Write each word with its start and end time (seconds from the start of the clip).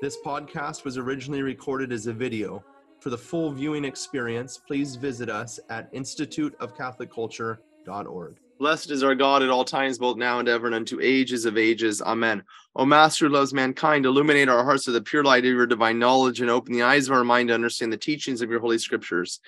This 0.00 0.16
podcast 0.24 0.84
was 0.84 0.96
originally 0.96 1.42
recorded 1.42 1.90
as 1.90 2.06
a 2.06 2.12
video. 2.12 2.62
For 3.00 3.10
the 3.10 3.18
full 3.18 3.50
viewing 3.50 3.84
experience, 3.84 4.56
please 4.56 4.94
visit 4.94 5.28
us 5.28 5.58
at 5.70 5.92
instituteofcatholicculture.org. 5.92 8.36
Blessed 8.58 8.90
is 8.90 9.04
our 9.04 9.14
God 9.14 9.44
at 9.44 9.50
all 9.50 9.64
times, 9.64 9.98
both 9.98 10.16
now 10.16 10.40
and 10.40 10.48
ever, 10.48 10.66
and 10.66 10.74
unto 10.74 11.00
ages 11.00 11.44
of 11.44 11.56
ages. 11.56 12.02
Amen. 12.02 12.42
O 12.74 12.84
Master 12.84 13.26
who 13.26 13.32
loves 13.32 13.54
mankind, 13.54 14.04
illuminate 14.04 14.48
our 14.48 14.64
hearts 14.64 14.88
with 14.88 14.94
the 14.94 15.00
pure 15.00 15.22
light 15.22 15.44
of 15.44 15.52
your 15.52 15.66
divine 15.66 16.00
knowledge 16.00 16.40
and 16.40 16.50
open 16.50 16.72
the 16.72 16.82
eyes 16.82 17.06
of 17.06 17.14
our 17.14 17.22
mind 17.22 17.48
to 17.48 17.54
understand 17.54 17.92
the 17.92 17.96
teachings 17.96 18.42
of 18.42 18.50
your 18.50 18.58
holy 18.58 18.78
scriptures. 18.78 19.38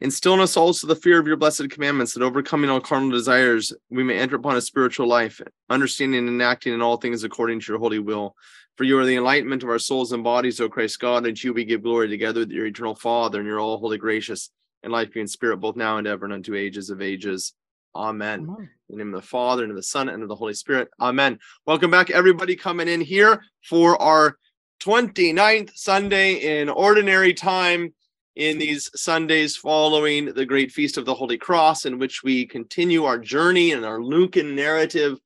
Instill 0.00 0.34
in 0.34 0.40
us 0.40 0.56
also 0.56 0.86
the 0.86 0.94
fear 0.94 1.18
of 1.18 1.26
your 1.26 1.36
blessed 1.36 1.70
commandments, 1.70 2.14
that 2.14 2.22
overcoming 2.22 2.70
all 2.70 2.80
carnal 2.80 3.10
desires, 3.10 3.72
we 3.90 4.04
may 4.04 4.16
enter 4.16 4.36
upon 4.36 4.56
a 4.56 4.60
spiritual 4.60 5.08
life, 5.08 5.40
understanding 5.68 6.28
and 6.28 6.40
acting 6.40 6.72
in 6.72 6.82
all 6.82 6.98
things 6.98 7.24
according 7.24 7.58
to 7.58 7.72
your 7.72 7.80
holy 7.80 7.98
will. 7.98 8.36
For 8.76 8.84
you 8.84 8.96
are 8.98 9.04
the 9.04 9.16
enlightenment 9.16 9.64
of 9.64 9.70
our 9.70 9.80
souls 9.80 10.12
and 10.12 10.22
bodies, 10.22 10.60
O 10.60 10.68
Christ 10.68 11.00
God, 11.00 11.26
and 11.26 11.36
to 11.36 11.48
you 11.48 11.52
we 11.52 11.64
give 11.64 11.82
glory 11.82 12.08
together 12.08 12.40
with 12.40 12.52
your 12.52 12.66
eternal 12.66 12.94
Father 12.94 13.40
and 13.40 13.46
your 13.46 13.58
all 13.58 13.78
holy, 13.78 13.98
gracious, 13.98 14.50
and 14.84 14.92
life 14.92 15.08
giving 15.08 15.26
Spirit, 15.26 15.56
both 15.56 15.74
now 15.74 15.98
and 15.98 16.06
ever, 16.06 16.24
and 16.24 16.34
unto 16.34 16.54
ages 16.54 16.88
of 16.88 17.02
ages. 17.02 17.54
Amen. 17.94 18.40
In 18.58 18.68
the 18.88 18.96
name 18.96 19.14
of 19.14 19.20
the 19.20 19.26
Father, 19.26 19.62
and 19.62 19.70
of 19.70 19.76
the 19.76 19.82
Son, 19.82 20.08
and 20.08 20.22
of 20.22 20.28
the 20.28 20.34
Holy 20.34 20.54
Spirit. 20.54 20.88
Amen. 21.00 21.38
Welcome 21.66 21.90
back, 21.90 22.10
everybody 22.10 22.56
coming 22.56 22.88
in 22.88 23.00
here 23.00 23.42
for 23.68 24.00
our 24.00 24.38
29th 24.82 25.70
Sunday 25.74 26.60
in 26.60 26.68
ordinary 26.68 27.34
time 27.34 27.92
in 28.34 28.58
these 28.58 28.90
Sundays 28.94 29.56
following 29.56 30.26
the 30.32 30.46
great 30.46 30.72
feast 30.72 30.96
of 30.96 31.04
the 31.04 31.14
Holy 31.14 31.36
Cross, 31.36 31.84
in 31.84 31.98
which 31.98 32.22
we 32.22 32.46
continue 32.46 33.04
our 33.04 33.18
journey 33.18 33.72
and 33.72 33.84
our 33.84 34.02
Lucan 34.02 34.56
narrative 34.56 35.18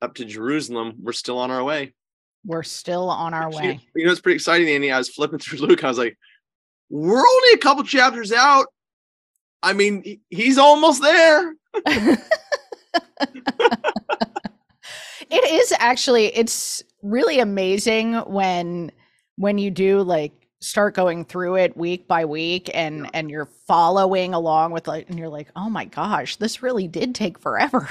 up 0.00 0.14
to 0.14 0.24
Jerusalem. 0.24 0.94
We're 1.02 1.12
still 1.12 1.38
on 1.38 1.50
our 1.50 1.64
way. 1.64 1.92
We're 2.44 2.62
still 2.62 3.10
on 3.10 3.34
our 3.34 3.48
Actually, 3.48 3.68
way. 3.68 3.80
You 3.96 4.06
know, 4.06 4.12
it's 4.12 4.20
pretty 4.20 4.36
exciting, 4.36 4.68
Andy. 4.68 4.92
I 4.92 4.98
was 4.98 5.08
flipping 5.08 5.40
through 5.40 5.58
Luke. 5.66 5.82
I 5.82 5.88
was 5.88 5.98
like, 5.98 6.16
we're 6.88 7.18
only 7.18 7.52
a 7.54 7.58
couple 7.58 7.82
chapters 7.82 8.32
out. 8.32 8.66
I 9.62 9.72
mean, 9.72 10.20
he's 10.30 10.56
almost 10.56 11.02
there. 11.02 11.54
It 11.74 12.20
is 15.30 15.72
actually 15.78 16.26
it's 16.26 16.82
really 17.02 17.40
amazing 17.40 18.14
when 18.14 18.90
when 19.36 19.58
you 19.58 19.70
do 19.70 20.02
like 20.02 20.32
start 20.60 20.94
going 20.94 21.24
through 21.24 21.56
it 21.56 21.76
week 21.76 22.06
by 22.06 22.24
week 22.24 22.70
and 22.74 23.04
Yeah. 23.04 23.10
and 23.14 23.30
you're 23.30 23.48
following 23.66 24.34
along 24.34 24.72
with 24.72 24.86
like 24.86 25.08
and 25.08 25.18
you're 25.18 25.28
like 25.28 25.48
oh 25.56 25.70
my 25.70 25.84
gosh 25.86 26.36
this 26.36 26.62
really 26.62 26.88
did 26.88 27.14
take 27.14 27.38
forever 27.38 27.88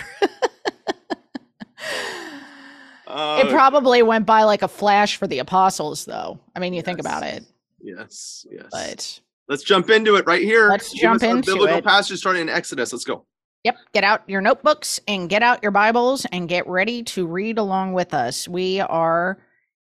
Uh, 3.07 3.41
it 3.44 3.50
probably 3.50 4.03
went 4.03 4.23
by 4.27 4.44
like 4.44 4.61
a 4.61 4.67
flash 4.67 5.16
for 5.16 5.25
the 5.25 5.39
apostles 5.39 6.05
though 6.05 6.39
i 6.55 6.59
mean 6.59 6.73
you 6.75 6.81
think 6.83 7.00
about 7.00 7.23
it 7.23 7.44
yes, 7.81 8.45
yes. 8.52 8.67
but 8.72 9.19
Let's 9.47 9.63
jump 9.63 9.89
into 9.89 10.16
it 10.16 10.27
right 10.27 10.44
here. 10.44 10.69
Let's 10.69 10.94
jump 10.94 11.23
into 11.23 11.53
biblical 11.53 11.77
it. 11.77 11.84
passage 11.84 12.19
starting 12.19 12.44
in 12.44 12.50
Exodus. 12.50 12.94
Let's 12.94 13.03
go. 13.03 13.25
Yep, 13.66 13.78
get 13.94 14.06
out 14.06 14.24
your 14.25 14.40
notebooks 14.40 15.02
and 15.06 15.30
get 15.30 15.44
out 15.44 15.62
your 15.62 15.74
Bibles 15.74 16.25
and 16.31 16.47
get 16.47 16.66
ready 16.66 17.03
to 17.03 17.28
read 17.28 17.58
along 17.58 17.92
with 17.92 18.14
us. 18.14 18.47
We 18.47 18.80
are 18.80 19.38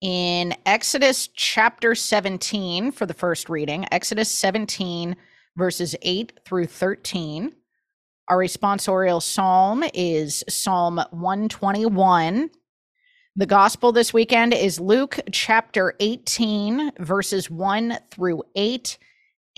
in 0.02 0.56
Exodus 0.66 1.28
chapter 1.36 1.94
17 1.94 2.94
for 2.94 3.06
the 3.06 3.14
first 3.14 3.50
reading, 3.50 3.86
Exodus 3.92 4.32
17, 4.32 5.18
verses 5.58 5.98
8 6.02 6.40
through 6.46 6.68
13. 6.68 7.54
Our 8.30 8.38
responsorial 8.38 9.22
psalm 9.22 9.84
is 9.94 10.46
Psalm 10.48 11.02
121. 11.12 12.50
The 13.36 13.46
gospel 13.46 13.92
this 13.92 14.14
weekend 14.14 14.54
is 14.54 14.80
Luke 14.80 15.20
chapter 15.34 15.94
18, 16.00 16.94
verses 17.00 17.52
1 17.52 17.98
through 18.12 18.44
8. 18.56 18.98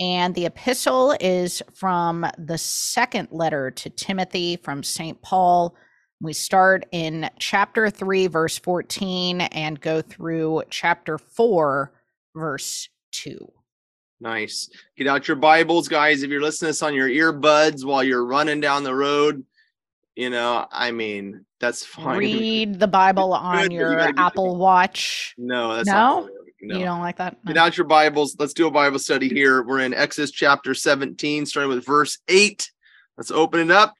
And 0.00 0.34
the 0.34 0.46
epistle 0.46 1.14
is 1.20 1.62
from 1.74 2.26
the 2.38 2.56
second 2.56 3.28
letter 3.30 3.70
to 3.70 3.90
Timothy 3.90 4.56
from 4.56 4.82
St. 4.82 5.20
Paul. 5.20 5.76
We 6.22 6.32
start 6.32 6.86
in 6.90 7.28
chapter 7.38 7.90
3, 7.90 8.26
verse 8.26 8.58
14, 8.58 9.42
and 9.42 9.78
go 9.80 10.00
through 10.00 10.62
chapter 10.70 11.18
4, 11.18 11.92
verse 12.34 12.88
2. 13.12 13.52
Nice. 14.20 14.70
Get 14.96 15.06
out 15.06 15.28
your 15.28 15.36
Bibles, 15.36 15.88
guys. 15.88 16.22
If 16.22 16.30
you're 16.30 16.42
listening 16.42 16.68
to 16.68 16.70
this 16.70 16.82
on 16.82 16.94
your 16.94 17.08
earbuds 17.08 17.84
while 17.84 18.02
you're 18.02 18.24
running 18.24 18.60
down 18.60 18.84
the 18.84 18.94
road, 18.94 19.44
you 20.14 20.28
know, 20.30 20.66
I 20.70 20.90
mean, 20.90 21.44
that's 21.58 21.84
fine. 21.84 22.18
Read 22.18 22.78
the 22.78 22.88
Bible 22.88 23.32
on 23.32 23.70
you 23.70 23.78
your 23.78 23.96
gotta 23.96 24.18
Apple 24.18 24.56
Watch. 24.56 25.34
No, 25.38 25.76
that's 25.76 25.88
No? 25.88 26.28
No. 26.62 26.78
You 26.78 26.84
don't 26.84 27.00
like 27.00 27.16
that? 27.18 27.44
Get 27.46 27.56
No. 27.56 27.62
out 27.62 27.76
your 27.76 27.86
Bibles. 27.86 28.36
Let's 28.38 28.52
do 28.54 28.66
a 28.66 28.70
Bible 28.70 28.98
study 28.98 29.28
here. 29.28 29.62
We're 29.62 29.80
in 29.80 29.94
Exodus 29.94 30.30
chapter 30.30 30.74
17, 30.74 31.46
starting 31.46 31.70
with 31.70 31.84
verse 31.84 32.18
8. 32.28 32.70
Let's 33.16 33.30
open 33.30 33.60
it 33.60 33.70
up. 33.70 33.94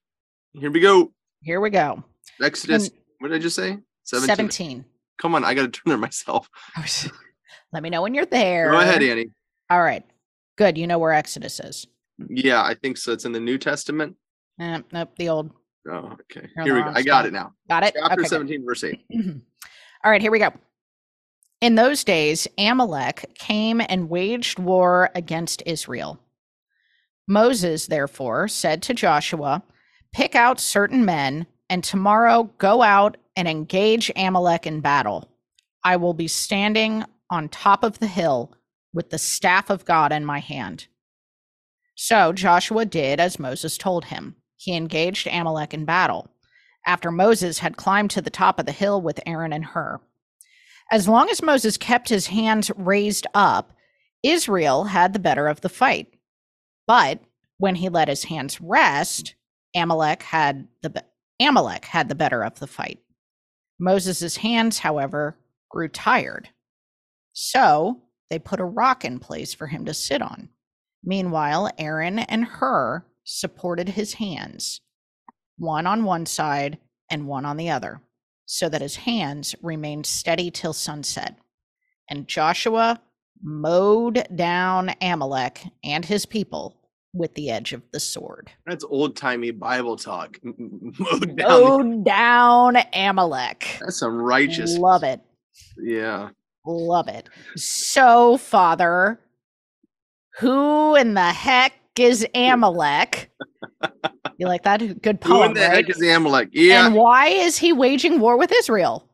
Here 0.52 0.70
we 0.70 0.80
go. 0.80 1.12
Here 1.42 1.60
we 1.60 1.70
go. 1.70 2.02
Exodus, 2.42 2.88
And- 2.88 2.98
what 3.18 3.28
did 3.28 3.36
I 3.36 3.38
just 3.40 3.56
say? 3.56 3.78
17. 4.04 4.36
17. 4.36 4.84
Come 5.20 5.34
on, 5.34 5.44
I 5.44 5.54
got 5.54 5.62
to 5.62 5.68
turn 5.68 5.82
there 5.86 5.98
myself. 5.98 6.48
Let 7.72 7.82
me 7.82 7.90
know 7.90 8.02
when 8.02 8.14
you're 8.14 8.26
there. 8.26 8.70
Go 8.70 8.80
ahead, 8.80 9.02
Annie. 9.02 9.30
All 9.68 9.82
right. 9.82 10.04
Good. 10.56 10.76
You 10.76 10.86
know 10.86 10.98
where 10.98 11.12
Exodus 11.12 11.60
is. 11.60 11.86
Yeah, 12.28 12.62
I 12.62 12.74
think 12.74 12.96
so. 12.96 13.12
It's 13.12 13.24
in 13.24 13.32
the 13.32 13.40
New 13.40 13.56
Testament. 13.58 14.16
Eh, 14.58 14.80
nope, 14.92 15.10
the 15.16 15.28
old. 15.28 15.50
Oh, 15.90 16.16
okay. 16.30 16.48
Here 16.64 16.74
we 16.74 16.82
go. 16.82 16.92
I 16.94 17.02
got 17.02 17.24
it 17.26 17.32
now. 17.32 17.54
Got 17.68 17.84
it? 17.84 17.94
Chapter 17.96 18.12
Okay, 18.12 18.22
good. 18.22 18.28
17, 18.28 18.64
verse 18.66 18.84
8. 18.84 19.00
All 20.04 20.10
right, 20.10 20.20
here 20.20 20.30
we 20.30 20.38
go. 20.38 20.50
In 21.60 21.74
those 21.74 22.04
days, 22.04 22.48
Amalek 22.56 23.34
came 23.38 23.82
and 23.86 24.08
waged 24.08 24.58
war 24.58 25.10
against 25.14 25.62
Israel. 25.66 26.18
Moses, 27.28 27.86
therefore, 27.86 28.48
said 28.48 28.82
to 28.82 28.94
Joshua, 28.94 29.62
Pick 30.12 30.34
out 30.34 30.58
certain 30.58 31.04
men, 31.04 31.46
and 31.68 31.84
tomorrow 31.84 32.50
go 32.58 32.82
out 32.82 33.18
and 33.36 33.46
engage 33.46 34.10
Amalek 34.16 34.66
in 34.66 34.80
battle. 34.80 35.30
I 35.84 35.96
will 35.96 36.14
be 36.14 36.28
standing 36.28 37.04
on 37.30 37.48
top 37.48 37.84
of 37.84 37.98
the 37.98 38.06
hill 38.06 38.52
with 38.92 39.10
the 39.10 39.18
staff 39.18 39.70
of 39.70 39.84
God 39.84 40.12
in 40.12 40.24
my 40.24 40.40
hand. 40.40 40.86
So 41.94 42.32
Joshua 42.32 42.86
did 42.86 43.20
as 43.20 43.38
Moses 43.38 43.76
told 43.76 44.06
him. 44.06 44.36
He 44.56 44.74
engaged 44.74 45.26
Amalek 45.26 45.74
in 45.74 45.84
battle 45.84 46.30
after 46.86 47.10
Moses 47.10 47.58
had 47.58 47.76
climbed 47.76 48.10
to 48.12 48.22
the 48.22 48.30
top 48.30 48.58
of 48.58 48.66
the 48.66 48.72
hill 48.72 49.00
with 49.00 49.20
Aaron 49.26 49.52
and 49.52 49.64
Hur. 49.64 50.00
As 50.90 51.06
long 51.06 51.30
as 51.30 51.42
Moses 51.42 51.76
kept 51.76 52.08
his 52.08 52.26
hands 52.26 52.70
raised 52.76 53.26
up, 53.34 53.72
Israel 54.22 54.84
had 54.84 55.12
the 55.12 55.18
better 55.18 55.46
of 55.46 55.60
the 55.60 55.68
fight. 55.68 56.14
But 56.86 57.20
when 57.58 57.76
he 57.76 57.88
let 57.88 58.08
his 58.08 58.24
hands 58.24 58.60
rest, 58.60 59.34
Amalek 59.74 60.22
had 60.22 60.66
the 60.82 60.90
be- 60.90 61.00
Amalek 61.40 61.84
had 61.84 62.08
the 62.08 62.14
better 62.14 62.42
of 62.42 62.58
the 62.58 62.66
fight. 62.66 62.98
Moses' 63.78 64.36
hands, 64.36 64.80
however, 64.80 65.38
grew 65.70 65.88
tired. 65.88 66.50
So 67.32 68.02
they 68.28 68.38
put 68.38 68.60
a 68.60 68.64
rock 68.64 69.04
in 69.04 69.20
place 69.20 69.54
for 69.54 69.68
him 69.68 69.84
to 69.86 69.94
sit 69.94 70.20
on. 70.20 70.50
Meanwhile, 71.02 71.70
Aaron 71.78 72.18
and 72.18 72.44
Hur 72.44 73.06
supported 73.24 73.90
his 73.90 74.14
hands, 74.14 74.80
one 75.56 75.86
on 75.86 76.04
one 76.04 76.26
side 76.26 76.78
and 77.10 77.26
one 77.26 77.46
on 77.46 77.56
the 77.56 77.70
other, 77.70 78.02
so 78.52 78.68
that 78.68 78.82
his 78.82 78.96
hands 78.96 79.54
remained 79.62 80.04
steady 80.04 80.50
till 80.50 80.72
sunset. 80.72 81.38
And 82.08 82.26
Joshua 82.26 83.00
mowed 83.40 84.26
down 84.34 84.90
Amalek 85.00 85.62
and 85.84 86.04
his 86.04 86.26
people 86.26 86.76
with 87.14 87.32
the 87.34 87.48
edge 87.48 87.72
of 87.72 87.82
the 87.92 88.00
sword. 88.00 88.50
That's 88.66 88.82
old 88.82 89.14
timey 89.14 89.52
Bible 89.52 89.96
talk. 89.96 90.40
Mowed 90.42 91.36
down. 91.36 91.48
Mowed 91.48 92.04
down 92.04 92.76
Amalek. 92.92 93.78
That's 93.78 94.00
some 94.00 94.20
righteous. 94.20 94.76
Love 94.76 95.04
it. 95.04 95.20
Yeah. 95.78 96.30
Love 96.66 97.06
it. 97.06 97.28
So, 97.54 98.36
Father, 98.36 99.20
who 100.40 100.96
in 100.96 101.14
the 101.14 101.32
heck 101.32 101.74
is 101.96 102.26
Amalek? 102.34 103.30
You 104.40 104.46
like 104.46 104.62
that? 104.62 104.78
Good 105.02 105.18
Who 105.22 105.34
poem, 105.34 105.48
in 105.48 105.52
the 105.54 105.60
right? 105.60 105.72
heck 105.86 105.90
is 105.90 106.00
Amalek? 106.02 106.48
Yeah. 106.52 106.86
And 106.86 106.94
why 106.94 107.26
is 107.28 107.58
he 107.58 107.74
waging 107.74 108.20
war 108.20 108.38
with 108.38 108.50
Israel? 108.50 109.06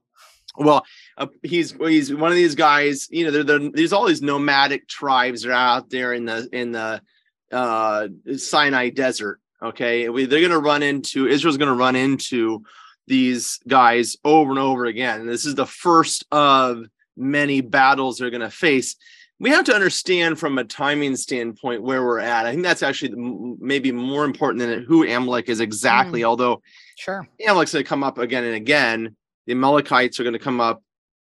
well, 0.57 0.87
a 1.19 1.29
he's 1.43 1.73
he's 1.73 2.15
one 2.15 2.31
of 2.31 2.37
these 2.37 2.55
guys. 2.55 3.09
You 3.11 3.25
know, 3.25 3.31
there 3.33 3.43
there- 3.45 3.71
there's 3.73 3.93
all 3.93 4.07
these 4.07 4.23
nomadic 4.23 4.87
tribes 4.89 5.43
that 5.43 5.51
are 5.51 5.53
out 5.53 5.91
there 5.91 6.13
in 6.15 6.27
the 6.27 6.49
in 6.53 6.71
the 6.71 7.03
uh 7.51 8.07
Sinai 8.37 8.91
desert. 8.91 9.41
Okay, 9.61 10.09
we, 10.09 10.27
they're 10.27 10.39
going 10.41 10.53
to 10.53 10.59
run 10.61 10.83
into 10.85 11.27
Israel's 11.27 11.57
going 11.57 11.71
to 11.71 11.75
run 11.75 11.97
into 11.97 12.63
these 13.09 13.59
guys 13.67 14.17
over 14.25 14.51
and 14.51 14.61
over 14.61 14.85
again. 14.85 15.21
And 15.21 15.29
this 15.29 15.45
is 15.45 15.57
the 15.57 15.67
first 15.67 16.25
of 16.31 16.85
many 17.17 17.63
battles 17.63 18.19
they're 18.19 18.31
going 18.31 18.43
to 18.43 18.51
face. 18.51 18.95
We 19.39 19.51
have 19.51 19.65
to 19.67 19.75
understand 19.75 20.39
from 20.39 20.57
a 20.59 20.65
timing 20.65 21.15
standpoint 21.17 21.83
where 21.83 22.03
we're 22.03 22.21
at. 22.21 22.47
I 22.47 22.53
think 22.53 22.63
that's 22.63 22.83
actually 22.83 23.13
maybe 23.61 23.93
more 23.93 24.25
important 24.25 24.61
than 24.61 24.85
who 24.85 25.07
Amalek 25.07 25.49
is 25.49 25.61
exactly. 25.61 26.21
Mm. 26.23 26.25
Although 26.25 26.63
Sure. 26.97 27.29
Amalek's 27.47 27.73
going 27.73 27.85
to 27.85 27.89
come 27.89 28.03
up 28.03 28.17
again 28.19 28.45
and 28.45 28.55
again. 28.55 29.15
The 29.47 29.53
Amalekites 29.53 30.19
are 30.19 30.23
going 30.23 30.33
to 30.33 30.39
come 30.39 30.61
up 30.61 30.83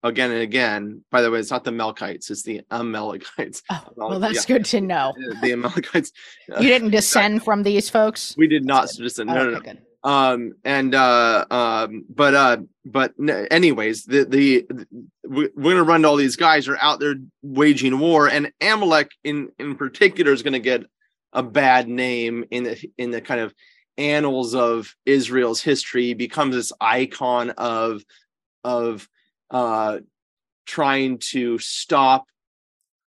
again 0.03 0.31
and 0.31 0.43
again. 0.43 1.03
By 1.11 1.23
the 1.23 1.31
way, 1.31 1.39
it's 1.39 1.51
not 1.51 1.65
the 1.65 1.71
Melkites; 1.71 2.31
it's 2.31 2.43
the 2.43 2.61
Amalekites. 2.71 3.63
Oh, 3.71 3.83
Well, 3.97 4.09
well, 4.11 4.21
that's 4.21 4.49
yeah. 4.49 4.55
good 4.57 4.65
to 4.67 4.81
know. 4.83 5.15
The 5.41 5.53
Amalekites. 5.53 6.13
You 6.61 6.69
didn't 6.69 6.91
descend 7.01 7.43
from 7.45 7.63
these 7.63 7.89
folks. 7.89 8.35
We 8.37 8.47
did 8.47 8.65
not 8.67 8.91
Oh, 8.99 9.05
no, 9.25 9.25
no, 9.25 9.51
no. 9.51 9.57
okay, 9.57 9.73
good. 9.73 9.83
Um 10.07 10.53
and 10.65 10.95
uh 10.95 11.45
um 11.51 12.05
but 12.09 12.33
uh 12.35 12.57
but 12.85 13.13
anyways 13.51 14.05
the 14.05 14.25
the, 14.25 14.65
the 14.71 14.87
we- 15.29 15.51
we're 15.57 15.73
gonna 15.73 15.83
run 15.83 16.03
to 16.03 16.09
all 16.09 16.15
these 16.15 16.37
guys 16.37 16.69
are 16.69 16.79
out 16.81 17.01
there 17.01 17.17
waging 17.43 17.99
war 17.99 18.29
and 18.29 18.53
amalek 18.61 19.11
in 19.25 19.51
in 19.59 19.75
particular 19.75 20.33
is 20.33 20.45
gonna 20.45 20.61
get 20.61 20.85
a 21.33 21.43
bad 21.43 21.89
name 21.89 22.45
in 22.53 22.63
the 22.63 22.91
in 22.97 23.11
the 23.11 23.21
kind 23.21 23.41
of 23.41 23.53
annals 23.99 24.55
of 24.55 24.95
israel's 25.05 25.61
history 25.61 26.05
He 26.07 26.15
becomes 26.15 26.55
this 26.55 26.73
icon 26.81 27.51
of 27.51 28.05
of 28.63 29.09
uh 29.51 29.99
trying 30.67 31.19
to 31.19 31.59
stop 31.59 32.27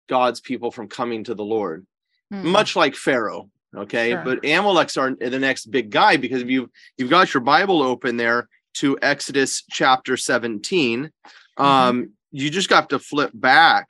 god's 0.09 0.41
people 0.41 0.73
from 0.73 0.89
coming 0.89 1.23
to 1.25 1.35
the 1.37 1.45
lord 1.45 1.87
Hmm. 2.31 2.49
much 2.49 2.77
like 2.77 2.95
Pharaoh. 2.95 3.49
Okay, 3.77 4.11
Sure. 4.13 4.23
but 4.25 4.45
Amalek's 4.45 4.97
are 4.97 5.15
the 5.15 5.39
next 5.39 5.67
big 5.71 5.91
guy 5.91 6.17
because 6.17 6.43
if 6.43 6.49
you 6.49 6.71
you've 6.97 7.11
got 7.11 7.35
your 7.35 7.43
Bible 7.43 7.83
open 7.83 8.17
there 8.17 8.49
to 8.75 8.99
Exodus 9.03 9.63
chapter 9.71 10.17
17, 10.17 11.11
Mm-hmm. 11.59 11.65
um, 11.65 12.13
you 12.31 12.51
just 12.51 12.69
got 12.69 12.91
to 12.91 12.99
flip 13.01 13.31
back. 13.35 13.89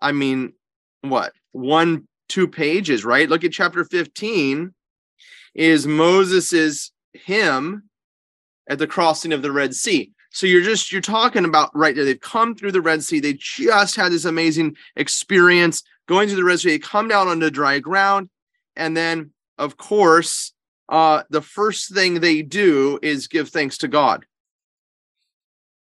I 0.00 0.10
mean, 0.12 0.52
what 1.02 1.32
one 1.52 2.08
two 2.28 2.48
pages, 2.48 3.04
right? 3.04 3.28
Look 3.28 3.44
at 3.44 3.52
chapter 3.52 3.84
15 3.84 4.74
is 5.54 5.86
Moses's 5.86 6.90
hymn 7.12 7.84
at 8.68 8.78
the 8.78 8.86
crossing 8.86 9.32
of 9.32 9.42
the 9.42 9.52
Red 9.52 9.74
Sea. 9.74 10.10
So 10.30 10.46
you're 10.48 10.62
just 10.62 10.90
you're 10.90 11.00
talking 11.00 11.44
about 11.44 11.70
right 11.76 11.94
there. 11.94 12.04
They've 12.04 12.18
come 12.20 12.56
through 12.56 12.72
the 12.72 12.80
Red 12.80 13.04
Sea. 13.04 13.20
They 13.20 13.34
just 13.34 13.94
had 13.94 14.10
this 14.10 14.24
amazing 14.24 14.76
experience 14.96 15.82
going 16.08 16.26
through 16.28 16.38
the 16.38 16.44
Red 16.44 16.58
Sea. 16.60 16.70
They 16.70 16.78
come 16.80 17.06
down 17.06 17.28
onto 17.28 17.50
dry 17.50 17.78
ground, 17.78 18.28
and 18.76 18.96
then 18.96 19.30
of 19.58 19.76
course, 19.76 20.52
uh, 20.88 21.22
the 21.30 21.40
first 21.40 21.94
thing 21.94 22.20
they 22.20 22.42
do 22.42 22.98
is 23.02 23.28
give 23.28 23.48
thanks 23.48 23.78
to 23.78 23.88
God. 23.88 24.26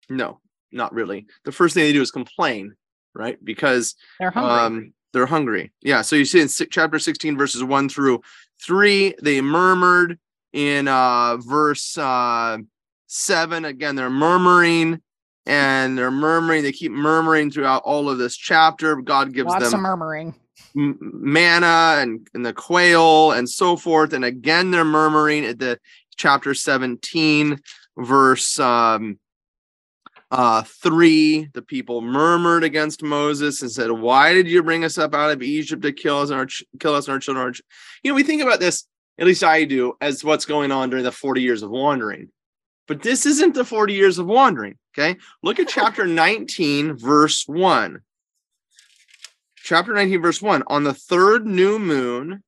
No, 0.09 0.41
not 0.73 0.93
really. 0.95 1.27
The 1.45 1.53
first 1.53 1.75
thing 1.75 1.85
they 1.85 1.93
do 1.93 2.03
is 2.03 2.11
complain, 2.11 2.75
right? 3.15 3.43
Because 3.45 3.95
They're 4.21 4.31
hungry. 4.31 4.53
um, 4.53 4.93
they're 5.13 5.27
hungry. 5.27 5.73
Yeah. 5.83 6.03
So 6.03 6.17
you 6.17 6.25
see 6.25 6.41
in 6.41 6.49
chapter 6.71 6.99
16, 6.99 7.37
verses 7.37 7.65
one 7.65 7.89
through 7.89 8.21
three, 8.63 9.15
they 9.23 9.41
murmured 9.41 10.19
in 10.53 10.89
uh, 10.89 11.39
verse 11.39 11.97
uh, 11.99 12.59
seven. 13.07 13.65
Again, 13.65 13.97
they're 13.97 14.11
murmuring 14.11 15.01
and 15.45 15.97
they're 15.97 16.11
murmuring. 16.11 16.63
They 16.63 16.73
keep 16.73 16.93
murmuring 16.93 17.51
throughout 17.51 17.83
all 17.85 18.09
of 18.09 18.19
this 18.19 18.37
chapter. 18.37 18.97
God 18.97 19.33
gives 19.33 19.49
Lots 19.49 19.65
them 19.65 19.75
of 19.75 19.81
murmuring. 19.81 20.35
Manna 20.77 21.97
and, 21.99 22.29
and 22.35 22.45
the 22.45 22.53
quail 22.53 23.33
and 23.33 23.49
so 23.49 23.77
forth. 23.77 24.13
And 24.13 24.25
again, 24.25 24.71
they're 24.71 24.85
murmuring 24.85 25.45
at 25.45 25.59
the 25.59 25.81
chapter 26.17 26.55
17, 26.55 27.59
verse 27.97 28.61
um, 28.61 29.19
uh, 30.31 30.63
3. 30.63 31.49
The 31.55 31.63
people 31.63 32.03
murmured 32.03 32.63
against 32.63 33.03
Moses 33.03 33.63
and 33.63 33.71
said, 33.71 33.91
Why 33.91 34.35
did 34.35 34.49
you 34.49 34.63
bring 34.63 34.85
us 34.85 34.99
up 34.99 35.15
out 35.15 35.31
of 35.31 35.43
Egypt 35.43 35.83
to 35.83 35.93
kill 35.93 36.21
us 36.21 36.31
and 36.31 36.39
our 36.39 36.47
ch- 36.47 36.65
kill 36.79 36.95
us 36.95 37.07
and 37.07 37.15
our 37.15 37.21
children? 37.21 37.47
Our 37.47 37.53
ch-" 37.53 37.63
You 38.03 38.11
know, 38.11 38.17
we 38.17 38.23
think 38.23 38.43
about 38.43 38.61
this, 38.61 38.87
at 39.19 39.27
least 39.27 39.45
I 39.45 39.65
do, 39.65 39.95
as 40.01 40.23
what's 40.23 40.45
going 40.45 40.73
on 40.73 40.91
during 40.91 41.05
the 41.05 41.13
40 41.13 41.41
years 41.41 41.63
of 41.63 41.71
wandering. 41.71 42.29
But 42.87 43.03
this 43.03 43.27
isn't 43.27 43.55
the 43.55 43.65
40 43.65 43.95
years 43.95 44.19
of 44.19 44.27
wandering. 44.27 44.77
Okay. 44.97 45.19
Look 45.43 45.59
at 45.59 45.69
chapter 45.69 46.07
19, 46.07 46.97
verse 46.97 47.47
1 47.49 48.01
chapter 49.67 49.93
19, 49.93 50.23
verse 50.23 50.41
1 50.41 50.63
On 50.69 50.85
the 50.85 50.95
third 50.95 51.45
new 51.45 51.79
moon, 51.79 52.43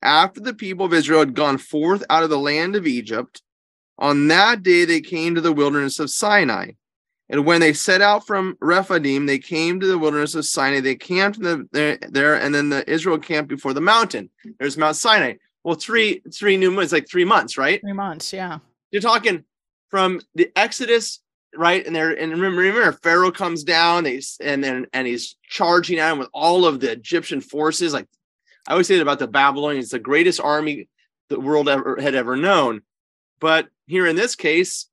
after 0.00 0.40
the 0.40 0.54
people 0.54 0.86
of 0.86 0.94
Israel 0.94 1.20
had 1.20 1.34
gone 1.34 1.58
forth 1.58 2.04
out 2.08 2.22
of 2.22 2.30
the 2.30 2.38
land 2.38 2.76
of 2.76 2.86
Egypt, 2.86 3.42
on 3.98 4.28
that 4.28 4.62
day 4.62 4.84
they 4.84 5.00
came 5.00 5.34
to 5.34 5.40
the 5.40 5.52
wilderness 5.52 5.98
of 5.98 6.10
Sinai. 6.10 6.72
And 7.28 7.44
when 7.44 7.60
they 7.60 7.72
set 7.72 8.00
out 8.00 8.26
from 8.26 8.56
Rephidim, 8.60 9.26
they 9.26 9.38
came 9.38 9.80
to 9.80 9.86
the 9.86 9.98
wilderness 9.98 10.34
of 10.34 10.44
Sinai. 10.44 10.80
They 10.80 10.94
camped 10.94 11.38
in 11.38 11.44
the, 11.44 11.68
there, 11.72 11.98
there, 12.08 12.34
and 12.34 12.54
then 12.54 12.68
the 12.68 12.88
Israel 12.90 13.18
camped 13.18 13.48
before 13.48 13.72
the 13.72 13.80
mountain. 13.80 14.30
There's 14.58 14.76
Mount 14.76 14.96
Sinai. 14.96 15.34
Well, 15.64 15.76
three 15.76 16.20
three 16.34 16.56
new 16.56 16.70
months, 16.70 16.92
like 16.92 17.08
three 17.08 17.24
months, 17.24 17.56
right? 17.56 17.80
Three 17.80 17.92
months. 17.92 18.32
Yeah. 18.32 18.58
You're 18.90 19.02
talking 19.02 19.44
from 19.88 20.20
the 20.34 20.50
Exodus, 20.56 21.21
right? 21.56 21.84
And 21.86 21.94
there, 21.94 22.10
and 22.10 22.32
remember, 22.32 22.60
remember, 22.62 22.92
Pharaoh 22.92 23.30
comes 23.32 23.64
down, 23.64 24.04
they 24.04 24.20
and 24.40 24.62
then 24.62 24.86
and 24.92 25.06
he's 25.06 25.36
charging 25.48 25.98
at 25.98 26.12
him 26.12 26.18
with 26.18 26.28
all 26.32 26.64
of 26.66 26.80
the 26.80 26.90
Egyptian 26.90 27.40
forces. 27.40 27.92
Like 27.92 28.08
I 28.66 28.72
always 28.72 28.86
say 28.86 28.98
about 28.98 29.18
the 29.18 29.28
Babylonians, 29.28 29.90
the 29.90 29.98
greatest 29.98 30.40
army 30.40 30.88
the 31.28 31.40
world 31.40 31.68
ever 31.68 32.00
had 32.00 32.14
ever 32.14 32.36
known. 32.36 32.82
But 33.40 33.68
here 33.86 34.06
in 34.06 34.16
this 34.16 34.34
case, 34.36 34.88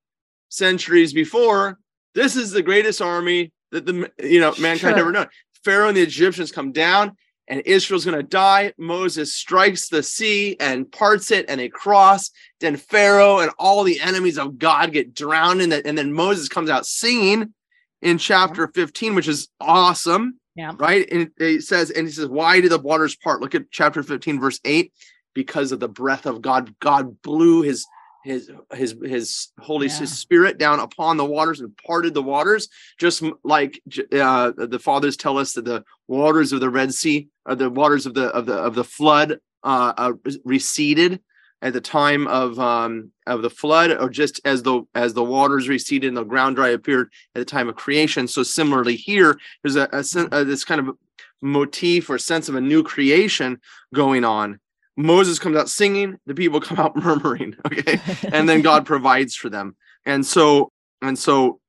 centuries 0.49 1.13
before, 1.13 1.77
this 2.15 2.35
is 2.35 2.51
the 2.51 2.61
greatest 2.63 3.01
army 3.01 3.51
that 3.71 3.85
the 3.85 4.11
you 4.23 4.39
know 4.39 4.53
mankind 4.59 4.93
Sure. 4.93 4.99
ever 4.99 5.11
known. 5.11 5.27
Pharaoh 5.63 5.89
and 5.89 5.97
the 5.97 6.01
Egyptians 6.01 6.51
come 6.51 6.71
down, 6.71 7.17
and 7.49 7.61
Israel's 7.65 8.05
going 8.05 8.15
to 8.15 8.23
die. 8.23 8.73
Moses 8.77 9.33
strikes 9.33 9.89
the 9.89 10.03
sea 10.03 10.55
and 10.59 10.89
parts 10.91 11.31
it, 11.31 11.45
and 11.49 11.59
they 11.59 11.67
cross. 11.67 12.29
Then 12.61 12.77
Pharaoh 12.77 13.39
and 13.39 13.51
all 13.59 13.83
the 13.83 13.99
enemies 13.99 14.37
of 14.37 14.57
God 14.59 14.93
get 14.93 15.13
drowned 15.15 15.61
in 15.61 15.69
that, 15.71 15.85
and 15.85 15.97
then 15.97 16.13
Moses 16.13 16.47
comes 16.47 16.69
out 16.69 16.85
singing 16.85 17.53
in 18.01 18.17
chapter 18.17 18.67
15, 18.73 19.15
which 19.15 19.27
is 19.27 19.49
awesome 19.59 20.39
Yeah. 20.55 20.73
right? 20.77 21.05
And 21.11 21.31
it 21.37 21.63
says, 21.63 21.89
and 21.91 22.07
he 22.07 22.13
says, 22.13 22.27
Why 22.27 22.61
did 22.61 22.71
the 22.71 22.79
waters 22.79 23.15
part? 23.15 23.41
Look 23.41 23.55
at 23.55 23.71
chapter 23.71 24.03
15, 24.03 24.39
verse 24.39 24.59
8. 24.63 24.93
Because 25.33 25.71
of 25.71 25.79
the 25.79 25.87
breath 25.89 26.25
of 26.25 26.41
God, 26.41 26.73
God 26.79 27.21
blew 27.21 27.61
his 27.61 27.85
his 28.23 28.51
his 28.73 28.95
his 29.03 29.49
holy 29.59 29.87
Yeah. 29.87 29.99
his 29.99 30.17
spirit 30.17 30.57
down 30.57 30.79
upon 30.79 31.17
the 31.17 31.25
waters 31.25 31.61
and 31.61 31.75
parted 31.77 32.13
the 32.13 32.23
waters, 32.23 32.67
just 32.99 33.23
like 33.43 33.81
uh, 34.11 34.51
the 34.55 34.79
fathers 34.79 35.17
tell 35.17 35.37
us 35.37 35.53
that 35.53 35.65
the 35.65 35.83
waters 36.07 36.51
of 36.51 36.59
the 36.59 36.69
Red 36.69 36.93
Sea 36.93 37.27
or 37.45 37.55
the 37.55 37.69
waters 37.69 38.05
of 38.05 38.13
the 38.13 38.27
of 38.27 38.45
the 38.45 38.55
of 38.55 38.75
the 38.75 38.83
flood 38.83 39.39
uh, 39.63 39.93
uh 39.97 40.13
receded 40.43 41.21
at 41.61 41.73
the 41.73 41.81
time 41.81 42.27
of 42.27 42.59
um 42.59 43.11
of 43.25 43.41
the 43.41 43.49
flood, 43.49 43.91
or 43.91 44.09
just 44.09 44.41
as 44.45 44.63
the 44.63 44.81
as 44.95 45.13
the 45.13 45.23
waters 45.23 45.69
receded 45.69 46.07
and 46.07 46.17
the 46.17 46.23
ground 46.23 46.55
dry 46.55 46.69
appeared 46.69 47.11
at 47.35 47.39
the 47.39 47.45
time 47.45 47.69
of 47.69 47.75
creation. 47.75 48.27
So 48.27 48.43
similarly 48.43 48.95
here, 48.95 49.37
there's 49.63 49.75
a, 49.75 49.87
a, 49.91 50.03
sen- 50.03 50.29
uh 50.31 50.43
this 50.43 50.65
kind 50.65 50.81
of 50.81 50.95
motif 51.41 52.09
or 52.09 52.17
sense 52.17 52.49
of 52.49 52.55
a 52.55 52.61
new 52.61 52.83
creation 52.83 53.59
going 53.93 54.25
on. 54.25 54.59
Moses 54.99 55.39
comes 55.39 55.55
out 55.55 55.69
singing, 55.69 56.19
the 56.25 56.35
people 56.35 56.59
come 56.69 56.77
out 56.77 56.95
murmuring, 56.95 57.55
okay? 57.65 57.99
And 58.31 58.47
then 58.47 58.61
God 58.61 58.85
provides 58.85 59.35
for 59.35 59.49
them. 59.49 59.75
And 60.05 60.25
so, 60.25 60.71
and 61.01 61.17
so 61.17 61.59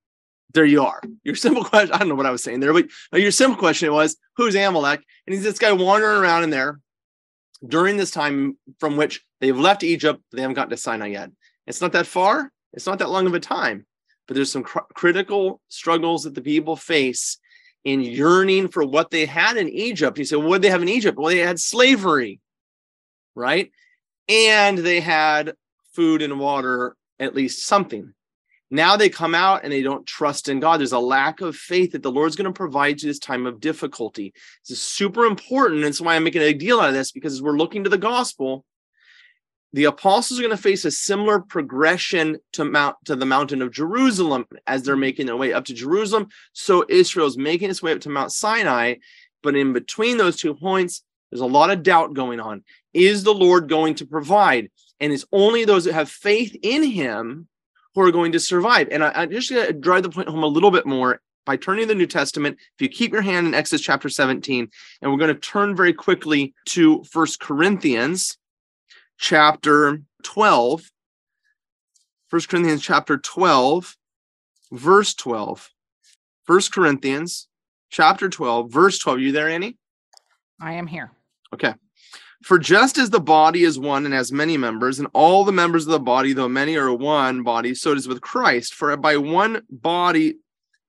there 0.52 0.64
you 0.64 0.84
are. 0.84 1.00
Your 1.22 1.36
simple 1.36 1.64
question, 1.64 1.94
I 1.94 1.98
don't 1.98 2.08
know 2.08 2.16
what 2.16 2.26
I 2.26 2.30
was 2.30 2.42
saying 2.42 2.60
there, 2.60 2.72
but 2.72 2.86
uh, 3.14 3.18
your 3.18 3.30
simple 3.30 3.56
question 3.56 3.92
was, 3.92 4.16
who's 4.36 4.56
Amalek? 4.56 5.02
And 5.26 5.34
he's 5.34 5.44
this 5.44 5.60
guy 5.60 5.72
wandering 5.72 6.20
around 6.20 6.42
in 6.42 6.50
there 6.50 6.80
during 7.66 7.96
this 7.96 8.10
time 8.10 8.56
from 8.78 8.96
which 8.96 9.24
they've 9.40 9.56
left 9.56 9.84
Egypt, 9.84 10.20
they 10.32 10.40
haven't 10.40 10.54
gotten 10.54 10.70
to 10.70 10.76
Sinai 10.76 11.08
yet. 11.08 11.30
It's 11.66 11.80
not 11.80 11.92
that 11.92 12.06
far, 12.06 12.50
it's 12.72 12.86
not 12.86 12.98
that 12.98 13.10
long 13.10 13.26
of 13.26 13.34
a 13.34 13.40
time, 13.40 13.86
but 14.26 14.34
there's 14.34 14.50
some 14.50 14.64
cr- 14.64 14.78
critical 14.94 15.60
struggles 15.68 16.24
that 16.24 16.34
the 16.34 16.42
people 16.42 16.74
face 16.74 17.38
in 17.84 18.00
yearning 18.00 18.68
for 18.68 18.84
what 18.84 19.10
they 19.10 19.26
had 19.26 19.56
in 19.56 19.68
Egypt. 19.68 20.18
You 20.18 20.24
say, 20.24 20.36
well, 20.36 20.48
what 20.48 20.56
did 20.56 20.68
they 20.68 20.72
have 20.72 20.82
in 20.82 20.88
Egypt? 20.88 21.18
Well, 21.18 21.28
they 21.28 21.38
had 21.38 21.60
slavery, 21.60 22.40
right? 23.34 23.70
And 24.28 24.78
they 24.78 25.00
had 25.00 25.54
food 25.94 26.22
and 26.22 26.38
water, 26.38 26.96
at 27.18 27.34
least 27.34 27.66
something. 27.66 28.12
Now 28.70 28.96
they 28.96 29.08
come 29.08 29.34
out 29.34 29.64
and 29.64 29.72
they 29.72 29.82
don't 29.82 30.06
trust 30.06 30.48
in 30.48 30.60
God. 30.60 30.78
There's 30.78 30.92
a 30.92 30.98
lack 30.98 31.40
of 31.40 31.56
faith 31.56 31.92
that 31.92 32.04
the 32.04 32.12
Lord's 32.12 32.36
going 32.36 32.52
to 32.52 32.56
provide 32.56 33.02
you 33.02 33.08
this 33.08 33.18
time 33.18 33.46
of 33.46 33.60
difficulty. 33.60 34.32
This 34.62 34.78
is 34.78 34.82
super 34.82 35.26
important. 35.26 35.82
That's 35.82 36.00
why 36.00 36.14
I'm 36.14 36.22
making 36.22 36.42
a 36.42 36.46
big 36.46 36.60
deal 36.60 36.80
out 36.80 36.90
of 36.90 36.94
this 36.94 37.10
because 37.10 37.32
as 37.32 37.42
we're 37.42 37.56
looking 37.56 37.82
to 37.84 37.90
the 37.90 37.98
gospel, 37.98 38.64
the 39.72 39.84
apostles 39.84 40.38
are 40.38 40.42
going 40.42 40.56
to 40.56 40.62
face 40.62 40.84
a 40.84 40.90
similar 40.90 41.40
progression 41.40 42.38
to 42.52 42.64
mount 42.64 42.96
to 43.04 43.16
the 43.16 43.26
mountain 43.26 43.62
of 43.62 43.72
Jerusalem 43.72 44.46
as 44.66 44.82
they're 44.82 44.96
making 44.96 45.26
their 45.26 45.36
way 45.36 45.52
up 45.52 45.64
to 45.66 45.74
Jerusalem. 45.74 46.28
So 46.52 46.84
Israel's 46.88 47.36
making 47.36 47.70
its 47.70 47.82
way 47.82 47.92
up 47.92 48.00
to 48.00 48.08
Mount 48.08 48.32
Sinai, 48.32 48.96
but 49.42 49.56
in 49.56 49.72
between 49.72 50.16
those 50.16 50.36
two 50.36 50.54
points, 50.54 51.02
there's 51.30 51.40
a 51.40 51.46
lot 51.46 51.70
of 51.70 51.82
doubt 51.82 52.14
going 52.14 52.40
on. 52.40 52.64
Is 52.92 53.22
the 53.22 53.34
Lord 53.34 53.68
going 53.68 53.94
to 53.96 54.06
provide? 54.06 54.70
And 54.98 55.12
it's 55.12 55.24
only 55.32 55.64
those 55.64 55.84
that 55.84 55.94
have 55.94 56.10
faith 56.10 56.56
in 56.62 56.82
Him 56.82 57.48
who 57.94 58.02
are 58.02 58.12
going 58.12 58.32
to 58.32 58.40
survive. 58.40 58.88
And 58.90 59.02
I, 59.02 59.10
I'm 59.14 59.30
just 59.30 59.50
going 59.50 59.66
to 59.66 59.72
drive 59.72 60.02
the 60.02 60.10
point 60.10 60.28
home 60.28 60.42
a 60.42 60.48
little 60.48 60.70
bit 60.70 60.86
more 60.86 61.20
by 61.46 61.56
turning 61.56 61.84
to 61.84 61.88
the 61.88 61.94
New 61.94 62.06
Testament. 62.06 62.58
If 62.58 62.82
you 62.82 62.88
keep 62.88 63.12
your 63.12 63.22
hand 63.22 63.46
in 63.46 63.54
Exodus 63.54 63.84
chapter 63.84 64.08
17, 64.08 64.68
and 65.00 65.10
we're 65.10 65.18
going 65.18 65.34
to 65.34 65.40
turn 65.40 65.74
very 65.74 65.92
quickly 65.92 66.54
to 66.66 67.02
First 67.04 67.40
Corinthians 67.40 68.36
chapter 69.18 70.02
12. 70.22 70.90
1 72.30 72.42
Corinthians 72.48 72.82
chapter 72.82 73.18
12, 73.18 73.96
verse 74.72 75.14
12. 75.14 75.70
1 76.46 76.60
Corinthians 76.72 77.48
chapter 77.90 78.28
12, 78.28 78.70
verse 78.70 78.98
12. 78.98 79.18
Are 79.18 79.20
You 79.20 79.32
there, 79.32 79.48
Annie? 79.48 79.76
I 80.60 80.74
am 80.74 80.86
here. 80.86 81.10
Okay. 81.52 81.74
For 82.42 82.58
just 82.58 82.96
as 82.96 83.10
the 83.10 83.20
body 83.20 83.64
is 83.64 83.78
one 83.78 84.06
and 84.06 84.14
has 84.14 84.32
many 84.32 84.56
members, 84.56 84.98
and 84.98 85.08
all 85.12 85.44
the 85.44 85.52
members 85.52 85.86
of 85.86 85.92
the 85.92 86.00
body, 86.00 86.32
though 86.32 86.48
many 86.48 86.76
are 86.76 86.92
one 86.92 87.42
body, 87.42 87.74
so 87.74 87.92
it 87.92 87.98
is 87.98 88.08
with 88.08 88.22
Christ. 88.22 88.74
For 88.74 88.96
by 88.96 89.18
one 89.18 89.62
body 89.68 90.36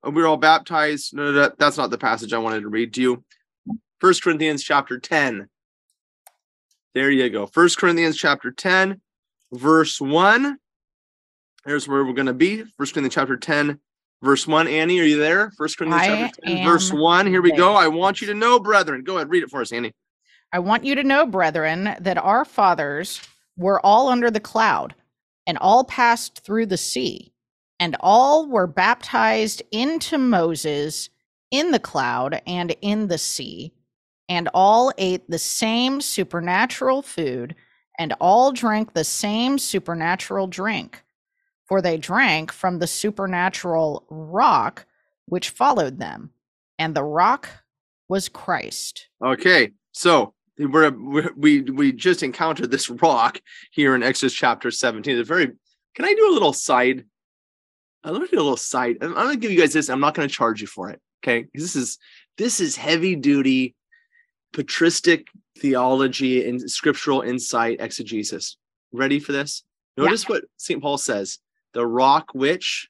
uh, 0.06 0.10
we're 0.10 0.26
all 0.26 0.36
baptized. 0.36 1.14
No, 1.14 1.30
no, 1.30 1.32
no, 1.32 1.52
that's 1.58 1.76
not 1.76 1.90
the 1.90 1.98
passage 1.98 2.32
I 2.32 2.38
wanted 2.38 2.62
to 2.62 2.68
read 2.68 2.94
to 2.94 3.02
you. 3.02 3.24
First 4.00 4.22
Corinthians 4.22 4.62
chapter 4.62 4.98
10. 4.98 5.48
There 6.94 7.10
you 7.10 7.28
go. 7.30 7.46
First 7.46 7.78
Corinthians 7.78 8.16
chapter 8.16 8.50
10, 8.50 9.00
verse 9.52 10.00
1. 10.00 10.58
Here's 11.64 11.86
where 11.86 12.04
we're 12.04 12.12
going 12.12 12.26
to 12.26 12.34
be. 12.34 12.64
First 12.76 12.94
Corinthians 12.94 13.14
chapter 13.14 13.36
10, 13.36 13.78
verse 14.22 14.46
1. 14.46 14.68
Annie, 14.68 15.00
are 15.00 15.04
you 15.04 15.18
there? 15.18 15.52
First 15.56 15.78
Corinthians 15.78 16.02
I 16.02 16.26
chapter 16.26 16.40
10, 16.42 16.64
verse 16.64 16.92
1. 16.92 17.26
Here 17.26 17.40
we 17.40 17.52
go. 17.52 17.74
I 17.74 17.88
want 17.88 18.20
you 18.20 18.26
to 18.28 18.34
know, 18.34 18.58
brethren. 18.58 19.04
Go 19.04 19.16
ahead, 19.16 19.30
read 19.30 19.44
it 19.44 19.50
for 19.50 19.60
us, 19.60 19.72
Annie. 19.72 19.94
I 20.52 20.58
want 20.58 20.84
you 20.84 20.94
to 20.94 21.02
know, 21.02 21.24
brethren, 21.24 21.96
that 22.00 22.18
our 22.18 22.44
fathers 22.44 23.20
were 23.56 23.84
all 23.84 24.08
under 24.08 24.30
the 24.30 24.40
cloud, 24.40 24.94
and 25.46 25.56
all 25.58 25.84
passed 25.84 26.44
through 26.44 26.66
the 26.66 26.76
sea, 26.76 27.32
and 27.80 27.96
all 28.00 28.46
were 28.46 28.66
baptized 28.66 29.62
into 29.72 30.18
Moses 30.18 31.08
in 31.50 31.70
the 31.70 31.78
cloud 31.78 32.42
and 32.46 32.76
in 32.82 33.08
the 33.08 33.18
sea, 33.18 33.72
and 34.28 34.48
all 34.52 34.92
ate 34.98 35.28
the 35.28 35.38
same 35.38 36.00
supernatural 36.00 37.02
food, 37.02 37.54
and 37.98 38.14
all 38.20 38.52
drank 38.52 38.92
the 38.92 39.04
same 39.04 39.58
supernatural 39.58 40.46
drink. 40.46 41.02
For 41.64 41.80
they 41.80 41.96
drank 41.96 42.52
from 42.52 42.78
the 42.78 42.86
supernatural 42.86 44.06
rock 44.10 44.86
which 45.26 45.50
followed 45.50 45.98
them, 45.98 46.30
and 46.78 46.94
the 46.94 47.04
rock 47.04 47.48
was 48.08 48.28
Christ. 48.28 49.08
Okay, 49.24 49.70
so 49.92 50.34
we're, 50.70 50.90
we're 50.90 51.30
we 51.36 51.62
we 51.62 51.92
just 51.92 52.22
encountered 52.22 52.70
this 52.70 52.90
rock 52.90 53.40
here 53.70 53.94
in 53.94 54.02
Exodus 54.02 54.34
chapter 54.34 54.70
17. 54.70 55.18
It's 55.18 55.28
very. 55.28 55.50
Can 55.94 56.04
I 56.04 56.14
do 56.14 56.30
a 56.30 56.34
little 56.34 56.52
side? 56.52 57.04
I'm 58.04 58.14
gonna 58.14 58.26
do 58.26 58.36
a 58.36 58.42
little 58.42 58.56
side. 58.56 58.98
I'm, 59.00 59.10
I'm 59.16 59.26
gonna 59.26 59.36
give 59.36 59.50
you 59.50 59.60
guys 59.60 59.72
this. 59.72 59.88
I'm 59.88 60.00
not 60.00 60.14
gonna 60.14 60.28
charge 60.28 60.60
you 60.60 60.66
for 60.66 60.90
it. 60.90 61.00
Okay, 61.22 61.46
this 61.54 61.76
is 61.76 61.98
this 62.38 62.60
is 62.60 62.76
heavy 62.76 63.14
duty 63.16 63.74
patristic 64.52 65.28
theology 65.58 66.48
and 66.48 66.70
scriptural 66.70 67.22
insight 67.22 67.78
exegesis. 67.80 68.56
Ready 68.92 69.20
for 69.20 69.32
this? 69.32 69.62
Yeah. 69.96 70.04
Notice 70.04 70.28
what 70.28 70.44
St. 70.56 70.82
Paul 70.82 70.98
says: 70.98 71.38
the 71.74 71.86
rock 71.86 72.30
which 72.34 72.88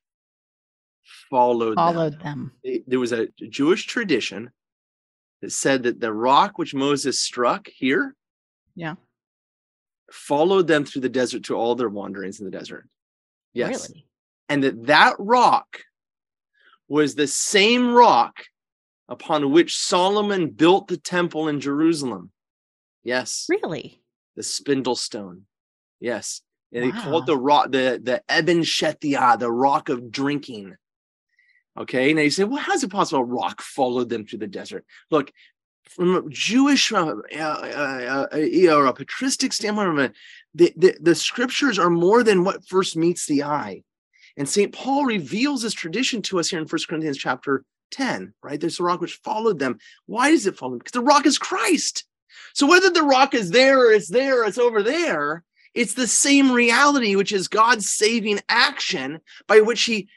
followed, 1.30 1.76
them." 1.78 1.94
Followed 1.94 2.20
them. 2.20 2.52
They- 2.64 2.82
there 2.86 3.00
was 3.00 3.12
a 3.12 3.28
Jewish 3.48 3.86
tradition 3.86 4.50
that 5.42 5.52
said 5.52 5.82
that 5.82 6.00
the 6.00 6.12
rock 6.12 6.56
which 6.56 6.74
Moses 6.74 7.20
struck 7.20 7.68
here 7.68 8.14
Yeah. 8.74 8.94
followed 10.10 10.66
them 10.66 10.84
through 10.84 11.02
the 11.02 11.08
desert 11.08 11.44
to 11.44 11.54
all 11.54 11.74
their 11.74 11.88
wanderings 11.88 12.38
in 12.40 12.46
the 12.46 12.50
desert. 12.50 12.88
Yes. 13.52 13.88
Really? 13.90 14.06
And 14.48 14.64
that 14.64 14.86
that 14.86 15.16
rock 15.18 15.80
was 16.88 17.14
the 17.14 17.26
same 17.26 17.92
rock 17.92 18.44
upon 19.08 19.50
which 19.50 19.76
Solomon 19.76 20.50
built 20.50 20.88
the 20.88 20.96
temple 20.96 21.48
in 21.48 21.60
Jerusalem. 21.60 22.30
Yes. 23.02 23.46
Really? 23.48 24.00
The 24.36 24.42
spindle 24.42 24.96
stone. 24.96 25.46
Yes. 26.00 26.42
And 26.72 26.84
they 26.84 26.90
called 27.02 27.26
the 27.26 27.36
rock, 27.36 27.70
the, 27.70 28.00
the 28.02 28.22
Eben 28.30 28.60
Shethia, 28.60 29.38
the 29.38 29.50
rock 29.52 29.88
of 29.90 30.10
drinking. 30.10 30.76
Okay. 31.78 32.12
Now 32.12 32.22
you 32.22 32.30
say, 32.30 32.44
well, 32.44 32.62
how's 32.62 32.84
it 32.84 32.90
possible 32.90 33.20
a 33.20 33.24
rock 33.24 33.62
followed 33.62 34.08
them 34.08 34.26
through 34.26 34.40
the 34.40 34.46
desert? 34.46 34.84
Look, 35.10 35.32
from 35.88 36.16
a 36.16 36.28
Jewish 36.28 36.92
uh, 36.92 37.14
uh, 37.34 37.38
uh, 37.38 38.26
uh, 38.32 38.74
or 38.74 38.86
a 38.86 38.92
patristic 38.92 39.52
standpoint, 39.52 40.14
the, 40.54 40.72
the, 40.76 40.96
the 41.00 41.14
scriptures 41.14 41.78
are 41.78 41.90
more 41.90 42.22
than 42.22 42.44
what 42.44 42.66
first 42.66 42.96
meets 42.96 43.26
the 43.26 43.42
eye. 43.44 43.82
And 44.36 44.48
St. 44.48 44.72
Paul 44.72 45.04
reveals 45.04 45.62
this 45.62 45.74
tradition 45.74 46.22
to 46.22 46.40
us 46.40 46.48
here 46.48 46.58
in 46.58 46.66
1 46.66 46.80
Corinthians 46.88 47.18
chapter 47.18 47.64
10, 47.90 48.32
right? 48.42 48.58
There's 48.58 48.80
a 48.80 48.82
rock 48.82 49.00
which 49.00 49.20
followed 49.22 49.58
them. 49.58 49.78
Why 50.06 50.30
does 50.30 50.46
it 50.46 50.56
follow 50.56 50.72
them? 50.72 50.78
Because 50.78 50.92
the 50.92 51.00
rock 51.00 51.26
is 51.26 51.38
Christ. 51.38 52.04
So 52.54 52.66
whether 52.66 52.90
the 52.90 53.02
rock 53.02 53.34
is 53.34 53.50
there 53.50 53.86
or 53.86 53.92
it's 53.92 54.08
there 54.08 54.42
or 54.42 54.44
it's 54.46 54.58
over 54.58 54.82
there, 54.82 55.44
it's 55.74 55.94
the 55.94 56.06
same 56.06 56.52
reality, 56.52 57.16
which 57.16 57.32
is 57.32 57.48
God's 57.48 57.90
saving 57.90 58.40
action 58.48 59.20
by 59.46 59.60
which 59.60 59.82
he 59.84 60.08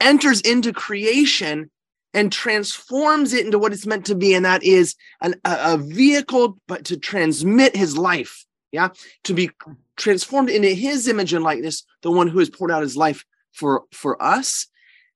enters 0.00 0.40
into 0.40 0.72
creation 0.72 1.70
and 2.14 2.32
transforms 2.32 3.32
it 3.32 3.44
into 3.44 3.58
what 3.58 3.72
it's 3.72 3.86
meant 3.86 4.06
to 4.06 4.14
be. 4.14 4.34
And 4.34 4.44
that 4.44 4.62
is 4.62 4.94
an, 5.20 5.34
a, 5.44 5.74
a 5.74 5.78
vehicle, 5.78 6.58
but 6.66 6.84
to 6.86 6.96
transmit 6.96 7.76
his 7.76 7.98
life. 7.98 8.44
Yeah. 8.72 8.88
To 9.24 9.34
be 9.34 9.50
transformed 9.96 10.50
into 10.50 10.68
his 10.68 11.08
image 11.08 11.32
and 11.32 11.44
likeness, 11.44 11.84
the 12.02 12.10
one 12.10 12.28
who 12.28 12.38
has 12.38 12.50
poured 12.50 12.70
out 12.70 12.82
his 12.82 12.96
life 12.96 13.24
for, 13.52 13.84
for 13.92 14.22
us. 14.22 14.66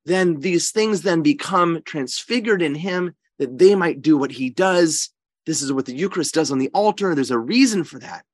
Then 0.04 0.40
these 0.40 0.70
things 0.70 1.02
then 1.02 1.22
become 1.22 1.82
transfigured 1.84 2.62
in 2.62 2.74
him 2.74 3.14
that 3.38 3.58
they 3.58 3.74
might 3.74 4.02
do 4.02 4.16
what 4.16 4.32
he 4.32 4.50
does. 4.50 5.10
This 5.46 5.62
is 5.62 5.72
what 5.72 5.86
the 5.86 5.94
Eucharist 5.94 6.34
does 6.34 6.50
on 6.50 6.58
the 6.58 6.70
altar. 6.74 7.14
There's 7.14 7.30
a 7.30 7.38
reason 7.38 7.84
for 7.84 7.98
that 7.98 8.24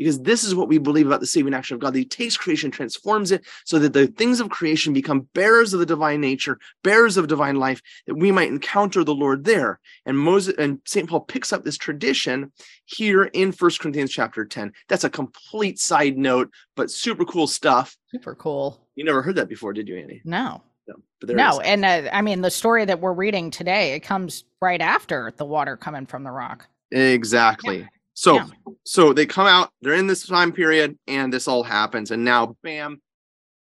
because 0.00 0.22
this 0.22 0.44
is 0.44 0.54
what 0.54 0.66
we 0.66 0.78
believe 0.78 1.06
about 1.06 1.20
the 1.20 1.26
saving 1.26 1.52
action 1.52 1.74
of 1.74 1.80
God. 1.80 1.92
That 1.92 1.98
He 1.98 2.06
takes 2.06 2.34
creation, 2.34 2.70
transforms 2.70 3.32
it 3.32 3.44
so 3.66 3.78
that 3.78 3.92
the 3.92 4.06
things 4.06 4.40
of 4.40 4.48
creation 4.48 4.94
become 4.94 5.28
bearers 5.34 5.74
of 5.74 5.80
the 5.80 5.84
divine 5.84 6.22
nature, 6.22 6.58
bearers 6.82 7.18
of 7.18 7.26
divine 7.26 7.56
life, 7.56 7.82
that 8.06 8.14
we 8.14 8.32
might 8.32 8.48
encounter 8.48 9.04
the 9.04 9.14
Lord 9.14 9.44
there. 9.44 9.78
And 10.06 10.18
Moses 10.18 10.54
and 10.56 10.80
St. 10.86 11.06
Paul 11.06 11.20
picks 11.20 11.52
up 11.52 11.64
this 11.64 11.76
tradition 11.76 12.50
here 12.86 13.24
in 13.24 13.52
First 13.52 13.80
Corinthians 13.80 14.10
chapter 14.10 14.46
10. 14.46 14.72
That's 14.88 15.04
a 15.04 15.10
complete 15.10 15.78
side 15.78 16.16
note, 16.16 16.50
but 16.76 16.90
super 16.90 17.26
cool 17.26 17.46
stuff. 17.46 17.94
Super 18.10 18.34
cool. 18.34 18.80
You 18.94 19.04
never 19.04 19.20
heard 19.20 19.36
that 19.36 19.50
before, 19.50 19.74
did 19.74 19.86
you, 19.86 19.98
Annie? 19.98 20.22
No. 20.24 20.62
No. 20.88 20.94
But 21.20 21.26
there 21.26 21.36
it 21.36 21.40
no. 21.40 21.60
And 21.60 21.84
uh, 21.84 22.08
I 22.10 22.22
mean, 22.22 22.40
the 22.40 22.50
story 22.50 22.86
that 22.86 23.00
we're 23.00 23.12
reading 23.12 23.50
today, 23.50 23.92
it 23.92 24.00
comes 24.00 24.44
right 24.62 24.80
after 24.80 25.34
the 25.36 25.44
water 25.44 25.76
coming 25.76 26.06
from 26.06 26.24
the 26.24 26.30
rock. 26.30 26.66
Exactly. 26.90 27.86
So 28.14 28.34
Yeah. 28.36 28.46
so 28.84 29.12
they 29.12 29.26
come 29.26 29.46
out, 29.46 29.70
they're 29.80 29.94
in 29.94 30.06
this 30.06 30.26
time 30.26 30.52
period, 30.52 30.98
and 31.06 31.32
this 31.32 31.48
all 31.48 31.62
happens. 31.62 32.10
And 32.10 32.24
now, 32.24 32.56
bam, 32.62 33.00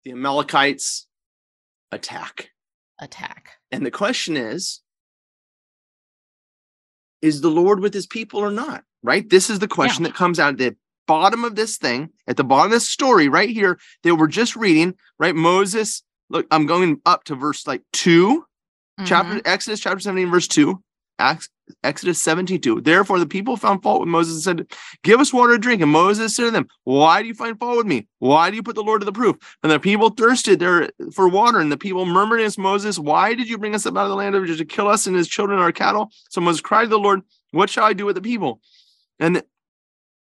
the 0.05 0.13
Amalekites 0.13 1.07
attack. 1.93 2.51
Attack. 3.01 3.51
And 3.71 3.85
the 3.85 3.91
question 3.91 4.37
is 4.37 4.83
Is 7.23 7.41
the 7.41 7.51
Lord 7.51 7.81
with 7.81 7.95
his 7.95 8.07
people 8.07 8.41
or 8.41 8.51
not? 8.51 8.85
Right? 9.03 9.29
This 9.29 9.51
is 9.51 9.59
the 9.59 9.69
question 9.69 10.05
that 10.05 10.15
comes 10.15 10.39
out 10.39 10.51
at 10.55 10.59
the 10.59 10.77
bottom 11.07 11.45
of 11.45 11.55
this 11.57 11.77
thing, 11.79 12.11
at 12.27 12.37
the 12.37 12.45
bottom 12.45 12.67
of 12.67 12.71
this 12.73 12.89
story 12.91 13.29
right 13.29 13.49
here 13.49 13.79
that 14.03 14.17
we're 14.17 14.27
just 14.27 14.55
reading, 14.57 14.95
right? 15.19 15.35
Moses, 15.35 16.03
look, 16.29 16.47
I'm 16.51 16.67
going 16.67 17.01
up 17.07 17.25
to 17.25 17.35
verse 17.35 17.67
like 17.67 17.83
2 17.93 18.45
chapter 19.05 19.37
Mhm. 19.37 19.43
Exodus 19.47 19.81
chapter 19.81 20.01
17, 20.01 20.31
verse 20.31 20.49
2. 20.49 20.83
Acts, 21.19 21.49
Exodus 21.83 22.23
17, 22.23 22.61
2. 22.61 22.81
Therefore, 22.81 23.19
the 23.19 23.27
people 23.27 23.57
found 23.57 23.83
fault 23.83 24.01
with 24.01 24.09
Moses 24.09 24.47
and 24.47 24.59
said, 24.59 24.79
Give 25.03 25.21
us 25.21 25.33
water 25.33 25.55
to 25.55 25.59
drink. 25.59 25.83
And 25.83 25.91
Moses 25.91 26.35
said 26.35 26.45
to 26.45 26.51
them, 26.51 26.69
Why 26.85 27.23
do 27.23 27.29
you 27.29 27.35
find 27.35 27.59
fault 27.59 27.79
with 27.79 27.87
me? 27.87 28.07
Why 28.19 28.51
do 28.51 28.57
you 28.57 28.63
put 28.63 28.75
the 28.75 28.83
Lord 28.83 29.01
to 29.01 29.05
the 29.05 29.13
proof? 29.13 29.37
And 29.63 29.73
the 29.73 29.81
people 29.81 30.11
thirsted 30.11 30.59
there 30.59 30.91
for 31.13 31.29
water, 31.29 31.59
and 31.59 31.71
the 31.71 31.77
people 31.77 32.07
murmured 32.07 32.41
against 32.41 32.59
Moses, 32.59 32.99
Why 32.99 33.35
did 33.35 33.49
you 33.49 33.59
bring 33.59 33.75
us 33.75 33.87
up 33.87 33.97
out 33.97 34.05
of 34.05 34.11
the 34.11 34.17
land 34.17 34.35
of 34.35 34.45
Egypt 34.45 34.59
to 34.59 34.65
kill 34.65 34.89
us 34.89 35.07
and 35.07 35.17
his 35.17 35.29
children 35.29 35.59
and 35.59 35.65
our 35.65 35.73
cattle? 35.73 36.11
So 36.31 36.41
Moses 36.41 36.61
cried 36.61 36.85
to 36.85 36.91
the 36.91 36.99
Lord, 36.99 37.23
What 37.51 37.71
shall 37.71 37.85
I 37.85 37.93
do 37.93 38.07
with 38.07 38.17
the 38.17 38.23
people? 38.23 38.61
And 39.19 39.43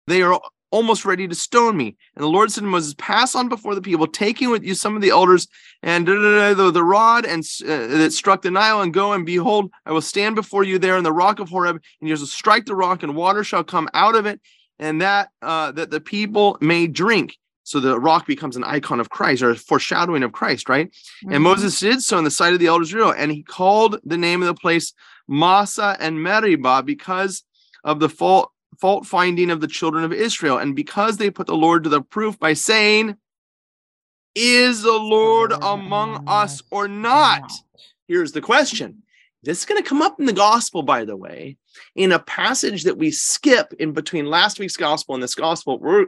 they 0.06 0.22
are 0.22 0.40
almost 0.70 1.04
ready 1.04 1.28
to 1.28 1.34
stone 1.34 1.76
me. 1.76 1.96
And 2.14 2.22
the 2.22 2.28
Lord 2.28 2.50
said 2.50 2.62
to 2.62 2.66
Moses, 2.66 2.94
Pass 2.98 3.34
on 3.34 3.48
before 3.48 3.74
the 3.74 3.82
people, 3.82 4.06
taking 4.06 4.50
with 4.50 4.64
you 4.64 4.74
some 4.74 4.96
of 4.96 5.02
the 5.02 5.10
elders 5.10 5.48
and 5.82 6.06
da, 6.06 6.14
da, 6.14 6.20
da, 6.20 6.54
the, 6.54 6.70
the 6.70 6.84
rod 6.84 7.24
and 7.24 7.44
uh, 7.62 7.86
that 7.98 8.12
struck 8.12 8.42
the 8.42 8.50
Nile, 8.50 8.82
and 8.82 8.92
go 8.92 9.12
and 9.12 9.24
behold, 9.26 9.70
I 9.84 9.92
will 9.92 10.00
stand 10.00 10.34
before 10.34 10.64
you 10.64 10.78
there 10.78 10.96
in 10.96 11.04
the 11.04 11.12
rock 11.12 11.38
of 11.38 11.48
Horeb, 11.48 11.80
and 12.00 12.08
you 12.08 12.16
shall 12.16 12.26
strike 12.26 12.66
the 12.66 12.74
rock, 12.74 13.02
and 13.02 13.14
water 13.14 13.44
shall 13.44 13.64
come 13.64 13.88
out 13.94 14.14
of 14.14 14.26
it, 14.26 14.40
and 14.78 15.00
that 15.02 15.30
uh, 15.42 15.72
that 15.72 15.90
the 15.90 16.00
people 16.00 16.58
may 16.60 16.86
drink. 16.86 17.36
So 17.62 17.80
the 17.80 17.98
rock 17.98 18.26
becomes 18.26 18.56
an 18.56 18.62
icon 18.62 19.00
of 19.00 19.10
Christ 19.10 19.42
or 19.42 19.50
a 19.50 19.56
foreshadowing 19.56 20.22
of 20.22 20.30
Christ, 20.32 20.68
right? 20.68 20.88
And 21.22 21.40
Mhm. 21.40 21.42
Moses 21.42 21.80
did 21.80 22.00
so 22.00 22.16
in 22.16 22.22
the 22.22 22.30
sight 22.30 22.52
of 22.52 22.60
the 22.60 22.68
elders 22.68 22.92
of 22.92 22.98
Israel, 22.98 23.14
and 23.16 23.32
he 23.32 23.42
called 23.42 23.98
the 24.04 24.16
name 24.16 24.40
of 24.40 24.46
the 24.46 24.54
place 24.54 24.92
Massah 25.28 25.96
and 25.98 26.22
Meribah 26.22 26.84
because 26.84 27.42
of 27.82 27.98
the 27.98 28.08
fault 28.08 28.52
fault 28.80 29.06
finding 29.06 29.50
of 29.50 29.60
the 29.60 29.68
children 29.68 30.04
of 30.04 30.12
Israel, 30.12 30.58
and 30.58 30.76
because 30.76 31.16
they 31.16 31.30
put 31.30 31.46
the 31.46 31.56
Lord 31.56 31.84
to 31.84 31.90
the 31.90 32.02
proof 32.02 32.38
by 32.38 32.52
saying, 32.52 33.16
"Is 34.34 34.82
the 34.82 34.92
Lord 34.92 35.52
among 35.52 36.28
us 36.28 36.62
or 36.70 36.88
not?" 36.88 37.50
Here's 38.08 38.32
the 38.32 38.40
question. 38.40 39.02
This 39.46 39.60
is 39.60 39.64
going 39.64 39.80
to 39.80 39.88
come 39.88 40.02
up 40.02 40.18
in 40.18 40.26
the 40.26 40.32
gospel, 40.32 40.82
by 40.82 41.04
the 41.04 41.16
way, 41.16 41.56
in 41.94 42.10
a 42.10 42.18
passage 42.18 42.82
that 42.82 42.98
we 42.98 43.12
skip 43.12 43.72
in 43.78 43.92
between 43.92 44.26
last 44.26 44.58
week's 44.58 44.76
gospel 44.76 45.14
and 45.14 45.22
this 45.22 45.36
gospel. 45.36 45.78
We're 45.78 46.06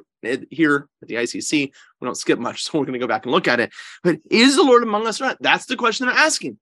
here 0.51 0.89
at 1.03 1.09
the 1.09 1.15
ICC. 1.15 1.71
We 2.01 2.05
don't 2.05 2.17
skip 2.17 2.41
much, 2.41 2.65
so 2.65 2.79
we're 2.79 2.85
going 2.85 2.95
to 2.95 2.99
go 2.99 3.07
back 3.07 3.27
and 3.27 3.33
look 3.33 3.47
at 3.47 3.61
it. 3.61 3.71
But 4.03 4.19
is 4.29 4.57
the 4.57 4.65
Lord 4.65 4.83
among 4.83 5.07
us 5.07 5.21
or 5.21 5.27
not? 5.27 5.39
That's 5.41 5.67
the 5.67 5.77
question 5.77 6.07
they're 6.07 6.17
asking. 6.17 6.59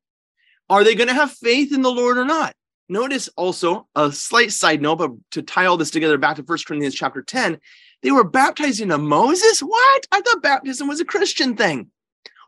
Are 0.69 0.85
they 0.85 0.95
going 0.95 1.09
to 1.09 1.15
have 1.15 1.31
faith 1.33 1.73
in 1.73 1.81
the 1.81 1.91
Lord 1.91 2.19
or 2.19 2.25
not? 2.25 2.55
Notice 2.89 3.29
also 3.37 3.89
a 3.97 4.13
slight 4.13 4.53
side 4.53 4.81
note, 4.81 4.97
but 4.97 5.11
to 5.33 5.43
tie 5.43 5.67
all 5.67 5.77
this 5.77 5.91
together 5.91 6.19
back 6.19 6.37
to 6.37 6.43
1 6.43 6.59
Corinthians 6.67 6.95
chapter 6.95 7.23
10, 7.23 7.59
they 8.03 8.13
were 8.13 8.25
baptized 8.25 8.81
into 8.81 8.99
Moses. 8.99 9.61
What? 9.61 10.07
I 10.13 10.21
thought 10.21 10.43
baptism 10.43 10.87
was 10.87 11.01
a 11.01 11.05
Christian 11.05 11.57
thing. 11.57 11.91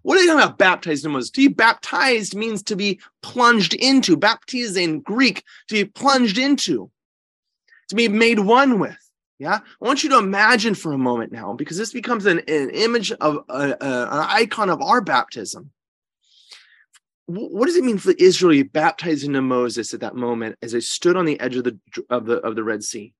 What 0.02 0.16
are 0.16 0.20
they 0.20 0.26
talking 0.26 0.42
about 0.42 0.58
baptized 0.58 1.04
in 1.04 1.10
Moses? 1.10 1.30
To 1.30 1.40
be 1.40 1.52
baptized 1.52 2.36
means 2.36 2.62
to 2.64 2.76
be 2.76 3.00
plunged 3.22 3.74
into. 3.74 4.16
Baptize 4.16 4.76
in 4.76 5.00
Greek, 5.00 5.42
to 5.68 5.74
be 5.74 5.84
plunged 5.84 6.38
into, 6.38 6.90
to 7.88 7.96
be 7.96 8.08
made 8.08 8.38
one 8.38 8.78
with. 8.78 8.96
Yeah. 9.40 9.58
I 9.80 9.86
want 9.86 10.02
you 10.02 10.10
to 10.10 10.18
imagine 10.18 10.74
for 10.74 10.92
a 10.92 10.98
moment 10.98 11.32
now, 11.32 11.52
because 11.52 11.76
this 11.76 11.92
becomes 11.92 12.26
an, 12.26 12.40
an 12.48 12.70
image 12.70 13.10
of 13.12 13.38
uh, 13.48 13.74
uh, 13.80 14.08
an 14.10 14.26
icon 14.28 14.70
of 14.70 14.80
our 14.82 15.00
baptism. 15.00 15.70
Wh- 17.28 17.52
What 17.52 17.66
does 17.66 17.76
it 17.76 17.84
mean 17.84 17.98
for 17.98 18.12
Israel 18.18 18.52
to 18.52 18.64
be 18.64 18.68
baptized 18.68 19.24
into 19.24 19.42
Moses 19.42 19.94
at 19.94 20.00
that 20.00 20.16
moment 20.16 20.56
as 20.62 20.72
they 20.72 20.80
stood 20.80 21.16
on 21.16 21.26
the 21.26 21.38
edge 21.40 21.56
of 21.56 21.64
the 21.64 21.78
of 22.10 22.26
the 22.26 22.36
of 22.38 22.56
the 22.56 22.64
Red 22.64 22.82
Sea? 22.82 23.14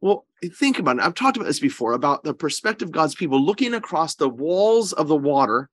Well, 0.00 0.26
think 0.58 0.78
about 0.78 0.98
it. 0.98 1.02
I've 1.02 1.14
talked 1.14 1.36
about 1.38 1.46
this 1.46 1.60
before 1.60 1.94
about 1.94 2.24
the 2.24 2.34
perspective 2.34 2.88
of 2.88 2.92
God's 2.92 3.14
people 3.14 3.40
looking 3.40 3.72
across 3.74 4.14
the 4.14 4.28
walls 4.28 4.92
of 4.92 5.08
the 5.08 5.16
water 5.16 5.70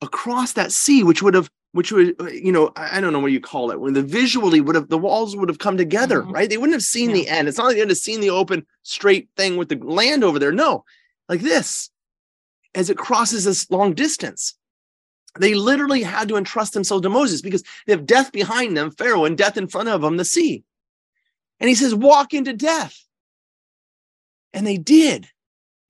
across 0.00 0.54
that 0.54 0.72
sea, 0.72 1.02
which 1.02 1.22
would 1.22 1.34
have, 1.34 1.50
which 1.72 1.92
would, 1.92 2.14
uh, 2.20 2.26
you 2.26 2.52
know, 2.52 2.72
I 2.76 3.00
don't 3.00 3.12
know 3.12 3.20
what 3.20 3.32
you 3.32 3.40
call 3.40 3.70
it, 3.70 3.80
when 3.80 3.92
the 3.92 4.02
visually 4.02 4.60
would 4.62 4.76
have, 4.76 4.88
the 4.88 4.96
walls 4.98 5.36
would 5.36 5.48
have 5.50 5.58
come 5.58 5.76
together, 5.76 6.22
Mhm. 6.22 6.32
right? 6.32 6.48
They 6.48 6.56
wouldn't 6.58 6.74
have 6.74 6.82
seen 6.82 7.12
the 7.12 7.28
end. 7.28 7.48
It's 7.48 7.58
not 7.58 7.64
like 7.66 7.76
they 7.76 7.82
would 7.82 7.90
have 7.90 7.98
seen 7.98 8.20
the 8.20 8.30
open, 8.30 8.66
straight 8.82 9.28
thing 9.36 9.56
with 9.58 9.68
the 9.68 9.76
land 9.76 10.24
over 10.24 10.38
there. 10.38 10.52
No, 10.52 10.84
like 11.28 11.40
this, 11.40 11.90
as 12.74 12.88
it 12.88 12.96
crosses 12.96 13.44
this 13.44 13.70
long 13.70 13.94
distance. 13.94 14.54
They 15.38 15.54
literally 15.54 16.02
had 16.02 16.28
to 16.28 16.36
entrust 16.36 16.72
themselves 16.72 17.02
to 17.02 17.10
Moses 17.10 17.42
because 17.42 17.62
they 17.86 17.92
have 17.92 18.06
death 18.06 18.32
behind 18.32 18.76
them, 18.76 18.90
Pharaoh, 18.90 19.24
and 19.24 19.36
death 19.36 19.56
in 19.56 19.68
front 19.68 19.88
of 19.88 20.02
them, 20.02 20.16
the 20.16 20.24
sea. 20.24 20.64
And 21.60 21.68
he 21.68 21.74
says, 21.74 21.94
walk 21.94 22.34
into 22.34 22.52
death. 22.52 23.04
And 24.52 24.66
they 24.66 24.78
did. 24.78 25.28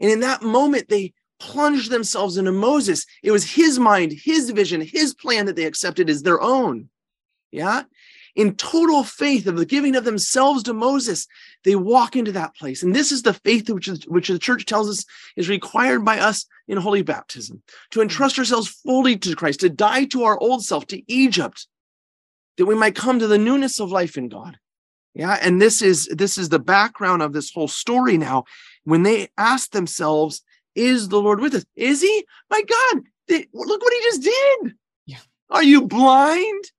And 0.00 0.10
in 0.10 0.20
that 0.20 0.42
moment, 0.42 0.88
they 0.88 1.12
plunged 1.38 1.90
themselves 1.90 2.36
into 2.36 2.52
Moses. 2.52 3.06
It 3.22 3.30
was 3.30 3.44
his 3.44 3.78
mind, 3.78 4.12
his 4.12 4.50
vision, 4.50 4.80
his 4.80 5.14
plan 5.14 5.46
that 5.46 5.56
they 5.56 5.64
accepted 5.64 6.08
as 6.08 6.22
their 6.22 6.40
own. 6.40 6.88
Yeah. 7.50 7.82
In 8.36 8.54
total 8.54 9.02
faith 9.02 9.46
of 9.46 9.56
the 9.56 9.64
giving 9.64 9.96
of 9.96 10.04
themselves 10.04 10.62
to 10.64 10.74
Moses, 10.74 11.26
they 11.64 11.74
walk 11.74 12.16
into 12.16 12.32
that 12.32 12.54
place. 12.54 12.82
And 12.82 12.94
this 12.94 13.10
is 13.10 13.22
the 13.22 13.32
faith 13.32 13.68
which, 13.70 13.88
is, 13.88 14.06
which 14.06 14.28
the 14.28 14.38
church 14.38 14.66
tells 14.66 14.90
us 14.90 15.04
is 15.36 15.48
required 15.48 16.04
by 16.04 16.20
us 16.20 16.44
in 16.68 16.76
holy 16.76 17.02
baptism 17.02 17.62
to 17.90 18.02
entrust 18.02 18.38
ourselves 18.38 18.68
fully 18.68 19.16
to 19.16 19.34
Christ, 19.34 19.60
to 19.60 19.70
die 19.70 20.04
to 20.06 20.24
our 20.24 20.38
old 20.38 20.62
self, 20.62 20.86
to 20.88 21.02
Egypt, 21.10 21.66
that 22.58 22.66
we 22.66 22.74
might 22.74 22.94
come 22.94 23.18
to 23.18 23.26
the 23.26 23.38
newness 23.38 23.80
of 23.80 23.90
life 23.90 24.18
in 24.18 24.28
God. 24.28 24.58
Yeah. 25.14 25.38
And 25.40 25.60
this 25.60 25.80
is 25.80 26.06
this 26.08 26.36
is 26.36 26.50
the 26.50 26.58
background 26.58 27.22
of 27.22 27.32
this 27.32 27.50
whole 27.50 27.68
story 27.68 28.18
now. 28.18 28.44
When 28.84 29.02
they 29.02 29.28
ask 29.38 29.70
themselves, 29.70 30.42
is 30.74 31.08
the 31.08 31.20
Lord 31.20 31.40
with 31.40 31.54
us? 31.54 31.64
Is 31.74 32.02
he? 32.02 32.26
My 32.50 32.60
God, 32.62 33.02
they- 33.28 33.48
look 33.54 33.82
what 33.82 33.92
he 33.94 34.00
just 34.02 34.22
did. 34.22 34.74
Yeah. 35.06 35.20
Are 35.48 35.62
you 35.62 35.86
blind? 35.86 36.70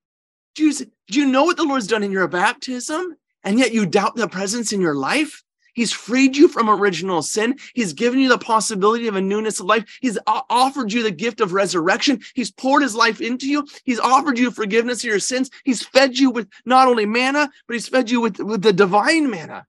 Do 0.57 0.73
you, 1.09 1.25
know 1.27 1.43
what 1.43 1.55
the 1.55 1.63
Lord's 1.63 1.85
done 1.85 2.01
in 2.01 2.11
your 2.11 2.27
baptism? 2.27 3.15
And 3.43 3.59
yet 3.59 3.73
you 3.73 3.85
doubt 3.85 4.15
the 4.15 4.27
presence 4.27 4.73
in 4.73 4.81
your 4.81 4.95
life? 4.95 5.43
He's 5.75 5.91
freed 5.91 6.35
you 6.35 6.47
from 6.47 6.67
original 6.67 7.21
sin. 7.21 7.59
He's 7.75 7.93
given 7.93 8.19
you 8.19 8.27
the 8.27 8.39
possibility 8.39 9.07
of 9.07 9.15
a 9.15 9.21
newness 9.21 9.59
of 9.59 9.67
life. 9.67 9.85
He's 10.01 10.17
offered 10.25 10.91
you 10.91 11.03
the 11.03 11.11
gift 11.11 11.41
of 11.41 11.53
resurrection. 11.53 12.21
He's 12.33 12.49
poured 12.49 12.81
his 12.81 12.95
life 12.95 13.21
into 13.21 13.47
you. 13.47 13.67
He's 13.83 13.99
offered 13.99 14.39
you 14.39 14.49
forgiveness 14.49 15.03
of 15.03 15.09
your 15.09 15.19
sins. 15.19 15.51
He's 15.63 15.83
fed 15.83 16.17
you 16.17 16.31
with 16.31 16.47
not 16.65 16.87
only 16.87 17.05
manna, 17.05 17.51
but 17.67 17.73
he's 17.75 17.87
fed 17.87 18.09
you 18.09 18.19
with, 18.19 18.39
with 18.39 18.63
the 18.63 18.73
divine 18.73 19.29
manna 19.29 19.67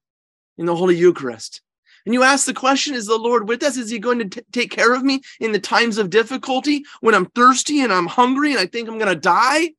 in 0.57 0.64
the 0.64 0.74
Holy 0.74 0.96
Eucharist. 0.96 1.61
And 2.07 2.14
you 2.14 2.22
ask 2.22 2.46
the 2.46 2.55
question, 2.55 2.94
is 2.94 3.05
the 3.05 3.18
Lord 3.18 3.46
with 3.46 3.62
us? 3.62 3.77
Is 3.77 3.90
he 3.90 3.98
going 3.98 4.20
to 4.20 4.24
t- 4.24 4.40
take 4.53 4.70
care 4.70 4.94
of 4.94 5.05
me 5.05 5.20
in 5.38 5.53
the 5.53 5.59
times 5.59 5.98
of 5.98 6.09
difficulty 6.09 6.87
when 7.03 7.14
I'm 7.14 7.27
thirsty 7.27 7.83
and 7.83 7.92
I'm 7.92 8.07
hungry 8.07 8.53
and 8.53 8.59
I 8.61 8.64
think 8.64 8.88
I'm 8.88 8.96
going 8.96 9.14
to 9.14 9.20
die? 9.20 9.72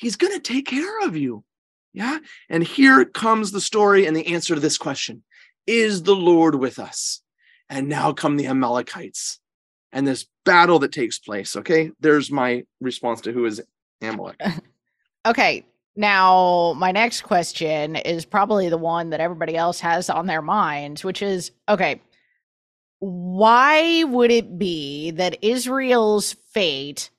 He's 0.00 0.16
going 0.16 0.32
to 0.32 0.40
take 0.40 0.66
care 0.66 1.00
of 1.00 1.14
you. 1.14 1.44
Yeah. 1.92 2.18
And 2.48 2.64
here 2.64 3.04
comes 3.04 3.52
the 3.52 3.60
story 3.60 4.06
and 4.06 4.16
the 4.16 4.28
answer 4.28 4.54
to 4.54 4.60
this 4.60 4.78
question 4.78 5.22
Is 5.66 6.04
the 6.04 6.16
Lord 6.16 6.54
with 6.54 6.78
us? 6.78 7.20
And 7.68 7.88
now 7.88 8.12
come 8.12 8.36
the 8.36 8.46
Amalekites 8.46 9.38
and 9.92 10.08
this 10.08 10.26
battle 10.44 10.78
that 10.78 10.92
takes 10.92 11.18
place. 11.18 11.54
Okay. 11.54 11.92
There's 12.00 12.30
my 12.30 12.64
response 12.80 13.20
to 13.22 13.32
who 13.32 13.44
is 13.44 13.62
Amalek. 14.02 14.40
Okay. 15.26 15.66
Now, 15.96 16.72
my 16.78 16.92
next 16.92 17.20
question 17.24 17.94
is 17.94 18.24
probably 18.24 18.70
the 18.70 18.78
one 18.78 19.10
that 19.10 19.20
everybody 19.20 19.54
else 19.54 19.80
has 19.80 20.08
on 20.08 20.24
their 20.26 20.40
minds, 20.40 21.04
which 21.04 21.20
is 21.20 21.52
okay, 21.68 22.00
why 23.00 24.04
would 24.04 24.30
it 24.30 24.58
be 24.58 25.10
that 25.10 25.36
Israel's 25.42 26.32
fate 26.54 27.10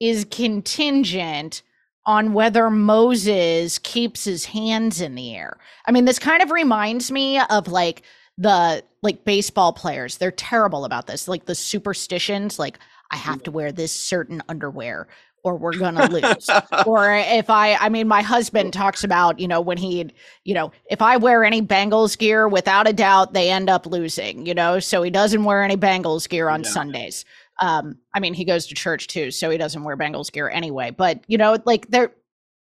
is 0.00 0.26
contingent 0.30 1.62
on 2.06 2.32
whether 2.32 2.70
Moses 2.70 3.78
keeps 3.78 4.24
his 4.24 4.46
hands 4.46 5.00
in 5.00 5.14
the 5.14 5.34
air? 5.34 5.58
I 5.86 5.92
mean, 5.92 6.04
this 6.04 6.18
kind 6.18 6.42
of 6.42 6.50
reminds 6.50 7.10
me 7.10 7.38
of 7.40 7.68
like 7.68 8.02
the 8.38 8.82
like 9.02 9.24
baseball 9.24 9.72
players. 9.72 10.18
They're 10.18 10.30
terrible 10.30 10.84
about 10.84 11.06
this, 11.06 11.28
like 11.28 11.46
the 11.46 11.54
superstitions, 11.54 12.58
like 12.58 12.78
I 13.10 13.16
have 13.16 13.42
to 13.44 13.50
wear 13.50 13.72
this 13.72 13.92
certain 13.92 14.42
underwear 14.48 15.08
or 15.44 15.56
we're 15.56 15.78
gonna 15.78 16.08
lose 16.08 16.50
or 16.86 17.14
if 17.14 17.48
I, 17.48 17.74
I 17.74 17.88
mean, 17.88 18.08
my 18.08 18.20
husband 18.20 18.72
talks 18.72 19.04
about, 19.04 19.38
you 19.38 19.46
know, 19.46 19.60
when 19.60 19.78
he, 19.78 20.10
you 20.44 20.54
know, 20.54 20.72
if 20.90 21.00
I 21.00 21.16
wear 21.18 21.44
any 21.44 21.62
Bengals 21.62 22.18
gear, 22.18 22.48
without 22.48 22.88
a 22.88 22.92
doubt, 22.92 23.32
they 23.32 23.48
end 23.48 23.70
up 23.70 23.86
losing, 23.86 24.44
you 24.44 24.54
know, 24.54 24.80
so 24.80 25.02
he 25.04 25.10
doesn't 25.10 25.44
wear 25.44 25.62
any 25.62 25.76
Bengals 25.76 26.28
gear 26.28 26.48
on 26.48 26.64
Yeah. 26.64 26.70
Sundays. 26.70 27.24
Um, 27.60 27.96
I 28.14 28.20
mean, 28.20 28.34
he 28.34 28.44
goes 28.44 28.66
to 28.66 28.74
church 28.74 29.06
too, 29.06 29.30
so 29.30 29.48
he 29.50 29.56
doesn't 29.58 29.82
wear 29.82 29.96
Bengals 29.96 30.30
gear 30.30 30.48
anyway, 30.48 30.90
but 30.90 31.20
you 31.26 31.38
know, 31.38 31.56
like 31.64 31.88
they're, 31.88 32.12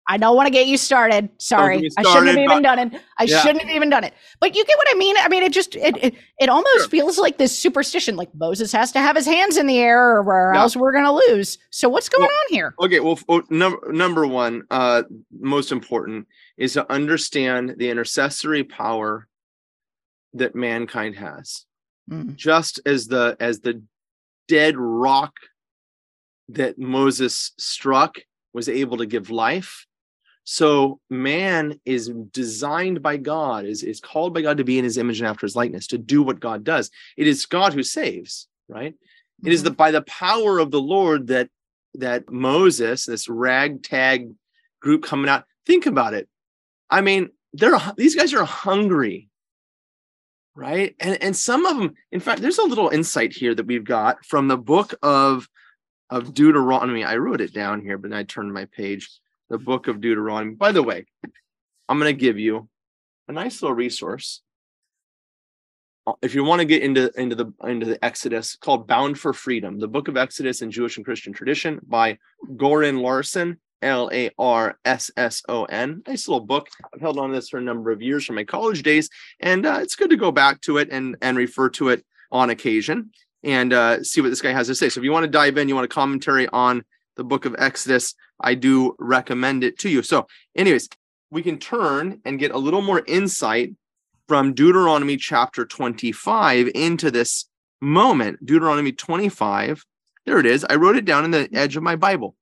I 0.08 0.18
don't 0.18 0.36
want 0.36 0.46
to 0.46 0.52
get 0.52 0.68
you 0.68 0.76
started. 0.76 1.30
Sorry, 1.38 1.78
me 1.78 1.90
I 1.98 2.02
shouldn't 2.04 2.28
have 2.28 2.38
even 2.38 2.62
done 2.62 2.78
it. 2.78 3.00
I 3.18 3.24
Yeah. 3.24 3.40
shouldn't 3.40 3.62
have 3.64 3.74
even 3.74 3.90
done 3.90 4.04
it. 4.04 4.14
But 4.38 4.54
you 4.54 4.64
get 4.64 4.76
what 4.78 4.86
I 4.92 4.94
mean. 4.96 5.16
I 5.18 5.28
mean, 5.28 5.42
it 5.42 5.52
just 5.52 5.74
it 5.74 5.96
it, 6.00 6.14
it 6.38 6.48
almost 6.48 6.76
Sure. 6.76 6.88
feels 6.88 7.18
like 7.18 7.38
this 7.38 7.56
superstition. 7.58 8.14
Like 8.14 8.32
Moses 8.34 8.70
has 8.70 8.92
to 8.92 9.00
have 9.00 9.16
his 9.16 9.26
hands 9.26 9.56
in 9.56 9.66
the 9.66 9.78
air, 9.78 10.20
or 10.20 10.52
Yeah. 10.54 10.60
else 10.60 10.76
we're 10.76 10.92
gonna 10.92 11.12
lose. 11.12 11.58
So 11.70 11.88
what's 11.88 12.08
going 12.08 12.22
Well, 12.22 12.30
on 12.30 12.54
here? 12.54 12.74
Okay, 12.80 13.00
well, 13.00 13.18
number 13.50 13.92
number 13.92 14.26
one, 14.28 14.62
uh, 14.70 15.02
most 15.40 15.72
important 15.72 16.28
is 16.56 16.74
to 16.74 16.88
understand 16.92 17.74
the 17.78 17.90
intercessory 17.90 18.62
power 18.62 19.26
that 20.34 20.54
mankind 20.54 21.16
has. 21.16 21.64
Mm. 22.08 22.36
Just 22.36 22.78
as 22.86 23.08
the 23.08 23.36
as 23.40 23.58
the 23.60 23.82
dead 24.48 24.76
rock 24.76 25.34
that 26.48 26.78
Moses 26.78 27.52
struck 27.58 28.18
was 28.52 28.68
able 28.68 28.98
to 28.98 29.06
give 29.06 29.30
life, 29.30 29.86
so 30.44 31.00
man 31.10 31.80
is 31.84 32.08
designed 32.30 33.02
by 33.02 33.16
God, 33.16 33.64
is 33.64 33.82
is 33.82 34.00
called 34.00 34.32
by 34.32 34.42
God 34.42 34.58
to 34.58 34.64
be 34.64 34.78
in 34.78 34.84
His 34.84 34.96
image 34.96 35.20
and 35.20 35.28
after 35.28 35.44
His 35.44 35.56
likeness, 35.56 35.88
to 35.88 35.98
do 35.98 36.22
what 36.22 36.38
God 36.38 36.62
does. 36.62 36.90
It 37.16 37.26
is 37.26 37.46
God 37.46 37.74
who 37.74 37.82
saves, 37.82 38.46
right? 38.68 38.94
It 39.44 39.52
is 39.52 39.64
the 39.64 39.70
mhm. 39.70 39.76
by 39.76 39.90
the 39.90 40.02
power 40.02 40.58
of 40.58 40.70
the 40.70 40.80
Lord 40.80 41.26
that 41.28 41.50
that 41.94 42.30
Moses, 42.30 43.06
this 43.06 43.28
ragtag 43.28 44.32
group 44.80 45.02
coming 45.02 45.28
out. 45.28 45.44
Think 45.66 45.86
about 45.86 46.14
it. 46.14 46.28
I 46.88 47.00
mean, 47.00 47.30
they're 47.52 47.78
these 47.96 48.14
guys 48.14 48.32
are 48.32 48.44
hungry, 48.44 49.28
right? 50.56 50.96
And 50.98 51.22
and 51.22 51.36
some 51.36 51.66
of 51.66 51.76
them, 51.76 51.94
in 52.10 52.20
fact, 52.20 52.40
there's 52.40 52.58
a 52.58 52.64
little 52.64 52.88
insight 52.88 53.32
here 53.32 53.54
that 53.54 53.66
we've 53.66 53.84
got 53.84 54.24
from 54.24 54.48
the 54.48 54.56
book 54.56 54.94
of 55.02 55.48
of 56.10 56.34
Deuteronomy. 56.34 57.04
I 57.04 57.16
wrote 57.16 57.40
it 57.40 57.52
down 57.52 57.82
here, 57.82 57.98
but 57.98 58.12
I 58.12 58.24
turned 58.24 58.52
my 58.52 58.64
page. 58.64 59.08
The 59.48 59.58
book 59.58 59.86
of 59.86 60.00
Deuteronomy. 60.00 60.54
By 60.54 60.72
the 60.72 60.82
way, 60.82 61.06
I'm 61.88 62.00
going 62.00 62.12
to 62.12 62.20
give 62.20 62.36
you 62.36 62.68
a 63.28 63.32
nice 63.32 63.62
little 63.62 63.76
resource 63.76 64.42
uh, 66.06 66.12
if 66.22 66.34
you 66.34 66.44
want 66.44 66.60
to 66.60 66.64
get 66.64 66.82
into 66.82 67.10
into 67.20 67.34
the 67.34 67.52
into 67.64 67.86
the 67.86 68.04
Exodus, 68.04 68.56
called 68.56 68.86
Bound 68.86 69.18
for 69.18 69.32
Freedom, 69.32 69.78
the 69.78 69.88
Book 69.88 70.08
of 70.08 70.16
Exodus 70.16 70.62
in 70.62 70.70
Jewish 70.70 70.96
and 70.96 71.04
Christian 71.04 71.32
Tradition 71.32 71.80
by 71.86 72.18
Goran 72.56 73.00
Larsson, 73.00 73.58
L 73.82 74.10
A 74.12 74.30
R 74.38 74.78
S 74.84 75.10
S 75.16 75.42
O 75.48 75.64
N. 75.64 76.02
Nice 76.06 76.28
little 76.28 76.44
book. 76.44 76.68
I've 76.92 77.00
held 77.00 77.18
on 77.18 77.30
to 77.30 77.34
this 77.34 77.48
for 77.48 77.58
a 77.58 77.62
number 77.62 77.90
of 77.90 78.02
years 78.02 78.24
from 78.24 78.36
my 78.36 78.44
college 78.44 78.82
days, 78.82 79.08
and 79.40 79.66
uh, 79.66 79.78
it's 79.82 79.96
good 79.96 80.10
to 80.10 80.16
go 80.16 80.32
back 80.32 80.60
to 80.62 80.78
it 80.78 80.88
and 80.90 81.16
and 81.20 81.36
refer 81.36 81.68
to 81.70 81.90
it 81.90 82.04
on 82.32 82.50
occasion 82.50 83.10
and 83.42 83.72
uh, 83.72 84.02
see 84.02 84.20
what 84.20 84.30
this 84.30 84.42
guy 84.42 84.52
has 84.52 84.66
to 84.66 84.74
say. 84.74 84.88
So 84.88 85.00
if 85.00 85.04
you 85.04 85.12
want 85.12 85.24
to 85.24 85.30
dive 85.30 85.56
in, 85.56 85.68
you 85.68 85.74
want 85.74 85.84
a 85.84 85.88
commentary 85.88 86.48
on 86.48 86.84
the 87.16 87.24
Book 87.24 87.44
of 87.44 87.56
Exodus, 87.58 88.14
I 88.40 88.54
do 88.54 88.94
recommend 88.98 89.64
it 89.64 89.78
to 89.80 89.88
you. 89.88 90.02
So, 90.02 90.26
anyways, 90.54 90.88
we 91.30 91.42
can 91.42 91.58
turn 91.58 92.20
and 92.24 92.38
get 92.38 92.52
a 92.52 92.58
little 92.58 92.82
more 92.82 93.02
insight 93.06 93.74
from 94.28 94.54
Deuteronomy 94.54 95.16
chapter 95.16 95.64
25 95.64 96.68
into 96.74 97.10
this 97.10 97.46
moment. 97.80 98.44
Deuteronomy 98.44 98.92
25. 98.92 99.84
There 100.24 100.38
it 100.38 100.46
is. 100.46 100.64
I 100.68 100.74
wrote 100.74 100.96
it 100.96 101.04
down 101.04 101.24
in 101.24 101.30
the 101.30 101.48
edge 101.52 101.76
of 101.76 101.82
my 101.82 101.96
Bible. 101.96 102.34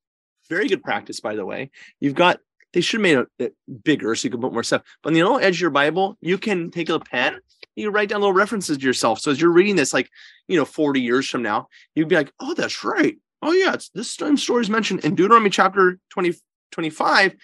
Very 0.48 0.68
good 0.68 0.82
practice, 0.82 1.20
by 1.20 1.34
the 1.34 1.46
way. 1.46 1.70
You've 2.00 2.14
got, 2.14 2.40
they 2.72 2.80
should 2.80 3.00
have 3.00 3.28
made 3.38 3.46
it 3.46 3.54
bigger 3.84 4.14
so 4.14 4.26
you 4.26 4.30
can 4.30 4.40
put 4.40 4.52
more 4.52 4.62
stuff. 4.62 4.82
But 5.02 5.10
on 5.10 5.14
the 5.14 5.22
little 5.22 5.38
edge 5.38 5.56
of 5.56 5.60
your 5.60 5.70
Bible, 5.70 6.16
you 6.20 6.38
can 6.38 6.70
take 6.70 6.88
a 6.88 7.00
pen, 7.00 7.38
you 7.76 7.90
write 7.90 8.08
down 8.08 8.20
little 8.20 8.32
references 8.32 8.78
to 8.78 8.84
yourself. 8.84 9.20
So 9.20 9.30
as 9.30 9.40
you're 9.40 9.50
reading 9.50 9.76
this, 9.76 9.92
like, 9.92 10.10
you 10.48 10.56
know, 10.56 10.64
40 10.64 11.00
years 11.00 11.28
from 11.28 11.42
now, 11.42 11.68
you'd 11.94 12.08
be 12.08 12.16
like, 12.16 12.32
oh, 12.40 12.54
that's 12.54 12.84
right. 12.84 13.16
Oh, 13.42 13.52
yeah, 13.52 13.74
it's 13.74 13.90
this 13.90 14.10
story 14.10 14.62
is 14.62 14.70
mentioned 14.70 15.04
in 15.04 15.14
Deuteronomy 15.14 15.50
chapter 15.50 15.98
20, 16.10 16.34
25. 16.72 17.34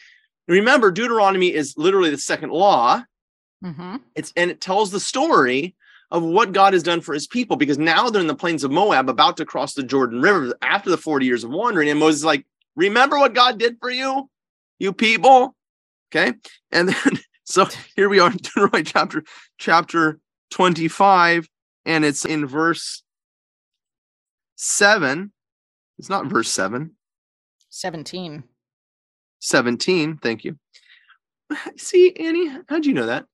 Remember, 0.49 0.91
Deuteronomy 0.91 1.53
is 1.53 1.75
literally 1.77 2.11
the 2.11 2.19
second 2.19 2.51
law. 2.51 3.03
hmm 3.63 3.97
It's 4.15 4.33
and 4.37 4.51
it 4.51 4.61
tells 4.61 4.91
the 4.91 5.01
story 5.01 5.77
of 6.11 6.23
what 6.23 6.53
God 6.53 6.73
has 6.73 6.83
done 6.83 7.01
for 7.01 7.15
his 7.15 7.27
people 7.27 7.57
because 7.57 7.79
now 7.79 8.11
they're 8.11 8.21
in 8.21 8.27
the 8.27 8.35
plains 8.35 8.65
of 8.65 8.71
Moab 8.71 9.09
about 9.09 9.37
to 9.37 9.45
cross 9.45 9.75
the 9.75 9.83
Jordan 9.83 10.21
River 10.21 10.55
after 10.61 10.91
the 10.91 10.97
40 10.97 11.25
years 11.25 11.45
of 11.45 11.51
wandering. 11.51 11.89
And 11.89 12.01
Moses 12.01 12.21
is 12.21 12.25
like, 12.25 12.47
remember 12.77 13.19
what 13.19 13.35
God 13.35 13.59
did 13.59 13.77
for 13.81 13.91
you, 13.91 14.29
you 14.79 14.93
people. 14.93 15.55
Okay. 16.11 16.35
And 16.73 16.89
then 16.89 17.19
so 17.45 17.67
here 17.97 18.09
we 18.09 18.21
are 18.21 18.31
in 18.31 18.37
Deuteronomy 18.37 18.83
chapter 18.83 19.25
chapter 19.59 20.19
25, 20.51 21.49
and 21.85 22.05
it's 22.05 22.25
in 22.25 22.47
verse 22.47 23.03
7. 24.57 25.33
It's 25.99 26.09
not 26.09 26.27
verse 26.27 26.51
7, 26.51 26.93
17. 27.69 28.45
17. 29.41 30.19
Thank 30.19 30.45
you. 30.45 30.59
See, 31.77 32.15
Annie, 32.17 32.51
how'd 32.69 32.87
you 32.87 32.95
know 32.95 33.07
that? 33.07 33.27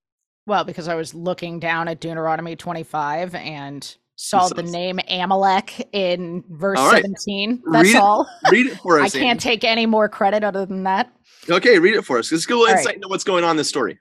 Well, 0.47 0.65
because 0.65 0.89
I 0.89 0.95
was 0.95 1.15
looking 1.15 1.59
down 1.59 1.89
at 1.89 2.01
Deuteronomy 2.01 2.55
25 2.55 3.35
and 3.35 3.97
saw 4.17 4.49
the 4.49 4.63
name 4.63 4.99
Amalek 5.09 5.89
in 5.93 6.43
verse 6.51 6.79
right. 6.79 7.03
17. 7.03 7.63
That's 7.71 7.85
Read 7.85 7.95
it- 7.97 8.03
all. 8.03 8.29
Read 8.51 8.67
it 8.67 8.79
for 8.79 8.99
us. 9.01 9.15
I 9.15 9.19
can't 9.19 9.31
Annie. 9.47 9.57
take 9.57 9.65
any 9.65 9.87
more 9.87 10.09
credit 10.09 10.43
other 10.43 10.67
than 10.67 10.83
that. 10.85 11.13
Okay, 11.49 11.79
read 11.79 11.95
it 11.95 12.05
for 12.05 12.19
us. 12.19 12.33
Let's 12.33 12.47
a 12.47 12.49
little 12.49 12.63
All 12.63 12.67
right. 12.69 12.79
insight 12.79 12.97
into 12.97 13.09
what's 13.09 13.25
going 13.25 13.45
on 13.45 13.53
in 13.53 13.57
this 13.57 13.69
story. 13.69 13.99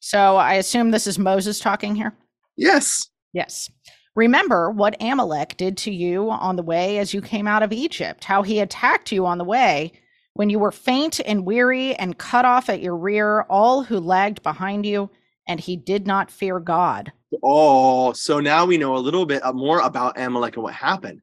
So 0.00 0.36
I 0.36 0.54
assume 0.54 0.90
this 0.90 1.06
is 1.06 1.18
Moses 1.18 1.58
talking 1.58 1.94
here. 1.94 2.14
Yes. 2.56 3.08
Yes. 3.32 3.70
Remember 4.14 4.70
what 4.70 4.96
Amalek 5.02 5.56
did 5.56 5.76
to 5.78 5.90
you 5.90 6.30
on 6.30 6.54
the 6.56 6.62
way 6.62 6.98
as 6.98 7.12
you 7.12 7.20
came 7.20 7.48
out 7.48 7.62
of 7.64 7.72
Egypt, 7.72 8.22
how 8.22 8.42
he 8.42 8.60
attacked 8.60 9.10
you 9.10 9.26
on 9.26 9.38
the 9.38 9.44
way 9.44 9.92
when 10.34 10.50
you 10.50 10.58
were 10.58 10.70
faint 10.70 11.20
and 11.26 11.44
weary 11.46 11.94
and 11.96 12.18
cut 12.18 12.44
off 12.44 12.68
at 12.68 12.80
your 12.82 12.96
rear 12.96 13.42
all 13.50 13.82
who 13.82 13.98
lagged 13.98 14.42
behind 14.44 14.84
you, 14.86 15.10
and 15.46 15.60
he 15.60 15.76
did 15.76 16.06
not 16.06 16.30
fear 16.30 16.58
God. 16.60 17.12
Oh, 17.42 18.12
so 18.12 18.40
now 18.40 18.64
we 18.64 18.78
know 18.78 18.96
a 18.96 18.98
little 18.98 19.26
bit 19.26 19.42
more 19.54 19.80
about 19.80 20.18
Amalek 20.18 20.54
and 20.56 20.62
what 20.62 20.74
happened. 20.74 21.20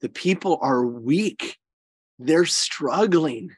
The 0.00 0.08
people 0.08 0.58
are 0.60 0.84
weak. 0.84 1.56
They're 2.18 2.44
struggling, 2.46 3.50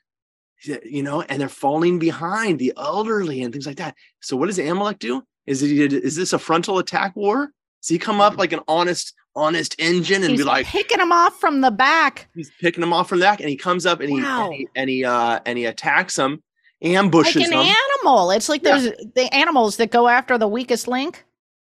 you 0.84 1.02
know, 1.02 1.22
and 1.22 1.40
they're 1.40 1.48
falling 1.48 1.98
behind 1.98 2.58
the 2.58 2.72
elderly 2.76 3.42
and 3.42 3.52
things 3.52 3.66
like 3.66 3.76
that. 3.78 3.94
So 4.20 4.36
what 4.36 4.46
does 4.46 4.58
Amalek 4.58 4.98
do? 4.98 5.22
Is 5.46 5.62
it 5.62 5.92
is 5.92 6.16
this 6.16 6.32
a 6.32 6.38
frontal 6.38 6.78
attack 6.78 7.14
war? 7.16 7.46
Does 7.82 7.88
he 7.88 7.98
come 7.98 8.20
up 8.20 8.38
like 8.38 8.52
an 8.52 8.60
honest, 8.68 9.12
honest 9.36 9.74
engine 9.78 10.22
and 10.22 10.30
He's 10.30 10.40
be 10.40 10.44
like, 10.44 10.64
picking 10.66 11.00
him 11.00 11.12
off 11.12 11.38
from 11.38 11.60
the 11.60 11.70
back. 11.70 12.28
he's 12.34 12.50
picking 12.60 12.80
them 12.80 12.94
off 12.94 13.08
from 13.10 13.18
the 13.18 13.24
back, 13.26 13.40
and 13.40 13.48
he 13.50 13.56
comes 13.56 13.84
up 13.84 14.00
and 14.00 14.08
he 14.08 14.22
Wow. 14.22 14.46
and 14.46 14.54
he 14.54 14.68
and 14.74 14.90
he, 14.90 15.04
uh, 15.04 15.40
and 15.44 15.58
he 15.58 15.66
attacks 15.66 16.16
them, 16.16 16.42
ambushes 16.80 17.36
Like 17.36 17.44
an 17.44 17.50
them. 17.50 17.58
animal. 17.60 17.93
It's 18.30 18.48
like 18.48 18.62
Yeah. 18.62 18.78
there's 18.78 18.96
the 19.14 19.34
animals 19.34 19.76
that 19.76 19.90
go 19.90 20.08
after 20.08 20.38
the 20.38 20.48
weakest 20.48 20.88
link. 20.88 21.24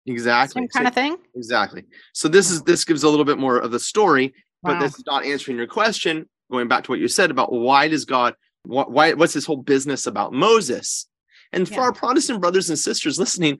Exactly. 0.05 0.61
Same 0.61 0.67
kind 0.69 0.87
of 0.87 0.93
thing. 0.93 1.17
Exactly. 1.35 1.83
So 2.13 2.27
this 2.27 2.51
is 2.51 2.61
this 2.63 2.85
gives 2.85 3.03
a 3.03 3.09
little 3.09 3.25
bit 3.25 3.37
more 3.39 3.57
of 3.57 3.71
the 3.71 3.79
story, 3.79 4.33
but 4.61 4.79
this 4.79 4.95
is 4.95 5.03
not 5.05 5.25
answering 5.25 5.57
your 5.57 5.67
question. 5.67 6.29
Going 6.51 6.67
back 6.67 6.83
to 6.83 6.91
what 6.91 6.99
you 6.99 7.07
said 7.07 7.31
about 7.31 7.51
why 7.51 7.87
does 7.87 8.05
God 8.05 8.35
wh- 8.65 8.89
why 8.89 9.13
what's 9.13 9.33
this 9.33 9.45
whole 9.45 9.57
business 9.57 10.05
about 10.05 10.31
Moses? 10.31 11.07
And 11.51 11.67
for 11.67 11.81
our 11.81 11.93
Protestant 11.93 12.41
brothers 12.41 12.69
and 12.69 12.77
sisters 12.77 13.17
listening, 13.17 13.59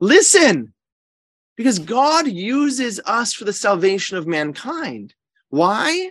listen, 0.00 0.74
because 1.56 1.78
God 1.78 2.26
uses 2.26 3.00
us 3.06 3.32
for 3.32 3.44
the 3.44 3.52
salvation 3.52 4.16
of 4.18 4.26
mankind. 4.26 5.14
Why? 5.48 6.10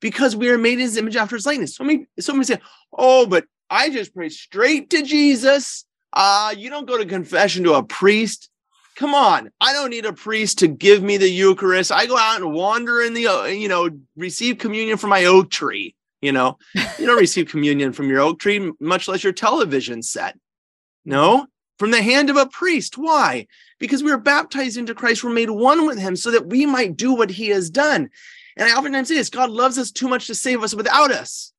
Because 0.00 0.36
we 0.36 0.50
are 0.50 0.58
made 0.58 0.74
in 0.74 0.80
his 0.80 0.96
image 0.96 1.16
after 1.16 1.36
his 1.36 1.46
likeness. 1.46 1.76
So 1.76 1.84
many, 1.84 2.06
so 2.20 2.32
many 2.32 2.44
say, 2.44 2.58
oh, 2.92 3.26
but 3.26 3.44
I 3.70 3.90
just 3.90 4.14
pray 4.14 4.28
straight 4.28 4.90
to 4.90 5.02
Jesus. 5.02 5.84
Uh, 6.12 6.54
you 6.56 6.70
don't 6.70 6.86
go 6.86 6.98
to 6.98 7.06
confession 7.06 7.64
to 7.64 7.74
a 7.74 7.82
priest. 7.82 8.50
Come 8.96 9.14
on, 9.14 9.50
I 9.60 9.72
don't 9.72 9.90
need 9.90 10.06
a 10.06 10.12
priest 10.12 10.58
to 10.58 10.68
give 10.68 11.02
me 11.02 11.18
the 11.18 11.28
Eucharist. 11.28 11.92
I 11.92 12.06
go 12.06 12.18
out 12.18 12.40
and 12.40 12.52
wander 12.52 13.00
in 13.00 13.14
the, 13.14 13.28
uh, 13.28 13.44
you 13.44 13.68
know, 13.68 13.90
receive 14.16 14.58
communion 14.58 14.96
from 14.96 15.10
my 15.10 15.24
oak 15.24 15.50
tree. 15.50 15.94
You 16.20 16.32
know, 16.32 16.58
you 16.98 17.06
don't 17.06 17.20
receive 17.20 17.48
communion 17.50 17.92
from 17.92 18.08
your 18.08 18.20
oak 18.20 18.40
tree, 18.40 18.72
much 18.80 19.06
less 19.06 19.22
your 19.22 19.32
television 19.32 20.02
set. 20.02 20.36
No, 21.04 21.46
from 21.78 21.92
the 21.92 22.02
hand 22.02 22.28
of 22.28 22.36
a 22.36 22.46
priest. 22.46 22.98
Why? 22.98 23.46
Because 23.78 24.02
we 24.02 24.10
were 24.10 24.18
baptized 24.18 24.76
into 24.76 24.96
Christ, 24.96 25.22
we're 25.22 25.30
made 25.30 25.50
one 25.50 25.86
with 25.86 25.98
him 25.98 26.16
so 26.16 26.32
that 26.32 26.46
we 26.46 26.66
might 26.66 26.96
do 26.96 27.14
what 27.14 27.30
he 27.30 27.48
has 27.48 27.70
done. 27.70 28.10
And 28.56 28.68
I 28.68 28.76
oftentimes 28.76 29.08
say 29.08 29.14
this 29.14 29.30
God 29.30 29.50
loves 29.50 29.78
us 29.78 29.92
too 29.92 30.08
much 30.08 30.26
to 30.26 30.34
save 30.34 30.64
us 30.64 30.74
without 30.74 31.12
us. 31.12 31.52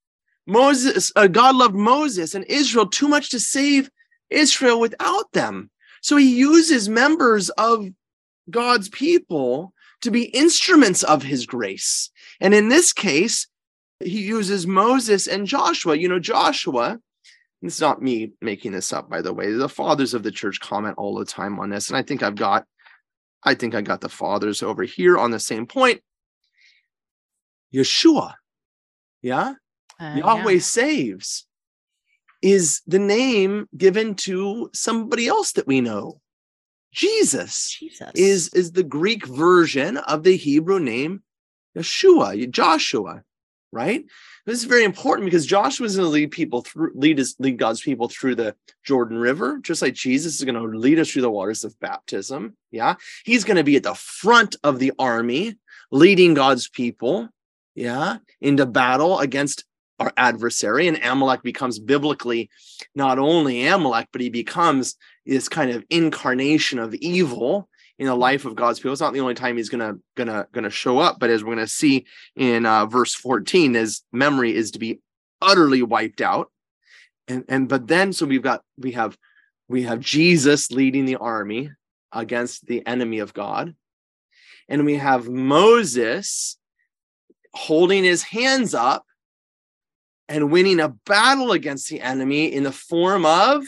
Moses, 0.50 1.12
uh, 1.16 1.28
God 1.28 1.56
loved 1.56 1.76
Moses 1.76 2.34
and 2.34 2.44
Israel 2.46 2.88
too 2.88 3.08
much 3.08 3.30
to 3.30 3.40
save 3.40 3.90
Israel 4.30 4.80
without 4.80 5.32
them. 5.32 5.70
So 6.02 6.18
he 6.18 6.36
uses 6.36 6.90
members 6.90 7.50
of 7.52 7.88
God's 8.50 8.90
people 8.90 9.74
to 10.02 10.12
be 10.12 10.24
instruments 10.26 11.04
of 11.04 11.24
his 11.24 11.46
grace. 11.46 12.10
And 12.42 12.54
in 12.54 12.70
this 12.70 12.94
case, 12.94 13.48
he 14.00 14.22
uses 14.22 14.66
Moses 14.66 15.28
and 15.28 15.46
Joshua. 15.46 15.96
You 15.96 16.10
know, 16.10 16.20
Joshua, 16.20 17.00
it's 17.62 17.82
not 17.82 18.02
me 18.02 18.32
making 18.42 18.72
this 18.72 18.92
up, 18.92 19.10
by 19.10 19.22
the 19.22 19.34
way. 19.34 19.52
The 19.52 19.70
fathers 19.70 20.14
of 20.14 20.24
the 20.24 20.32
church 20.32 20.60
comment 20.60 20.96
all 20.98 21.16
the 21.16 21.26
time 21.26 21.60
on 21.60 21.70
this. 21.70 21.90
And 21.90 21.98
I 21.98 22.02
think 22.02 22.24
I've 22.24 22.36
got, 22.36 22.66
I 23.44 23.54
think 23.54 23.76
I 23.76 23.82
got 23.82 24.02
the 24.02 24.10
fathers 24.10 24.64
over 24.64 24.84
here 24.84 25.18
on 25.18 25.32
the 25.32 25.40
same 25.40 25.68
point. 25.68 26.02
Yeshua, 27.74 28.34
yeah, 29.22 29.54
Uh, 30.00 30.16
Yahweh 30.18 30.54
yeah. 30.54 30.60
saves 30.60 31.46
is 32.42 32.82
the 32.88 33.00
name 33.00 33.68
given 33.76 34.16
to 34.16 34.70
somebody 34.74 35.28
else 35.28 35.52
that 35.54 35.68
we 35.68 35.82
know. 35.82 36.22
Jesus 36.92 37.78
Jesus. 37.80 38.12
is 38.16 38.54
is 38.54 38.72
the 38.72 38.84
Greek 38.84 39.26
version 39.28 39.98
of 39.98 40.24
the 40.24 40.36
Hebrew 40.36 40.80
name 40.80 41.22
Yeshua, 41.78 42.50
Joshua, 42.50 43.24
right? 43.72 44.04
This 44.46 44.60
is 44.60 44.66
very 44.66 44.84
important 44.84 45.26
because 45.26 45.46
Joshua 45.46 45.86
is 45.86 45.96
going 45.96 46.08
to 46.08 46.12
lead 46.12 46.32
people 46.32 46.62
through 46.62 46.92
lead 46.96 47.20
us 47.20 47.36
lead 47.38 47.60
God's 47.60 47.82
people 47.82 48.10
through 48.10 48.36
the 48.36 48.56
Jordan 48.84 49.18
River, 49.18 49.60
just 49.62 49.82
like 49.82 49.94
Jesus 49.94 50.40
is 50.40 50.44
going 50.44 50.56
to 50.56 50.78
lead 50.78 50.98
us 50.98 51.12
through 51.12 51.22
the 51.22 51.30
waters 51.30 51.64
of 51.64 51.80
baptism. 51.80 52.58
Yeah, 52.72 52.96
he's 53.24 53.44
going 53.44 53.58
to 53.58 53.64
be 53.64 53.76
at 53.76 53.84
the 53.84 53.94
front 53.94 54.56
of 54.64 54.80
the 54.80 54.94
army, 54.98 55.58
leading 55.92 56.34
God's 56.34 56.68
people, 56.68 57.30
yeah, 57.76 58.18
into 58.42 58.66
battle 58.66 59.20
against 59.20 59.66
our 60.00 60.14
adversary. 60.18 60.88
And 60.88 61.00
Amalek 61.04 61.44
becomes 61.44 61.80
biblically 61.80 62.50
not 62.96 63.20
only 63.20 63.66
Amalek, 63.66 64.08
but 64.12 64.22
he 64.22 64.30
becomes 64.30 64.96
this 65.26 65.50
kind 65.50 65.72
of 65.72 65.84
incarnation 65.90 66.80
of 66.80 66.94
evil 66.96 67.70
in 67.98 68.08
the 68.08 68.16
life 68.16 68.46
of 68.46 68.56
God's 68.56 68.80
people. 68.80 68.94
It's 68.94 69.02
not 69.02 69.14
the 69.14 69.20
only 69.20 69.34
time 69.34 69.58
he's 69.58 69.70
gonna 69.70 69.96
gonna 70.16 70.48
gonna 70.54 70.70
show 70.70 71.00
up, 71.00 71.20
but 71.20 71.30
as 71.30 71.44
we're 71.44 71.56
gonna 71.56 71.68
see 71.68 72.06
in 72.36 72.66
uh, 72.66 72.86
verse 72.86 73.14
14, 73.14 73.74
his 73.74 74.04
memory 74.12 74.56
is 74.56 74.72
to 74.72 74.80
be 74.80 75.02
utterly 75.42 75.84
wiped 75.84 76.22
out. 76.22 76.50
And 77.28 77.44
and 77.50 77.68
but 77.68 77.88
then 77.88 78.14
so 78.14 78.26
we've 78.26 78.42
got 78.42 78.64
we 78.78 78.94
have 78.94 79.18
we 79.68 79.84
have 79.84 80.00
Jesus 80.00 80.72
leading 80.72 81.06
the 81.06 81.18
army 81.18 81.72
against 82.12 82.66
the 82.66 82.86
enemy 82.88 83.20
of 83.20 83.34
God, 83.34 83.76
and 84.68 84.86
we 84.86 84.96
have 84.96 85.30
Moses 85.30 86.58
holding 87.54 88.04
his 88.04 88.24
hands 88.24 88.74
up 88.74 89.04
and 90.30 90.52
winning 90.52 90.80
a 90.80 90.90
battle 90.90 91.52
against 91.52 91.90
the 91.90 92.00
enemy 92.00 92.54
in 92.54 92.64
the 92.64 92.72
form 92.72 93.26
of 93.26 93.66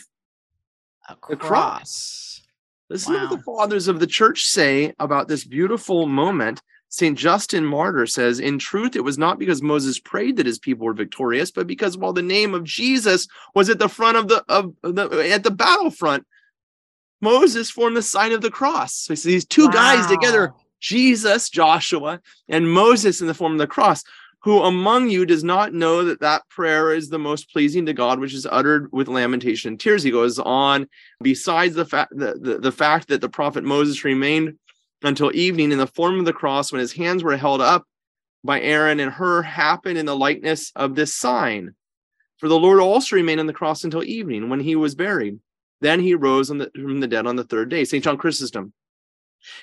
a 1.10 1.18
the 1.28 1.36
cross. 1.36 2.42
Listen 2.90 3.14
to 3.14 3.20
what 3.22 3.30
the 3.30 3.44
fathers 3.44 3.88
of 3.88 4.00
the 4.00 4.08
church 4.08 4.46
say 4.46 4.94
about 5.00 5.28
this 5.28 5.44
beautiful 5.44 6.06
moment. 6.06 6.62
St. 6.90 7.18
Justin 7.18 7.66
Martyr 7.66 8.06
says, 8.06 8.40
In 8.40 8.60
truth, 8.60 8.98
it 8.98 9.04
was 9.04 9.18
not 9.18 9.40
because 9.40 9.62
Moses 9.62 9.98
prayed 9.98 10.36
that 10.36 10.46
his 10.46 10.60
people 10.60 10.86
were 10.86 10.94
victorious, 10.94 11.50
but 11.50 11.68
because 11.68 11.98
while 11.98 12.12
the 12.12 12.22
name 12.22 12.54
of 12.54 12.66
Jesus 12.66 13.28
was 13.56 13.70
at 13.70 13.80
the 13.80 13.88
front 13.88 14.18
of 14.18 14.28
the 14.28 14.44
of 14.50 14.76
the 14.84 15.32
at 15.32 15.44
the 15.44 15.52
battlefront, 15.52 16.28
Moses 17.22 17.72
formed 17.72 17.96
the 17.96 18.02
sign 18.02 18.34
of 18.34 18.42
the 18.42 18.52
cross. 18.52 18.94
So 18.94 19.16
these 19.16 19.46
two 19.46 19.72
guys 19.72 20.06
together, 20.08 20.54
Jesus, 20.82 21.50
Joshua, 21.50 22.20
and 22.50 22.70
Moses 22.70 23.22
in 23.22 23.28
the 23.28 23.34
form 23.34 23.54
of 23.54 23.60
the 23.60 23.68
cross. 23.68 24.04
Who 24.44 24.62
among 24.64 25.10
you 25.10 25.26
does 25.26 25.44
not 25.44 25.74
know 25.74 26.04
that 26.04 26.22
that 26.22 26.50
prayer 26.50 26.94
is 26.94 27.10
the 27.10 27.20
most 27.20 27.52
pleasing 27.52 27.86
to 27.86 27.94
God, 27.94 28.20
which 28.20 28.34
is 28.34 28.48
uttered 28.50 28.92
with 28.92 29.08
lamentation 29.08 29.70
and 29.70 29.80
tears? 29.80 30.02
He 30.02 30.10
goes 30.10 30.40
on. 30.40 30.88
Besides 31.22 31.76
the 31.76 31.86
fact 31.86 32.12
the, 32.16 32.58
the, 32.60 32.72
fact 32.72 33.08
that 33.10 33.22
the 33.22 33.30
prophet 33.30 33.64
Moses 33.64 34.04
remained 34.04 34.58
until 35.04 35.36
evening 35.36 35.72
in 35.72 35.78
the 35.78 35.86
form 35.86 36.18
of 36.18 36.26
the 36.26 36.34
cross, 36.34 36.72
when 36.72 36.82
his 36.82 36.92
hands 36.92 37.24
were 37.24 37.38
held 37.38 37.62
up 37.62 37.86
by 38.44 38.60
Aaron 38.62 39.00
and 39.00 39.12
Hur, 39.12 39.44
happened 39.44 40.00
in 40.00 40.08
the 40.08 40.18
likeness 40.18 40.72
of 40.76 40.96
this 40.96 41.14
sign. 41.14 41.76
For 42.40 42.48
the 42.48 42.58
Lord 42.58 42.80
also 42.80 43.16
remained 43.16 43.40
on 43.40 43.46
the 43.46 43.54
cross 43.54 43.84
until 43.84 44.04
evening, 44.04 44.50
when 44.50 44.60
he 44.60 44.76
was 44.76 44.96
buried. 44.96 45.40
Then 45.82 46.00
he 46.00 46.16
rose 46.16 46.48
the, 46.48 46.72
from 46.74 47.00
the 47.00 47.08
dead 47.08 47.28
on 47.28 47.36
the 47.36 47.44
third 47.44 47.70
day. 47.70 47.86
St. 47.86 48.04
John 48.04 48.18
Chrysostom. 48.18 48.74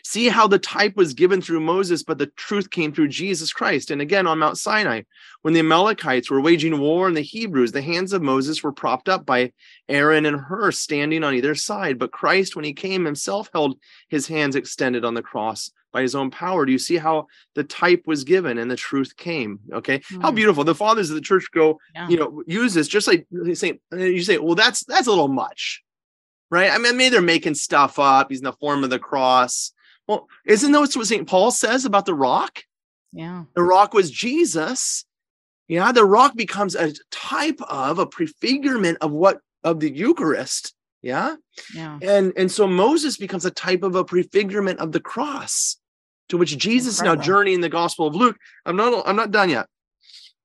See 0.05 0.29
how 0.29 0.47
the 0.47 0.59
type 0.59 0.97
was 0.97 1.15
given 1.15 1.41
through 1.41 1.61
Moses, 1.61 2.03
but 2.03 2.19
the 2.19 2.27
truth 2.27 2.71
came 2.71 2.93
through 2.93 3.09
Jesus 3.09 3.53
Christ. 3.53 3.91
And 3.91 4.01
again 4.01 4.27
on 4.27 4.39
Mount 4.39 4.59
Sinai, 4.59 5.03
when 5.43 5.55
the 5.55 5.61
Amalekites 5.61 6.31
were 6.31 6.41
waging 6.41 6.79
war 6.79 7.07
on 7.07 7.15
the 7.15 7.21
Hebrews, 7.21 7.73
the 7.73 7.83
hands 7.83 8.13
of 8.13 8.23
Moses 8.23 8.63
were 8.63 8.73
propped 8.73 9.09
up 9.09 9.25
by 9.27 9.53
Aaron 9.89 10.27
and 10.27 10.37
Hur 10.41 10.73
standing 10.73 11.25
on 11.25 11.35
either 11.35 11.55
side. 11.55 11.99
But 11.99 12.13
Christ, 12.13 12.57
when 12.57 12.65
he 12.65 12.73
came 12.73 13.05
himself, 13.05 13.49
held 13.53 13.79
his 14.09 14.27
hands 14.27 14.57
extended 14.57 15.05
on 15.05 15.15
the 15.15 15.23
cross 15.23 15.71
by 15.91 16.03
his 16.03 16.15
own 16.15 16.31
power. 16.31 16.67
Do 16.67 16.73
you 16.73 16.79
see 16.79 16.97
how 16.99 17.27
the 17.55 17.65
type 17.65 18.03
was 18.07 18.25
given 18.25 18.59
and 18.59 18.71
the 18.71 18.77
truth 18.77 19.17
came? 19.17 19.59
Okay. 19.73 20.03
How 20.21 20.29
Hmm. 20.31 20.35
beautiful. 20.35 20.63
The 20.65 20.75
fathers 20.75 21.09
of 21.09 21.15
the 21.17 21.23
church 21.23 21.47
go, 21.51 21.81
Yeah. 21.95 22.09
you 22.09 22.17
know, 22.19 22.43
use 22.47 22.75
this 22.75 22.89
just 22.89 23.07
like 23.09 23.27
they 23.31 23.55
say, 23.55 23.79
you 23.93 24.23
say, 24.23 24.37
well, 24.39 24.55
that's 24.55 24.85
that's 24.85 25.07
a 25.07 25.11
little 25.11 25.29
much. 25.29 25.83
Right. 26.51 26.71
I 26.71 26.79
mean, 26.79 26.97
maybe 26.97 27.11
they're 27.11 27.23
making 27.23 27.55
stuff 27.55 27.99
up. 27.99 28.31
He's 28.31 28.41
in 28.41 28.45
the 28.45 28.53
form 28.53 28.85
of 28.85 28.91
the 28.91 28.99
cross. 28.99 29.73
Well, 30.07 30.27
isn't 30.47 30.73
that 30.73 30.81
what 30.81 31.07
St. 31.07 31.29
Paul 31.29 31.51
says 31.51 31.85
about 31.85 32.07
the 32.07 32.15
rock? 32.15 32.63
Yeah. 33.13 33.45
The 33.55 33.63
rock 33.63 33.93
was 33.93 34.11
Jesus. 34.11 35.05
Yeah, 35.69 35.93
the 35.93 36.05
rock 36.05 36.35
becomes 36.35 36.75
a 36.75 36.95
type 37.11 37.61
of 37.69 37.99
a 37.99 38.07
prefigurement 38.07 38.99
of 39.03 39.13
what 39.13 39.41
of 39.63 39.81
the 39.81 39.91
Eucharist. 39.91 40.75
Yeah. 41.03 41.37
Yeah. 41.75 41.99
And 42.01 42.33
and 42.37 42.51
so 42.51 42.67
Moses 42.67 43.19
becomes 43.19 43.45
a 43.45 43.51
type 43.51 43.83
of 43.83 43.95
a 43.95 44.05
prefigurement 44.05 44.79
of 44.79 44.93
the 44.93 45.01
cross, 45.01 45.77
to 46.31 46.39
which 46.39 46.57
Jesus 46.57 46.97
is 46.97 47.03
now 47.03 47.17
journeying 47.17 47.61
the 47.61 47.69
Gospel 47.69 48.07
of 48.07 48.15
Luke. 48.15 48.39
I'm 48.65 48.77
not 48.77 49.07
I'm 49.07 49.17
not 49.17 49.31
done 49.31 49.51
yet. 49.51 49.67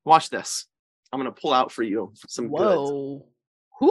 Watch 0.03 0.29
this. 0.29 0.67
I'm 1.11 1.19
gonna 1.19 1.31
pull 1.31 1.53
out 1.53 1.71
for 1.71 1.83
you 1.83 2.11
some 2.27 2.49
goods 2.49 2.91
Whoa. 2.91 3.25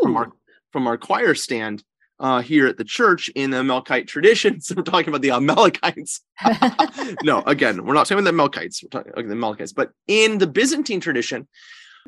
from 0.03 0.17
our 0.17 0.33
from 0.71 0.87
our 0.87 0.99
choir 0.99 1.35
stand 1.35 1.83
uh, 2.23 2.41
here 2.41 2.69
at 2.69 2.79
the 2.79 2.85
church 2.85 3.29
in 3.35 3.51
the 3.51 3.59
Melkite 3.59 4.07
tradition. 4.07 4.61
So 4.63 4.77
we're 4.77 4.83
talking 4.85 5.09
about 5.09 5.23
the 5.23 5.33
Amalekites. 5.33 6.21
no, 7.25 7.43
again, 7.47 7.85
we're 7.85 7.95
not 7.95 8.07
talking 8.07 8.25
about 8.25 8.31
the 8.31 8.61
Melkites. 8.61 8.83
We're 8.83 8.91
talking 8.91 9.13
okay, 9.13 9.27
the 9.27 9.35
Melkites, 9.35 9.75
but 9.75 9.91
in 10.07 10.39
the 10.39 10.47
Byzantine 10.47 11.01
tradition, 11.01 11.49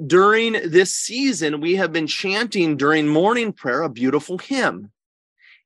during 0.07 0.53
this 0.53 0.94
season, 0.94 1.61
we 1.61 1.74
have 1.74 1.92
been 1.92 2.07
chanting 2.07 2.77
during 2.77 3.09
morning 3.09 3.53
prayer 3.53 3.83
a 3.83 3.88
beautiful 3.88 4.38
hymn, 4.38 4.92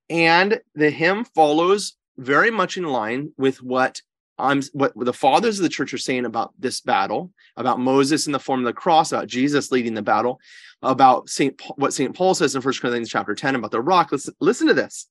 and 0.09 0.61
the 0.75 0.91
hymn 0.91 1.25
follows 1.25 1.95
very 2.17 2.51
much 2.51 2.79
in 2.79 2.85
line 2.85 3.33
with 3.37 3.63
what 3.63 4.01
I'm 4.39 4.63
what 4.73 4.93
the 4.97 5.13
fathers 5.13 5.59
of 5.59 5.63
the 5.65 5.69
church 5.69 5.93
are 5.93 5.99
saying 5.99 6.25
about 6.25 6.53
this 6.59 6.81
battle, 6.81 7.33
about 7.57 7.81
Moses 7.81 8.27
in 8.27 8.33
the 8.33 8.39
form 8.39 8.61
of 8.61 8.67
the 8.67 8.73
cross, 8.73 9.11
about 9.13 9.27
Jesus 9.27 9.73
leading 9.73 9.95
the 9.95 10.03
battle, 10.03 10.41
about 10.83 11.29
Saint 11.29 11.61
what 11.77 11.93
Saint 11.93 12.15
Paul 12.15 12.35
says 12.35 12.55
in 12.55 12.63
1 12.63 12.75
Corinthians 12.81 13.11
chapter 13.11 13.35
10 13.35 13.57
about 13.57 13.71
the 13.71 13.81
rock. 13.81 14.13
Listen, 14.13 14.35
listen 14.41 14.67
to 14.69 14.75
this. 14.75 15.09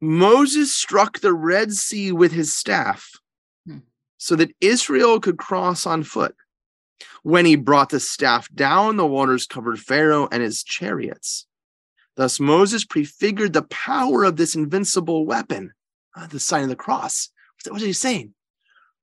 Moses 0.00 0.74
struck 0.74 1.20
the 1.20 1.32
Red 1.34 1.72
Sea 1.72 2.12
with 2.12 2.32
his 2.32 2.54
staff 2.54 3.12
Hmm. 3.66 3.78
so 4.16 4.36
that 4.36 4.54
Israel 4.60 5.20
could 5.20 5.38
cross 5.38 5.86
on 5.86 6.02
foot. 6.02 6.34
When 7.22 7.44
he 7.44 7.56
brought 7.56 7.90
the 7.90 8.00
staff 8.00 8.48
down, 8.54 8.96
the 8.96 9.06
waters 9.06 9.46
covered 9.46 9.78
Pharaoh 9.78 10.28
and 10.30 10.42
his 10.42 10.62
chariots. 10.62 11.46
Thus, 12.16 12.40
Moses 12.40 12.84
prefigured 12.84 13.52
the 13.52 13.62
power 13.62 14.24
of 14.24 14.36
this 14.36 14.56
invincible 14.56 15.24
weapon, 15.24 15.72
uh, 16.16 16.26
the 16.26 16.40
sign 16.40 16.64
of 16.64 16.68
the 16.68 16.76
cross. 16.76 17.30
What 17.66 17.80
is 17.80 17.86
he 17.86 17.92
saying? 17.92 18.34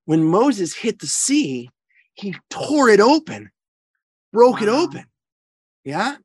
When 0.04 0.24
Moses 0.24 0.74
hit 0.74 1.00
the 1.00 1.06
sea, 1.06 1.70
he 2.14 2.34
tore 2.48 2.88
it 2.88 3.00
open, 3.00 3.50
broke 4.32 4.62
it 4.62 4.68
open. 4.68 5.04
Yeah. 5.84 6.16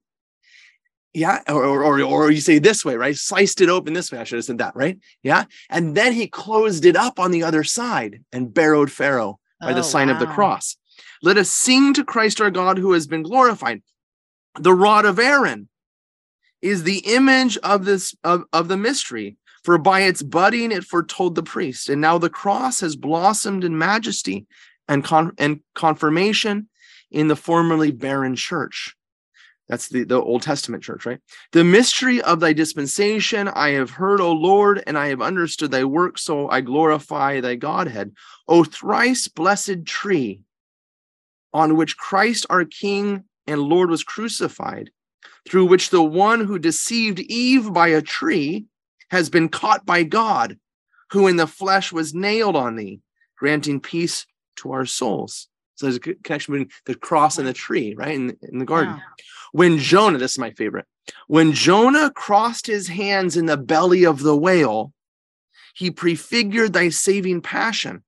Yeah. 1.14 1.42
Or, 1.50 1.66
or, 1.66 1.84
or, 1.84 2.02
or 2.02 2.32
you 2.32 2.40
say 2.40 2.60
this 2.60 2.86
way, 2.86 2.96
right? 2.96 3.16
Sliced 3.16 3.60
it 3.60 3.70
open 3.70 3.94
this 3.94 4.12
way. 4.12 4.20
I 4.20 4.24
should 4.24 4.38
have 4.38 4.46
said 4.46 4.60
that, 4.60 4.76
right? 4.76 4.98
Yeah. 5.24 5.46
And 5.70 5.96
then 5.96 6.14
he 6.14 6.28
closed 6.28 6.86
it 6.86 6.96
up 6.96 7.20
on 7.20 7.32
the 7.32 7.44
other 7.44 7.64
side 7.64 8.24
and 8.32 8.54
barrowed 8.54 8.92
Pharaoh 8.92 9.40
by 9.60 9.74
the 9.74 9.80
Oh, 9.80 9.84
sign 9.84 10.10
of 10.10 10.20
the 10.20 10.26
cross. 10.26 10.78
Let 11.22 11.38
us 11.38 11.50
sing 11.50 11.94
to 11.96 12.04
Christ 12.04 12.40
our 12.42 12.50
God 12.50 12.78
who 12.78 12.94
has 12.94 13.08
been 13.08 13.24
glorified. 13.24 13.84
The 14.60 14.74
rod 14.74 15.06
of 15.06 15.20
Aaron 15.20 15.70
is 16.62 16.84
the 16.84 17.00
image 17.00 17.58
of 17.58 17.86
this 17.86 18.16
of, 18.24 18.44
of 18.54 18.68
the 18.68 18.78
mystery, 18.78 19.38
for 19.64 19.78
by 19.78 20.02
its 20.02 20.24
budding 20.24 20.72
it 20.72 20.84
foretold 20.84 21.36
the 21.36 21.44
priest. 21.44 21.90
And 21.90 22.02
now 22.02 22.18
the 22.18 22.30
cross 22.30 22.80
has 22.82 22.96
blossomed 22.96 23.64
in 23.64 23.78
majesty 23.78 24.48
and, 24.88 25.04
con- 25.04 25.34
and 25.38 25.62
confirmation 25.76 26.70
in 27.12 27.28
the 27.28 27.36
formerly 27.36 27.92
barren 27.92 28.36
church. 28.36 28.96
That's 29.70 29.88
the, 29.88 30.04
the 30.04 30.22
Old 30.22 30.42
Testament 30.42 30.84
church, 30.84 31.06
right? 31.06 31.20
The 31.54 31.64
mystery 31.64 32.22
of 32.22 32.42
thy 32.42 32.52
dispensation 32.52 33.48
I 33.48 33.70
have 33.70 33.92
heard, 33.92 34.20
O 34.20 34.34
Lord, 34.34 34.84
and 34.86 34.98
I 34.98 35.08
have 35.08 35.22
understood 35.22 35.72
thy 35.72 35.86
work, 35.86 36.18
so 36.18 36.50
I 36.50 36.60
glorify 36.60 37.40
thy 37.40 37.56
Godhead. 37.56 38.12
O 38.50 38.66
thrice 38.66 39.30
blessed 39.30 39.86
tree 39.86 40.42
on 41.54 41.78
which 41.78 41.98
Christ 41.98 42.46
our 42.50 42.66
King 42.66 43.24
and 43.48 43.62
Lord 43.62 43.90
was 43.90 44.04
crucified, 44.04 44.92
through 45.48 45.66
which 45.66 45.90
the 45.90 46.04
one 46.04 46.46
who 46.46 46.60
deceived 46.60 47.20
Eve 47.20 47.72
by 47.72 47.90
a 47.90 48.02
tree 48.02 48.66
has 49.12 49.30
been 49.30 49.50
caught 49.50 49.86
by 49.86 50.04
God, 50.04 50.58
who 51.12 51.28
in 51.28 51.36
the 51.36 51.48
flesh 51.48 51.92
was 51.92 52.14
nailed 52.14 52.56
on 52.56 52.76
thee, 52.78 53.02
granting 53.38 53.80
peace 53.80 54.26
to 54.56 54.72
our 54.72 54.86
souls. 54.86 55.48
So 55.76 55.86
there's 55.86 55.98
a 55.98 56.00
connection 56.00 56.54
between 56.54 56.70
the 56.86 56.96
cross 56.96 57.38
and 57.38 57.48
the 57.48 57.54
tree, 57.54 57.94
right? 57.96 58.16
In, 58.16 58.38
in 58.42 58.58
the 58.58 58.66
garden. 58.66 58.96
When 59.52 59.78
Jonah, 59.78 60.18
this 60.18 60.32
is 60.32 60.40
my 60.40 60.52
favorite, 60.52 60.86
when 61.28 61.52
Jonah 61.52 62.12
crossed 62.12 62.68
his 62.68 62.88
hands 62.88 63.36
in 63.36 63.48
the 63.48 63.58
belly 63.58 64.06
of 64.06 64.22
the 64.22 64.36
whale, 64.36 64.94
he 65.74 65.92
prefigured 65.92 66.74
thy 66.74 66.90
saving 66.90 67.42
passion. 67.42 68.04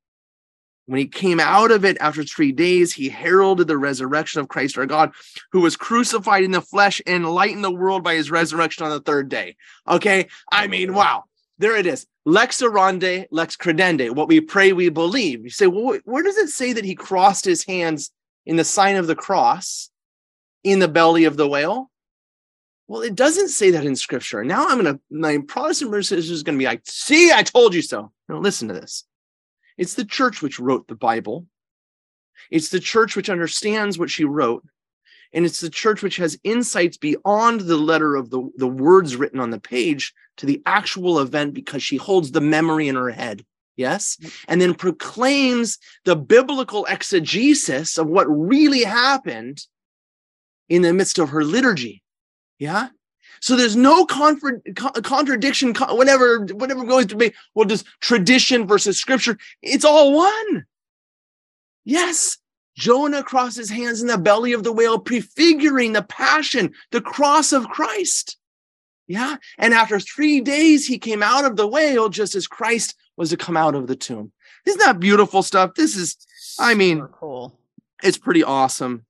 When 0.86 1.00
he 1.00 1.08
came 1.08 1.39
out 1.39 1.72
of 1.72 1.86
it 1.86 1.98
after 2.02 2.24
three 2.24 2.52
days, 2.52 2.93
he 2.93 3.08
heralded 3.08 3.67
the 3.67 3.78
resurrection 3.78 4.41
of 4.41 4.50
Christ 4.50 4.78
our 4.78 4.86
God, 4.86 5.13
who 5.52 5.62
was 5.62 5.78
crucified 5.78 6.43
in 6.43 6.52
the 6.52 6.62
flesh 6.62 7.02
and 7.08 7.26
lightened 7.26 7.63
the 7.63 7.72
world 7.72 8.04
by 8.04 8.15
his 8.15 8.30
resurrection 8.30 8.86
on 8.86 8.91
the 8.91 9.00
third 9.00 9.30
day. 9.30 9.56
Okay. 9.88 10.28
I 10.52 10.67
mean, 10.67 10.93
wow. 10.93 11.24
There 11.58 11.78
it 11.78 11.86
is. 11.86 12.06
Lex 12.26 12.62
orandi, 12.62 13.28
lex 13.32 13.56
credendi. 13.56 14.13
What 14.13 14.28
we 14.28 14.41
pray, 14.41 14.74
we 14.74 14.89
believe. 14.89 15.43
You 15.43 15.50
say, 15.50 15.67
well, 15.67 16.00
where 16.04 16.24
does 16.24 16.38
it 16.38 16.50
say 16.50 16.74
that 16.74 16.86
he 16.86 16.96
crossed 16.96 17.46
his 17.46 17.63
hands 17.63 18.12
in 18.46 18.58
the 18.58 18.63
sign 18.63 18.96
of 18.98 19.08
the 19.08 19.15
cross 19.15 19.89
in 20.63 20.80
the 20.80 20.88
belly 20.88 21.24
of 21.26 21.38
the 21.38 21.48
whale? 21.48 21.89
Well, 22.88 23.02
it 23.02 23.15
doesn't 23.15 23.50
say 23.50 23.72
that 23.72 23.86
in 23.86 23.96
scripture. 23.96 24.43
Now 24.43 24.67
I'm 24.67 24.82
going 24.82 24.96
to, 24.96 25.02
my 25.10 25.38
Protestant 25.48 25.91
verses 25.91 26.30
is 26.30 26.43
going 26.43 26.58
to 26.58 26.62
be 26.62 26.65
like, 26.65 26.82
see, 26.86 27.32
I 27.32 27.43
told 27.43 27.74
you 27.74 27.82
so. 27.82 28.12
Now 28.28 28.39
listen 28.39 28.67
to 28.67 28.74
this. 28.74 29.06
It's 29.77 29.95
the 29.95 30.05
church 30.05 30.41
which 30.41 30.59
wrote 30.59 30.88
the 30.88 30.95
Bible. 30.95 31.45
It's 32.51 32.69
the 32.69 32.79
church 32.79 33.15
which 33.15 33.29
understands 33.29 33.97
what 33.97 34.09
she 34.09 34.25
wrote. 34.25 34.63
And 35.33 35.45
it's 35.45 35.62
the 35.62 35.69
church 35.69 36.03
which 36.03 36.17
has 36.17 36.39
insights 36.43 36.97
beyond 36.97 37.62
the 37.62 37.77
letter 37.77 38.15
of 38.15 38.29
the, 38.29 38.49
the 38.57 38.67
words 38.67 39.15
written 39.15 39.39
on 39.39 39.49
the 39.49 39.59
page 39.59 40.13
to 40.38 40.45
the 40.45 40.62
actual 40.65 41.19
event 41.19 41.53
because 41.53 41.81
she 41.81 41.97
holds 41.97 42.31
the 42.31 42.41
memory 42.41 42.88
in 42.88 42.95
her 42.95 43.09
head. 43.09 43.43
Yes. 43.75 44.17
And 44.47 44.62
then 44.62 44.75
proclaims 44.75 45.79
the 46.05 46.15
biblical 46.15 46.86
exegesis 46.86 47.97
of 47.97 48.07
what 48.07 48.27
really 48.27 48.83
happened 48.83 49.65
in 50.69 50.83
the 50.83 50.93
midst 50.93 51.17
of 51.17 51.29
her 51.29 51.43
liturgy. 51.43 52.03
Yeah. 52.59 52.89
So 53.43 53.58
there's 53.58 53.75
no 53.75 54.06
contra- 54.06 54.62
co- 54.73 55.01
contradiction, 55.01 55.73
co- 55.73 55.95
whatever, 55.95 56.45
whatever 56.53 56.86
goes 56.86 57.08
to 57.08 57.17
be, 57.17 57.34
well, 57.53 57.67
just 57.67 57.86
tradition 57.99 58.65
versus 58.65 58.97
scripture. 58.97 59.38
It's 59.62 59.84
all 59.84 60.13
one. 60.15 60.65
Yes. 61.84 62.38
Jonah 62.77 63.21
crosses 63.21 63.69
hands 63.69 63.99
in 63.99 64.08
the 64.08 64.17
belly 64.17 64.53
of 64.53 64.63
the 64.63 64.71
whale, 64.71 64.97
prefiguring 64.97 65.91
the 65.91 66.03
passion, 66.03 66.71
the 66.91 67.01
cross 67.01 67.51
of 67.51 67.67
Christ. 67.67 68.38
Yeah. 69.08 69.36
And 69.58 69.73
after 69.73 69.99
three 69.99 70.39
days, 70.39 70.88
he 70.88 70.97
came 70.97 71.21
out 71.21 71.43
of 71.43 71.58
the 71.58 71.67
whale 71.67 72.08
just 72.08 72.36
as 72.36 72.47
Christ 72.47 72.95
was 73.17 73.29
to 73.32 73.36
come 73.36 73.58
out 73.58 73.75
of 73.75 73.88
the 73.88 73.95
tomb. 73.97 74.32
Isn't 74.65 74.79
that 74.79 75.01
beautiful 75.01 75.43
stuff? 75.43 75.71
This 75.75 75.97
is, 75.97 76.15
I 76.60 76.75
mean, 76.75 76.99
Super 76.99 77.12
cool. 77.19 77.60
it's 78.01 78.17
pretty 78.17 78.45
awesome. 78.45 79.06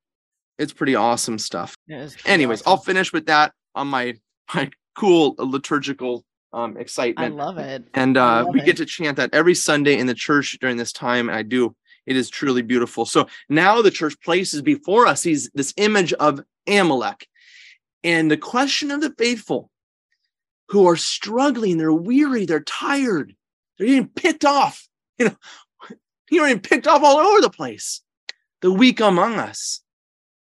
It's 0.57 0.73
pretty 0.73 0.95
awesome 0.95 1.37
stuff. 1.37 1.75
Pretty 1.87 2.11
Anyways, 2.25 2.63
I'll 2.65 2.77
finish 2.77 3.13
with 3.13 3.27
that 3.27 3.53
on 3.75 3.87
my 3.87 4.15
my 4.55 4.69
cool 4.95 5.35
liturgical 5.37 6.23
um 6.51 6.77
excitement. 6.77 7.33
I 7.33 7.35
love 7.35 7.57
it. 7.57 7.87
and 7.93 8.15
uh 8.17 8.45
we 8.49 8.61
it. 8.61 8.65
get 8.65 8.77
to 8.77 8.85
chant 8.85 9.17
that 9.17 9.33
every 9.33 9.55
Sunday 9.55 9.97
in 9.97 10.07
the 10.07 10.13
church 10.13 10.57
during 10.61 10.77
this 10.77 10.93
time. 10.93 11.29
And 11.29 11.37
I 11.37 11.41
do, 11.41 11.75
it 12.05 12.15
is 12.15 12.29
truly 12.29 12.61
beautiful. 12.61 13.05
So 13.05 13.27
now 13.49 13.81
the 13.81 13.91
church 13.91 14.19
places 14.21 14.61
before 14.61 15.07
us 15.07 15.21
these 15.23 15.49
this 15.53 15.73
image 15.77 16.13
of 16.13 16.41
Amalek. 16.67 17.27
And 18.03 18.29
the 18.29 18.37
question 18.37 18.91
of 18.91 19.01
the 19.01 19.13
faithful 19.17 19.69
who 20.69 20.87
are 20.87 20.95
struggling, 20.97 21.77
they're 21.77 21.93
weary, 21.93 22.45
they're 22.45 22.59
tired, 22.59 23.35
they're 23.77 23.87
getting 23.87 24.07
picked 24.09 24.45
off. 24.45 24.87
You 25.19 25.25
know, 25.27 25.35
you're 26.31 26.47
getting 26.47 26.61
picked 26.61 26.87
off 26.87 27.03
all 27.03 27.17
over 27.17 27.39
the 27.39 27.49
place. 27.49 28.01
The 28.61 28.71
weak 28.71 28.99
among 28.99 29.35
us. 29.35 29.81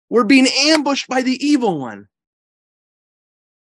We're 0.08 0.24
being 0.24 0.46
ambushed 0.46 1.08
by 1.08 1.22
the 1.22 1.44
evil 1.44 1.78
one. 1.80 2.06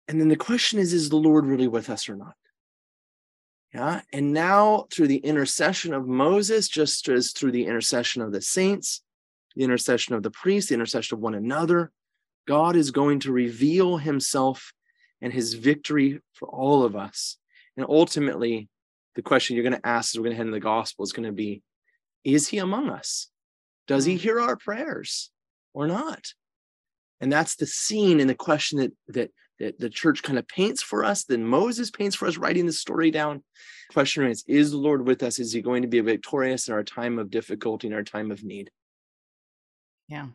And 0.08 0.20
then 0.20 0.28
the 0.28 0.36
question 0.36 0.78
is, 0.78 0.92
is 0.92 1.08
the 1.08 1.16
Lord 1.16 1.46
really 1.46 1.68
with 1.68 1.88
us 1.88 2.08
or 2.08 2.16
not? 2.16 2.34
Yeah. 3.72 4.02
And 4.12 4.32
now, 4.32 4.86
through 4.92 5.08
the 5.08 5.16
intercession 5.16 5.94
of 5.94 6.06
Moses, 6.06 6.68
just 6.68 7.08
as 7.08 7.32
through 7.32 7.52
the 7.52 7.66
intercession 7.66 8.22
of 8.22 8.32
the 8.32 8.40
saints, 8.40 9.02
the 9.56 9.64
intercession 9.64 10.14
of 10.14 10.22
the 10.22 10.30
priests, 10.30 10.68
the 10.68 10.74
intercession 10.74 11.16
of 11.16 11.22
one 11.22 11.34
another, 11.34 11.90
God 12.46 12.76
is 12.76 12.90
going 12.90 13.20
to 13.20 13.32
reveal 13.32 13.96
himself 13.96 14.72
and 15.20 15.32
his 15.32 15.54
victory 15.54 16.20
for 16.34 16.48
all 16.48 16.84
of 16.84 16.94
us. 16.94 17.38
And 17.76 17.86
ultimately, 17.88 18.68
the 19.16 19.22
question 19.22 19.56
you're 19.56 19.68
going 19.68 19.80
to 19.80 19.86
ask 19.86 20.14
as 20.14 20.18
we're 20.18 20.24
going 20.24 20.32
to 20.32 20.36
head 20.36 20.46
into 20.46 20.56
the 20.56 20.60
gospel 20.60 21.04
is 21.04 21.12
going 21.12 21.26
to 21.26 21.32
be 21.32 21.62
Is 22.22 22.48
he 22.48 22.58
among 22.58 22.90
us? 22.90 23.28
Does 23.86 24.04
he 24.04 24.14
Mm. 24.14 24.18
hear 24.18 24.40
our 24.40 24.56
prayers 24.56 25.30
or 25.72 25.86
not? 25.86 26.34
And 27.20 27.32
that's 27.32 27.56
the 27.56 27.66
scene 27.66 28.20
and 28.20 28.28
the 28.28 28.34
question 28.34 28.78
that, 28.78 28.92
that, 29.08 29.30
that 29.58 29.78
the 29.78 29.90
church 29.90 30.22
kind 30.22 30.38
of 30.38 30.48
paints 30.48 30.82
for 30.82 31.04
us, 31.04 31.24
then 31.24 31.44
Moses 31.44 31.90
paints 31.90 32.16
for 32.16 32.26
us, 32.26 32.36
writing 32.36 32.66
the 32.66 32.72
story 32.72 33.10
down. 33.10 33.42
Question 33.92 34.26
is 34.26 34.44
Is 34.46 34.70
the 34.70 34.76
Lord 34.76 35.06
with 35.06 35.22
us? 35.22 35.38
Is 35.38 35.52
he 35.52 35.62
going 35.62 35.82
to 35.82 35.88
be 35.88 36.00
victorious 36.00 36.68
in 36.68 36.74
our 36.74 36.84
time 36.84 37.18
of 37.18 37.30
difficulty, 37.30 37.86
in 37.86 37.92
our 37.92 38.02
time 38.02 38.30
of 38.30 38.42
need? 38.42 38.70
Yeah. 40.08 40.26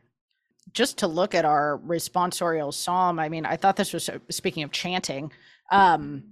Just 0.73 0.99
to 0.99 1.07
look 1.07 1.33
at 1.33 1.45
our 1.45 1.79
responsorial 1.85 2.73
psalm, 2.73 3.19
I 3.19 3.29
mean, 3.29 3.45
I 3.45 3.55
thought 3.55 3.75
this 3.75 3.93
was 3.93 4.07
uh, 4.07 4.19
speaking 4.29 4.63
of 4.63 4.71
chanting. 4.71 5.31
Um, 5.71 6.23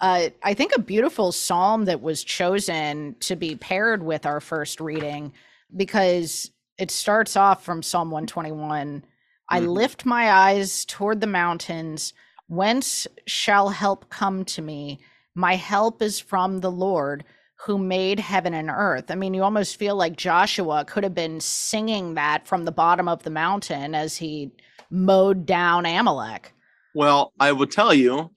uh, 0.00 0.28
I 0.42 0.54
think 0.54 0.72
a 0.74 0.80
beautiful 0.80 1.32
psalm 1.32 1.86
that 1.86 2.02
was 2.02 2.22
chosen 2.22 3.16
to 3.20 3.36
be 3.36 3.56
paired 3.56 4.02
with 4.02 4.26
our 4.26 4.40
first 4.40 4.80
reading 4.80 5.32
because 5.74 6.50
it 6.78 6.90
starts 6.90 7.36
off 7.36 7.64
from 7.64 7.82
Psalm 7.82 8.10
121 8.10 9.04
I 9.48 9.60
Mhm. 9.60 9.68
lift 9.74 10.04
my 10.06 10.30
eyes 10.32 10.84
toward 10.84 11.20
the 11.20 11.26
mountains. 11.26 12.12
Whence 12.48 13.06
shall 13.26 13.70
help 13.70 14.08
come 14.10 14.44
to 14.46 14.62
me? 14.62 15.00
My 15.34 15.56
help 15.56 16.02
is 16.02 16.18
from 16.20 16.60
the 16.60 16.70
Lord 16.70 17.24
who 17.66 17.78
made 17.78 18.20
heaven 18.20 18.54
and 18.54 18.70
earth. 18.70 19.10
I 19.10 19.14
mean, 19.14 19.34
you 19.34 19.42
almost 19.42 19.76
feel 19.76 19.96
like 19.96 20.16
Joshua 20.16 20.84
could 20.84 21.04
have 21.04 21.14
been 21.14 21.40
singing 21.40 22.14
that 22.14 22.46
from 22.46 22.64
the 22.64 22.72
bottom 22.72 23.08
of 23.08 23.22
the 23.22 23.30
mountain 23.30 23.94
as 23.94 24.16
he 24.18 24.50
mowed 24.90 25.46
down 25.46 25.86
Amalek. 25.86 26.52
Well, 26.94 27.32
I 27.40 27.52
will 27.52 27.66
tell 27.66 27.92
you, 27.94 28.30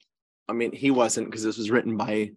I 0.48 0.54
mean, 0.54 0.72
he 0.72 0.90
wasn't 0.92 1.28
because 1.28 1.44
this 1.44 1.58
was 1.58 1.70
written 1.70 1.98
by 1.98 2.32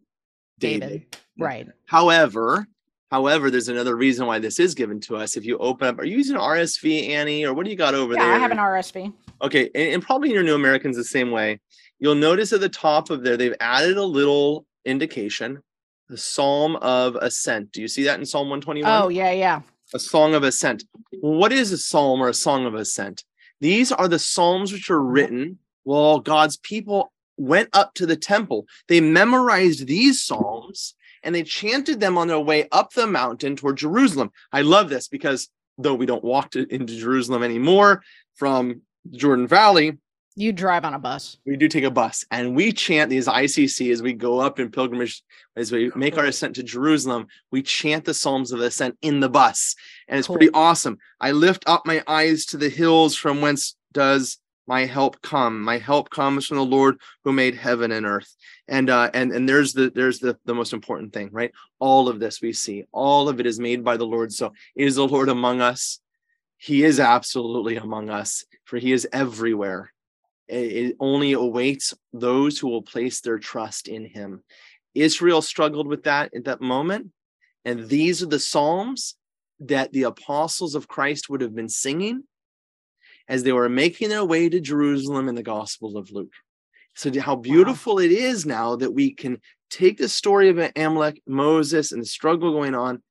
David. 0.59 0.81
David. 0.89 1.17
Right. 1.39 1.69
However, 1.87 2.67
however, 3.13 3.51
there's 3.51 3.69
another 3.69 3.95
reason 3.95 4.27
why 4.27 4.39
this 4.39 4.59
is 4.59 4.75
given 4.75 4.99
to 4.99 5.17
us. 5.17 5.37
If 5.37 5.45
you 5.45 5.59
open 5.59 5.87
up, 5.87 5.99
are 5.99 6.05
you 6.05 6.17
using 6.17 6.37
RSV, 6.37 7.11
Annie, 7.11 7.45
or 7.45 7.53
what 7.53 7.65
do 7.65 7.71
you 7.71 7.77
got 7.77 7.95
over 7.95 8.15
Yeah, 8.15 8.25
there? 8.25 8.33
I 8.33 8.39
have 8.39 8.51
an 8.51 8.57
RSV. 8.57 9.13
Okay, 9.43 9.69
and, 9.75 9.95
and 9.95 10.03
probably 10.03 10.33
your 10.33 10.43
New 10.43 10.55
Americans 10.55 10.97
the 10.97 11.05
same 11.05 11.31
way. 11.31 11.61
You'll 12.01 12.15
notice 12.15 12.55
at 12.55 12.61
the 12.61 12.71
top 12.71 13.11
of 13.11 13.23
there, 13.23 13.37
they've 13.37 13.55
added 13.61 13.99
a 13.99 14.03
little 14.03 14.65
indication, 14.87 15.63
the 16.09 16.17
Psalm 16.17 16.77
of 16.77 17.17
Ascent. 17.17 17.71
Do 17.73 17.83
you 17.83 17.89
see 17.89 18.05
that 18.05 18.19
in 18.19 18.25
Psalm 18.25 18.49
121? 18.49 18.91
Oh, 18.91 19.09
yeah, 19.09 19.31
yeah. 19.31 19.61
a 19.93 19.99
song 19.99 20.35
of 20.35 20.43
ascent. 20.43 20.85
What 21.21 21.53
is 21.53 21.71
a 21.71 21.79
psalm 21.79 22.23
or 22.23 22.31
a 22.31 22.35
song 22.35 22.65
of 22.65 22.75
ascent? 22.75 23.25
These 23.61 23.93
are 23.93 24.09
the 24.09 24.19
psalms 24.19 24.73
which 24.73 24.91
are 24.91 24.99
mm-hmm. 24.99 25.13
written 25.13 25.59
while 25.85 26.19
God's 26.19 26.57
people 26.57 27.13
went 27.37 27.69
up 27.75 27.93
to 27.95 28.07
the 28.07 28.17
temple. 28.17 28.67
They 28.89 29.03
memorized 29.03 29.87
these 29.87 30.23
psalms 30.23 30.95
and 31.23 31.35
they 31.35 31.43
chanted 31.43 32.01
them 32.01 32.19
on 32.19 32.29
their 32.29 32.41
way 32.41 32.69
up 32.73 32.93
the 32.93 33.07
mountain 33.07 33.57
toward 33.57 33.77
Jerusalem. 33.77 34.31
I 34.53 34.63
love 34.63 34.89
this 34.89 35.09
because 35.09 35.49
though 35.79 35.95
we 35.95 36.07
don't 36.07 36.25
walk 36.25 36.51
to, 36.53 36.67
into 36.73 36.99
Jerusalem 36.99 37.43
anymore 37.43 38.03
from 38.35 38.83
Jordan 39.11 39.47
Valley, 39.47 39.99
You 40.37 40.53
drive 40.53 40.85
on 40.85 40.95
a 40.95 40.99
bus. 40.99 41.37
we 41.45 41.57
do 41.57 41.69
take 41.69 41.85
a 41.85 41.91
bus 41.91 42.25
and 42.31 42.55
we 42.55 42.73
chant 42.73 43.11
these 43.11 43.27
ICC 43.27 43.93
as 43.93 44.03
we 44.03 44.13
go 44.13 44.41
up 44.41 44.59
in 44.61 44.71
pilgrimage, 44.71 45.23
as 45.57 45.73
we 45.73 45.91
make 45.95 46.17
our 46.17 46.25
ascent 46.27 46.55
to 46.57 46.63
Jerusalem. 46.63 47.27
We 47.51 47.63
chant 47.63 48.05
the 48.05 48.15
Psalms 48.15 48.53
of 48.53 48.61
Ascent 48.61 48.97
in 49.03 49.21
the 49.21 49.29
bus, 49.29 49.75
and 50.09 50.19
it's 50.19 50.29
pretty 50.29 50.51
awesome. 50.55 50.99
I 51.21 51.33
lift 51.33 51.65
up 51.67 51.87
my 51.87 52.03
eyes 52.07 52.47
to 52.47 52.57
the 52.57 52.69
hills 52.71 53.17
from 53.17 53.41
whence 53.41 53.77
does 53.93 54.39
my 54.67 54.87
help 54.87 55.21
come. 55.23 55.61
My 55.61 55.79
help 55.79 56.09
comes 56.11 56.47
from 56.47 56.57
the 56.57 56.65
Lord 56.65 56.97
who 57.25 57.33
made 57.33 57.55
heaven 57.57 57.91
and 57.93 58.07
earth. 58.07 58.35
And 58.73 58.89
uh, 58.91 59.11
and 59.13 59.33
and 59.33 59.49
there's 59.49 59.75
the 59.75 59.93
there's 59.95 60.19
the 60.19 60.37
the 60.47 60.55
most 60.55 60.73
important 60.73 61.13
thing, 61.13 61.29
right? 61.31 61.53
All 61.79 62.09
of 62.09 62.19
this 62.19 62.41
we 62.41 62.53
see, 62.55 62.87
all 62.91 63.29
of 63.29 63.39
it 63.39 63.47
is 63.47 63.61
made 63.61 63.85
by 63.85 63.97
the 63.97 64.07
Lord. 64.07 64.33
So 64.33 64.55
is 64.75 64.97
the 64.97 65.07
Lord 65.07 65.29
among 65.29 65.61
us? 65.61 66.01
He 66.57 66.83
is 66.83 66.99
absolutely 66.99 67.77
among 67.77 68.09
us, 68.09 68.45
for 68.65 68.79
he 68.79 68.93
is 68.93 69.07
everywhere 69.13 69.93
it 70.49 70.73
it 70.73 70.97
only 71.01 71.33
awaits 71.33 71.95
those 72.13 72.59
who 72.59 72.69
will 72.69 72.83
place 72.83 73.21
their 73.21 73.39
trust 73.39 73.89
in 73.89 74.05
him. 74.07 74.43
Israel 74.95 75.43
struggled 75.43 75.87
with 75.87 76.05
that 76.05 76.35
at 76.35 76.45
that 76.45 76.61
moment. 76.61 77.11
And 77.65 77.89
these 77.89 78.23
are 78.23 78.27
the 78.27 78.41
Psalms 78.41 79.15
that 79.61 79.93
the 79.93 80.05
apostles 80.05 80.75
of 80.75 80.89
Christ 80.89 81.31
would 81.31 81.41
have 81.41 81.55
been 81.55 81.69
singing 81.69 82.25
as 83.29 83.43
they 83.43 83.53
were 83.53 83.69
making 83.69 84.09
their 84.09 84.25
way 84.25 84.49
to 84.49 84.61
Jerusalem 84.61 85.29
in 85.29 85.37
the 85.37 85.43
Gospel 85.43 85.97
of 85.97 86.11
Luke. 86.11 86.33
So, 86.95 87.11
how 87.21 87.37
beautiful 87.37 87.99
it 87.99 88.13
is 88.13 88.45
now 88.45 88.77
that 88.77 88.93
we 88.93 89.15
can 89.15 89.41
take 89.71 89.99
the 89.99 90.09
story 90.09 90.51
of 90.51 90.59
Amalek, 90.77 91.23
Moses, 91.27 91.93
and 91.93 92.03
the 92.03 92.07
struggle 92.07 92.53
going 92.53 92.75
on, 92.75 93.03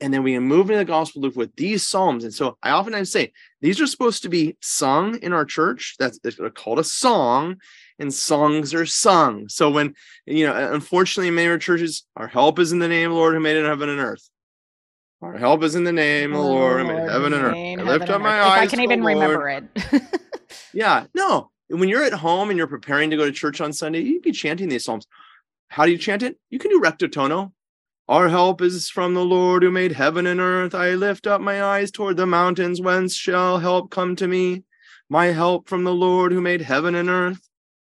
and 0.00 0.12
then 0.12 0.22
we 0.22 0.34
can 0.34 0.42
move 0.42 0.70
into 0.70 0.78
the 0.78 0.84
Gospel 0.84 1.22
Luke 1.22 1.36
with 1.36 1.54
these 1.56 1.86
Psalms. 1.86 2.24
And 2.24 2.34
so, 2.34 2.58
I 2.62 2.72
oftentimes 2.72 3.12
say, 3.12 3.32
these 3.60 3.80
are 3.80 3.86
supposed 3.86 4.22
to 4.22 4.28
be 4.28 4.56
sung 4.60 5.18
in 5.22 5.32
our 5.32 5.44
church. 5.44 5.94
That's 5.98 6.18
they're 6.18 6.50
called 6.50 6.80
a 6.80 6.84
song, 6.84 7.56
and 7.98 8.12
songs 8.12 8.74
are 8.74 8.86
sung. 8.86 9.48
So 9.48 9.70
when 9.70 9.94
you 10.26 10.46
know, 10.46 10.72
unfortunately, 10.72 11.28
in 11.28 11.34
many 11.34 11.46
of 11.46 11.52
our 11.52 11.58
churches, 11.58 12.04
our 12.16 12.28
help 12.28 12.58
is 12.58 12.72
in 12.72 12.80
the 12.80 12.88
name 12.88 13.10
of 13.10 13.14
the 13.14 13.20
Lord 13.20 13.34
who 13.34 13.40
made 13.40 13.56
heaven 13.56 13.88
and 13.88 14.00
earth. 14.00 14.28
Our 15.20 15.36
help 15.36 15.62
is 15.64 15.74
in 15.74 15.84
the 15.84 15.92
name 15.92 16.32
of 16.32 16.38
the 16.38 16.44
Lord 16.44 16.80
who 16.80 16.88
made 16.88 17.10
heaven 17.10 17.32
and 17.32 17.42
earth. 17.42 17.56
I 17.56 17.82
lift 17.82 18.10
up 18.10 18.20
my 18.20 18.40
eyes. 18.40 18.60
I 18.60 18.66
can 18.66 18.80
even 18.80 19.02
Lord. 19.02 19.16
remember 19.16 19.48
it. 19.48 20.02
Yeah, 20.72 21.06
no. 21.14 21.50
When 21.68 21.88
you're 21.88 22.04
at 22.04 22.14
home 22.14 22.48
and 22.48 22.56
you're 22.56 22.66
preparing 22.66 23.10
to 23.10 23.16
go 23.16 23.26
to 23.26 23.32
church 23.32 23.60
on 23.60 23.72
Sunday, 23.72 24.00
you 24.00 24.14
can 24.14 24.22
be 24.22 24.32
chanting 24.32 24.68
these 24.68 24.84
psalms. 24.84 25.06
How 25.68 25.84
do 25.84 25.92
you 25.92 25.98
chant 25.98 26.22
it? 26.22 26.38
You 26.50 26.58
can 26.58 26.70
do 26.70 26.80
recto 26.80 27.06
tono. 27.06 27.52
Our 28.08 28.30
help 28.30 28.62
is 28.62 28.88
from 28.88 29.12
the 29.12 29.24
Lord 29.24 29.62
who 29.62 29.70
made 29.70 29.92
heaven 29.92 30.26
and 30.26 30.40
earth. 30.40 30.74
I 30.74 30.94
lift 30.94 31.26
up 31.26 31.42
my 31.42 31.62
eyes 31.62 31.90
toward 31.90 32.16
the 32.16 32.26
mountains. 32.26 32.80
Whence 32.80 33.14
shall 33.14 33.58
help 33.58 33.90
come 33.90 34.16
to 34.16 34.26
me? 34.26 34.64
My 35.10 35.26
help 35.26 35.68
from 35.68 35.84
the 35.84 35.94
Lord 35.94 36.32
who 36.32 36.40
made 36.40 36.62
heaven 36.62 36.94
and 36.94 37.10
earth. 37.10 37.46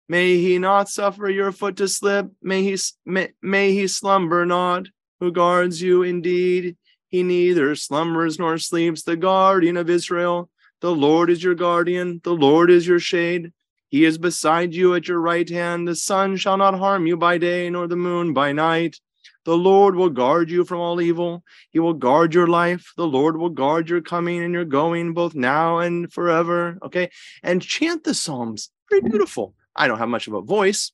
May 0.07 0.37
he 0.37 0.57
not 0.57 0.89
suffer 0.89 1.29
your 1.29 1.51
foot 1.51 1.77
to 1.77 1.87
slip. 1.87 2.27
May 2.41 2.63
he 2.63 2.77
may, 3.05 3.29
may 3.43 3.73
he 3.73 3.87
slumber 3.87 4.47
not. 4.47 4.87
Who 5.19 5.31
guards 5.31 5.79
you 5.79 6.01
indeed? 6.01 6.75
He 7.09 7.21
neither 7.21 7.75
slumbers 7.75 8.39
nor 8.39 8.57
sleeps. 8.57 9.03
The 9.03 9.15
guardian 9.15 9.77
of 9.77 9.91
Israel. 9.91 10.49
The 10.81 10.91
Lord 10.91 11.29
is 11.29 11.43
your 11.43 11.55
guardian. 11.55 12.21
The 12.23 12.33
Lord 12.33 12.71
is 12.71 12.87
your 12.87 12.99
shade. 12.99 13.51
He 13.89 14.05
is 14.05 14.17
beside 14.17 14.73
you 14.73 14.95
at 14.95 15.07
your 15.07 15.19
right 15.19 15.49
hand. 15.49 15.87
The 15.87 15.95
sun 15.95 16.37
shall 16.37 16.57
not 16.57 16.77
harm 16.77 17.07
you 17.07 17.17
by 17.17 17.37
day, 17.37 17.69
nor 17.69 17.87
the 17.87 17.95
moon 17.95 18.33
by 18.33 18.51
night. 18.51 18.99
The 19.45 19.57
Lord 19.57 19.95
will 19.95 20.09
guard 20.09 20.51
you 20.51 20.63
from 20.63 20.79
all 20.79 21.01
evil. 21.01 21.43
He 21.71 21.79
will 21.79 21.93
guard 21.93 22.33
your 22.33 22.47
life. 22.47 22.93
The 22.97 23.07
Lord 23.07 23.37
will 23.37 23.49
guard 23.49 23.89
your 23.89 24.01
coming 24.01 24.43
and 24.43 24.53
your 24.53 24.65
going, 24.65 25.13
both 25.13 25.33
now 25.33 25.79
and 25.79 26.11
forever. 26.11 26.77
Okay. 26.83 27.09
And 27.41 27.61
chant 27.61 28.03
the 28.03 28.13
Psalms. 28.13 28.69
Very 28.89 29.01
beautiful. 29.01 29.55
I 29.75 29.87
don't 29.87 29.97
have 29.97 30.09
much 30.09 30.27
of 30.27 30.33
a 30.33 30.41
voice, 30.41 30.91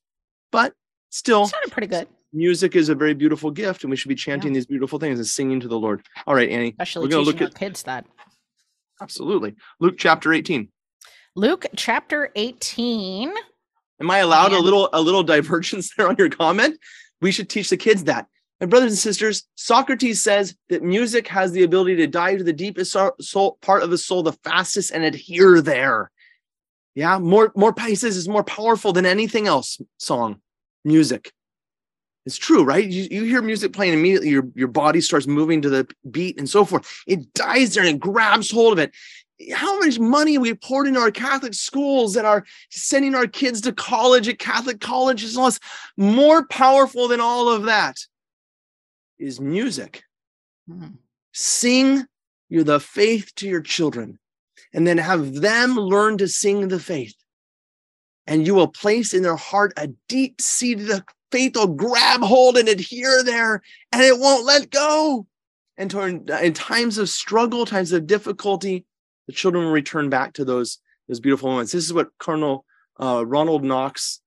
but 0.52 0.72
still, 1.10 1.46
Sounded 1.46 1.72
pretty 1.72 1.88
good, 1.88 2.08
music 2.32 2.76
is 2.76 2.88
a 2.88 2.94
very 2.94 3.14
beautiful 3.14 3.50
gift, 3.50 3.82
and 3.82 3.90
we 3.90 3.96
should 3.96 4.08
be 4.08 4.14
chanting 4.14 4.52
these 4.52 4.66
beautiful 4.66 4.98
things 4.98 5.18
and 5.18 5.26
singing 5.26 5.60
to 5.60 5.68
the 5.68 5.78
Lord. 5.78 6.06
All 6.26 6.34
right, 6.34 6.48
Annie. 6.48 6.70
especially 6.70 7.06
We're 7.06 7.10
gonna 7.10 7.24
teaching 7.24 7.40
look 7.40 7.54
our 7.54 7.58
kids 7.58 7.82
that. 7.84 8.06
Absolutely. 9.00 9.54
Luke 9.80 9.96
chapter 9.98 10.32
18. 10.32 10.68
Luke 11.36 11.66
chapter 11.76 12.30
18. 12.34 13.30
Am 14.00 14.10
I 14.10 14.18
allowed 14.18 14.54
a 14.54 14.58
little 14.58 14.88
a 14.94 15.00
little 15.02 15.22
divergence 15.22 15.94
there 15.96 16.08
on 16.08 16.16
your 16.16 16.30
comment? 16.30 16.78
We 17.20 17.30
should 17.30 17.50
teach 17.50 17.68
the 17.68 17.76
kids 17.76 18.04
that. 18.04 18.26
And 18.58 18.70
brothers 18.70 18.92
and 18.92 18.98
sisters, 18.98 19.46
Socrates 19.54 20.22
says 20.22 20.56
that 20.70 20.82
music 20.82 21.28
has 21.28 21.52
the 21.52 21.62
ability 21.62 21.96
to 21.96 22.06
dive 22.06 22.38
to 22.38 22.44
the 22.44 22.54
deepest 22.54 22.96
soul, 23.20 23.58
part 23.60 23.82
of 23.82 23.90
the 23.90 23.98
soul 23.98 24.22
the 24.22 24.32
fastest 24.32 24.92
and 24.92 25.04
adhere 25.04 25.60
there. 25.60 26.10
Yeah, 26.94 27.18
more 27.18 27.52
more 27.54 27.74
Pisces 27.74 28.16
is 28.16 28.28
more 28.28 28.44
powerful 28.44 28.94
than 28.94 29.04
anything 29.04 29.46
else. 29.46 29.78
Song, 29.98 30.40
music. 30.86 31.32
It's 32.24 32.38
true, 32.38 32.64
right? 32.64 32.84
You, 32.84 33.06
you 33.08 33.22
hear 33.24 33.40
music 33.40 33.72
playing 33.72 33.92
immediately, 33.92 34.30
your, 34.30 34.48
your 34.56 34.66
body 34.66 35.00
starts 35.00 35.28
moving 35.28 35.62
to 35.62 35.68
the 35.68 35.86
beat 36.10 36.38
and 36.38 36.50
so 36.50 36.64
forth. 36.64 37.04
It 37.06 37.32
dies 37.34 37.74
there 37.74 37.84
and 37.84 37.94
it 37.94 38.00
grabs 38.00 38.50
hold 38.50 38.72
of 38.72 38.80
it. 38.80 38.92
How 39.52 39.78
much 39.80 39.98
money 39.98 40.38
we 40.38 40.54
poured 40.54 40.86
into 40.86 41.00
our 41.00 41.10
Catholic 41.10 41.54
schools 41.54 42.16
and 42.16 42.26
are 42.26 42.44
sending 42.70 43.14
our 43.14 43.26
kids 43.26 43.60
to 43.62 43.72
college 43.72 44.28
at 44.28 44.38
Catholic 44.38 44.80
colleges 44.80 45.34
and 45.34 45.40
all 45.40 45.50
this. 45.50 45.60
More 45.96 46.46
powerful 46.46 47.08
than 47.08 47.20
all 47.20 47.50
of 47.50 47.64
that 47.64 47.96
is 49.18 49.40
music. 49.40 50.02
Mhm. 50.70 50.98
Sing 51.32 52.06
you 52.48 52.64
the 52.64 52.80
faith 52.80 53.34
to 53.36 53.46
your 53.46 53.60
children 53.60 54.18
and 54.72 54.86
then 54.86 54.98
have 54.98 55.34
them 55.34 55.74
learn 55.74 56.16
to 56.18 56.28
sing 56.28 56.68
the 56.68 56.80
faith. 56.80 57.16
And 58.26 58.46
you 58.46 58.54
will 58.54 58.68
place 58.68 59.12
in 59.12 59.22
their 59.22 59.36
heart 59.36 59.72
a 59.76 59.88
deep 60.08 60.40
seated 60.40 61.02
faith 61.30 61.56
will 61.56 61.66
grab 61.66 62.22
hold 62.22 62.56
and 62.56 62.68
adhere 62.68 63.22
there 63.22 63.60
and 63.92 64.02
it 64.02 64.18
won't 64.18 64.44
let 64.44 64.70
go. 64.70 65.26
And 65.76 65.90
to- 65.90 66.44
in 66.44 66.54
times 66.54 66.96
of 66.96 67.10
struggle, 67.10 67.66
times 67.66 67.92
of 67.92 68.06
difficulty, 68.06 68.86
the 69.26 69.32
children 69.32 69.64
will 69.64 69.72
return 69.72 70.08
back 70.08 70.34
to 70.34 70.44
those, 70.44 70.78
those 71.08 71.20
beautiful 71.20 71.50
moments. 71.50 71.72
This 71.72 71.84
is 71.84 71.92
what 71.92 72.08
Cardinal 72.18 72.64
uh, 73.00 73.24
Ronald 73.26 73.64
Knox, 73.64 74.20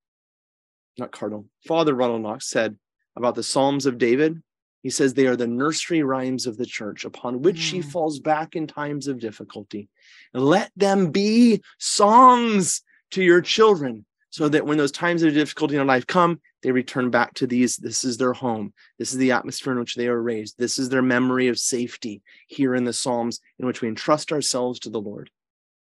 not 0.97 1.11
Cardinal, 1.11 1.45
Father 1.67 1.93
Ronald 1.93 2.21
Knox 2.21 2.49
said 2.49 2.77
about 3.15 3.35
the 3.35 3.43
Psalms 3.43 3.85
of 3.85 3.97
David. 3.97 4.41
He 4.81 4.89
says 4.89 5.13
they 5.13 5.27
are 5.27 5.35
the 5.35 5.47
nursery 5.47 6.03
rhymes 6.03 6.45
of 6.47 6.55
the 6.57 6.65
church 6.65 7.03
upon 7.03 7.41
which 7.41 7.57
she 7.57 7.79
Mm. 7.79 7.91
falls 7.91 8.19
back 8.19 8.55
in 8.55 8.65
times 8.67 9.07
of 9.07 9.19
difficulty. 9.19 9.89
Let 10.33 10.71
them 10.75 11.11
be 11.11 11.61
songs 11.79 12.81
to 13.11 13.23
your 13.23 13.41
children 13.41 14.05
so 14.29 14.47
that 14.47 14.65
when 14.65 14.77
those 14.77 14.91
times 14.91 15.23
of 15.23 15.33
difficulty 15.33 15.75
in 15.75 15.87
life 15.87 16.07
come, 16.07 16.39
they 16.61 16.71
return 16.71 17.09
back 17.09 17.33
to 17.35 17.47
these. 17.47 17.77
This 17.77 18.03
is 18.03 18.17
their 18.17 18.33
home. 18.33 18.73
This 18.97 19.11
is 19.11 19.17
the 19.17 19.31
atmosphere 19.31 19.73
in 19.73 19.79
which 19.79 19.95
they 19.95 20.07
are 20.07 20.21
raised. 20.21 20.57
This 20.57 20.77
is 20.77 20.89
their 20.89 21.01
memory 21.01 21.47
of 21.47 21.57
safety 21.59 22.21
here 22.47 22.75
in 22.75 22.83
the 22.83 22.93
Psalms 22.93 23.39
in 23.59 23.65
which 23.65 23.81
we 23.81 23.87
entrust 23.87 24.31
ourselves 24.31 24.79
to 24.81 24.89
the 24.89 25.01
Lord. 25.01 25.29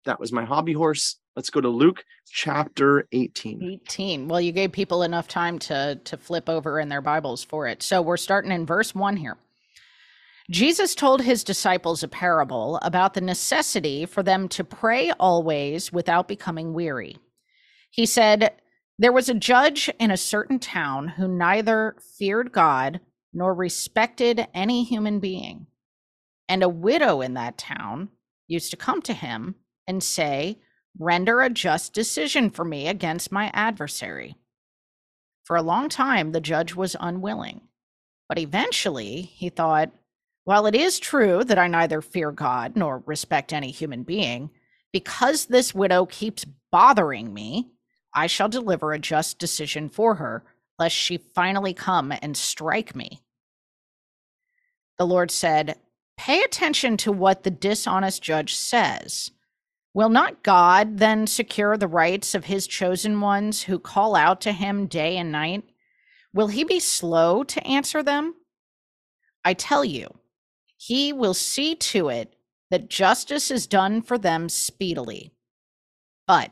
That 0.06 0.20
was 0.20 0.32
my 0.32 0.46
hobby 0.46 0.74
horse. 0.74 1.18
Let's 1.36 1.50
go 1.50 1.62
to 1.62 1.70
Luke 1.70 2.04
chapter 2.28 3.08
18. 3.12 3.80
18. 3.84 4.28
Well, 4.28 4.42
you 4.42 4.52
gave 4.52 4.72
people 4.72 5.04
enough 5.04 5.28
time 5.28 5.60
to 5.60 6.00
to 6.04 6.18
flip 6.18 6.50
over 6.50 6.80
in 6.80 6.90
their 6.90 7.02
Bibles 7.02 7.44
for 7.44 7.68
it. 7.68 7.82
So 7.82 8.02
we're 8.02 8.18
starting 8.18 8.52
in 8.52 8.66
verse 8.66 8.94
1 8.94 9.18
here. 9.18 9.38
Jesus 10.50 10.96
told 10.96 11.22
his 11.22 11.44
disciples 11.44 12.04
a 12.04 12.08
parable 12.08 12.78
about 12.82 13.14
the 13.14 13.22
necessity 13.22 14.06
for 14.06 14.22
them 14.22 14.50
to 14.50 14.64
pray 14.64 15.12
always 15.12 15.94
without 15.94 16.28
becoming 16.28 16.74
weary. 16.74 17.18
He 17.90 18.06
said, 18.06 18.52
There 18.98 19.12
was 19.12 19.30
a 19.30 19.34
judge 19.34 19.90
in 20.00 20.12
a 20.12 20.18
certain 20.18 20.60
town 20.60 21.10
who 21.10 21.28
neither 21.28 21.96
feared 22.18 22.52
God 22.52 23.00
nor 23.34 23.54
respected 23.54 24.48
any 24.54 24.84
human 24.84 25.20
being. 25.20 25.68
And 26.48 26.64
a 26.64 26.70
widow 26.70 27.22
in 27.22 27.34
that 27.36 27.58
town 27.58 28.10
used 28.48 28.72
to 28.72 28.78
come 28.78 29.02
to 29.04 29.14
him 29.14 29.56
and 29.88 30.04
say, 30.04 30.60
Render 31.00 31.42
a 31.42 31.50
just 31.50 31.94
decision 31.94 32.50
for 32.50 32.66
me 32.66 32.88
against 32.88 33.32
my 33.32 33.50
adversary. 33.54 34.36
For 35.44 35.56
a 35.56 35.62
long 35.62 35.90
time, 35.90 36.34
the 36.34 36.42
judge 36.42 36.76
was 36.76 36.96
unwilling. 37.00 37.62
But 38.28 38.40
eventually, 38.40 39.22
he 39.22 39.50
thought, 39.50 39.92
while 40.44 40.66
it 40.66 40.76
is 40.76 41.00
true 41.00 41.44
that 41.46 41.58
I 41.58 41.68
neither 41.68 42.02
fear 42.02 42.32
God 42.32 42.76
nor 42.76 43.04
respect 43.06 43.54
any 43.54 43.72
human 43.72 44.04
being, 44.04 44.50
because 44.92 45.46
this 45.46 45.74
widow 45.74 46.06
keeps 46.06 46.46
bothering 46.72 47.34
me, 47.34 47.72
I 48.14 48.28
shall 48.28 48.50
deliver 48.50 48.92
a 48.92 49.00
just 49.00 49.40
decision 49.40 49.90
for 49.90 50.16
her, 50.16 50.44
lest 50.78 50.96
she 50.96 51.18
finally 51.18 51.74
come 51.74 52.14
and 52.22 52.36
strike 52.36 52.96
me. 52.96 53.22
The 54.98 55.08
Lord 55.08 55.32
said, 55.32 55.78
Pay 56.18 56.44
attention 56.44 56.98
to 56.98 57.12
what 57.12 57.44
the 57.44 57.52
dishonest 57.52 58.22
judge 58.22 58.54
says. 58.56 59.32
Will 59.94 60.10
not 60.10 60.44
God 60.44 61.00
then 61.00 61.28
secure 61.28 61.76
the 61.78 61.88
rights 61.88 62.36
of 62.36 62.46
his 62.46 62.68
chosen 62.68 63.20
ones 63.20 63.64
who 63.64 63.80
call 63.80 64.16
out 64.16 64.40
to 64.42 64.52
him 64.52 64.88
day 64.88 65.18
and 65.18 65.32
night? 65.32 65.64
Will 66.34 66.48
he 66.48 66.64
be 66.64 66.80
slow 66.80 67.44
to 67.44 67.66
answer 67.68 68.02
them? 68.04 68.36
I 69.44 69.54
tell 69.54 69.84
you, 69.84 70.20
he 70.78 71.12
will 71.12 71.34
see 71.34 71.76
to 71.76 72.10
it 72.10 72.36
that 72.70 72.90
justice 72.90 73.52
is 73.52 73.68
done 73.68 74.02
for 74.02 74.18
them 74.18 74.48
speedily. 74.48 75.34
But 76.26 76.52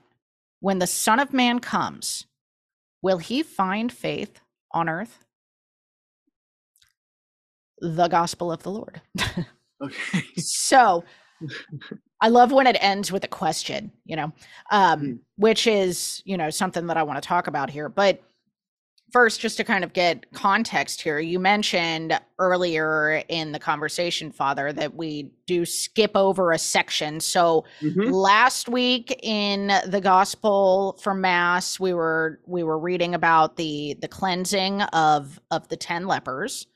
when 0.59 0.79
the 0.79 0.87
Son 0.87 1.19
of 1.19 1.33
Man 1.33 1.59
comes, 1.59 2.25
will 3.01 3.17
he 3.19 3.43
find 3.43 3.91
faith 3.91 4.41
on 4.71 4.89
earth? 4.89 5.25
The 7.81 8.07
gospel 8.09 8.51
of 8.51 8.63
the 8.63 8.71
Lord. 8.71 9.01
Okay. 9.81 10.23
so 10.37 11.03
I 12.21 12.27
love 12.27 12.51
when 12.51 12.67
it 12.67 12.77
ends 12.81 13.11
with 13.11 13.23
a 13.23 13.29
question, 13.29 13.91
you 14.05 14.17
know, 14.17 14.33
um, 14.71 14.99
Mm. 15.01 15.19
which 15.37 15.67
is, 15.67 16.21
you 16.25 16.35
know, 16.37 16.49
something 16.49 16.87
that 16.87 16.97
I 16.97 17.03
want 17.03 17.21
to 17.21 17.25
talk 17.27 17.47
about 17.47 17.69
here. 17.69 17.87
But 17.87 18.21
first, 19.11 19.39
just 19.39 19.57
to 19.57 19.63
kind 19.63 19.83
of 19.83 19.93
get 19.93 20.31
context 20.33 21.01
here, 21.01 21.19
you 21.19 21.39
mentioned 21.39 22.19
earlier 22.37 23.23
in 23.29 23.51
the 23.51 23.59
conversation, 23.59 24.31
Father, 24.31 24.71
that 24.73 24.95
we 24.95 25.31
do 25.47 25.65
skip 25.65 26.11
over 26.15 26.51
a 26.51 26.57
section. 26.57 27.19
So 27.19 27.65
Mhm. 27.81 28.11
last 28.13 28.69
week 28.69 29.19
in 29.23 29.71
the 29.87 30.01
gospel 30.01 30.97
for 31.01 31.13
mass 31.13 31.79
we 31.79 31.93
were 31.93 32.39
we 32.45 32.63
were 32.63 32.79
reading 32.79 33.15
about 33.15 33.57
the 33.57 33.95
the 34.01 34.07
cleansing 34.07 34.81
of 34.81 35.39
of 35.51 35.67
the 35.69 35.77
10 35.77 36.07
lepers 36.07 36.67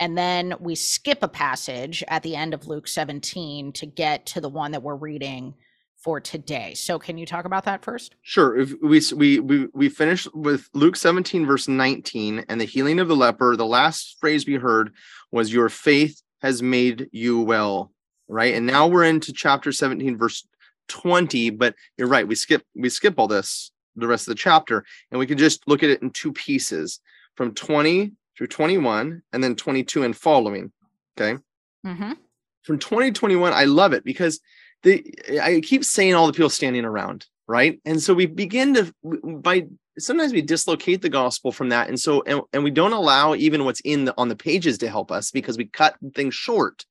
and 0.00 0.16
then 0.18 0.54
we 0.58 0.74
skip 0.74 1.22
a 1.22 1.28
passage 1.28 2.02
at 2.08 2.22
the 2.22 2.34
end 2.34 2.54
of 2.54 2.66
Luke 2.66 2.88
17 2.88 3.72
to 3.74 3.86
get 3.86 4.26
to 4.26 4.40
the 4.40 4.48
one 4.48 4.72
that 4.72 4.82
we're 4.82 4.96
reading 4.96 5.54
for 6.02 6.20
today. 6.20 6.74
So 6.74 6.98
can 6.98 7.16
you 7.16 7.26
talk 7.26 7.44
about 7.44 7.64
that 7.64 7.84
first? 7.84 8.16
Sure. 8.22 8.58
If 8.58 8.74
we 8.82 9.00
we 9.14 9.40
we 9.40 9.68
we 9.72 9.88
finished 9.88 10.28
with 10.34 10.68
Luke 10.74 10.96
17 10.96 11.46
verse 11.46 11.68
19 11.68 12.44
and 12.48 12.60
the 12.60 12.64
healing 12.64 12.98
of 12.98 13.08
the 13.08 13.16
leper. 13.16 13.56
The 13.56 13.66
last 13.66 14.16
phrase 14.20 14.46
we 14.46 14.54
heard 14.54 14.92
was 15.30 15.52
your 15.52 15.68
faith 15.68 16.20
has 16.40 16.62
made 16.62 17.08
you 17.12 17.40
well, 17.40 17.92
right? 18.28 18.54
And 18.54 18.66
now 18.66 18.86
we're 18.88 19.04
into 19.04 19.32
chapter 19.32 19.70
17 19.72 20.18
verse 20.18 20.46
20, 20.88 21.50
but 21.50 21.74
you're 21.96 22.08
right. 22.08 22.26
We 22.26 22.34
skip 22.34 22.62
we 22.74 22.88
skip 22.88 23.18
all 23.18 23.28
this 23.28 23.70
the 23.94 24.08
rest 24.08 24.26
of 24.26 24.32
the 24.32 24.38
chapter 24.38 24.84
and 25.10 25.18
we 25.18 25.26
can 25.26 25.38
just 25.38 25.68
look 25.68 25.82
at 25.82 25.90
it 25.90 26.02
in 26.02 26.10
two 26.10 26.32
pieces 26.32 27.00
from 27.36 27.54
20 27.54 28.12
through 28.36 28.46
21 28.46 29.22
and 29.32 29.44
then 29.44 29.54
22 29.54 30.02
and 30.02 30.16
following. 30.16 30.72
Okay? 31.18 31.38
Mhm. 31.86 32.16
from 32.62 32.78
2021 32.78 33.52
i 33.52 33.64
love 33.64 33.92
it 33.92 34.04
because 34.04 34.40
the 34.82 35.04
i 35.42 35.60
keep 35.60 35.84
saying 35.84 36.14
all 36.14 36.26
the 36.26 36.32
people 36.32 36.50
standing 36.50 36.84
around 36.84 37.26
right? 37.52 37.80
And 37.84 38.02
so 38.02 38.14
we 38.14 38.26
begin 38.26 38.74
to 38.74 38.94
by 39.42 39.66
sometimes 39.98 40.32
we 40.32 40.40
dislocate 40.40 41.02
the 41.02 41.08
gospel 41.08 41.52
from 41.52 41.68
that. 41.68 41.88
And 41.88 41.98
so 41.98 42.22
and, 42.22 42.40
and 42.52 42.64
we 42.64 42.70
don't 42.70 42.92
allow 42.92 43.34
even 43.34 43.64
what's 43.64 43.80
in 43.80 44.06
the 44.06 44.14
on 44.16 44.28
the 44.28 44.36
pages 44.36 44.78
to 44.78 44.88
help 44.88 45.10
us 45.12 45.30
because 45.30 45.58
we 45.58 45.66
cut 45.66 45.96
things 46.14 46.34
short. 46.34 46.86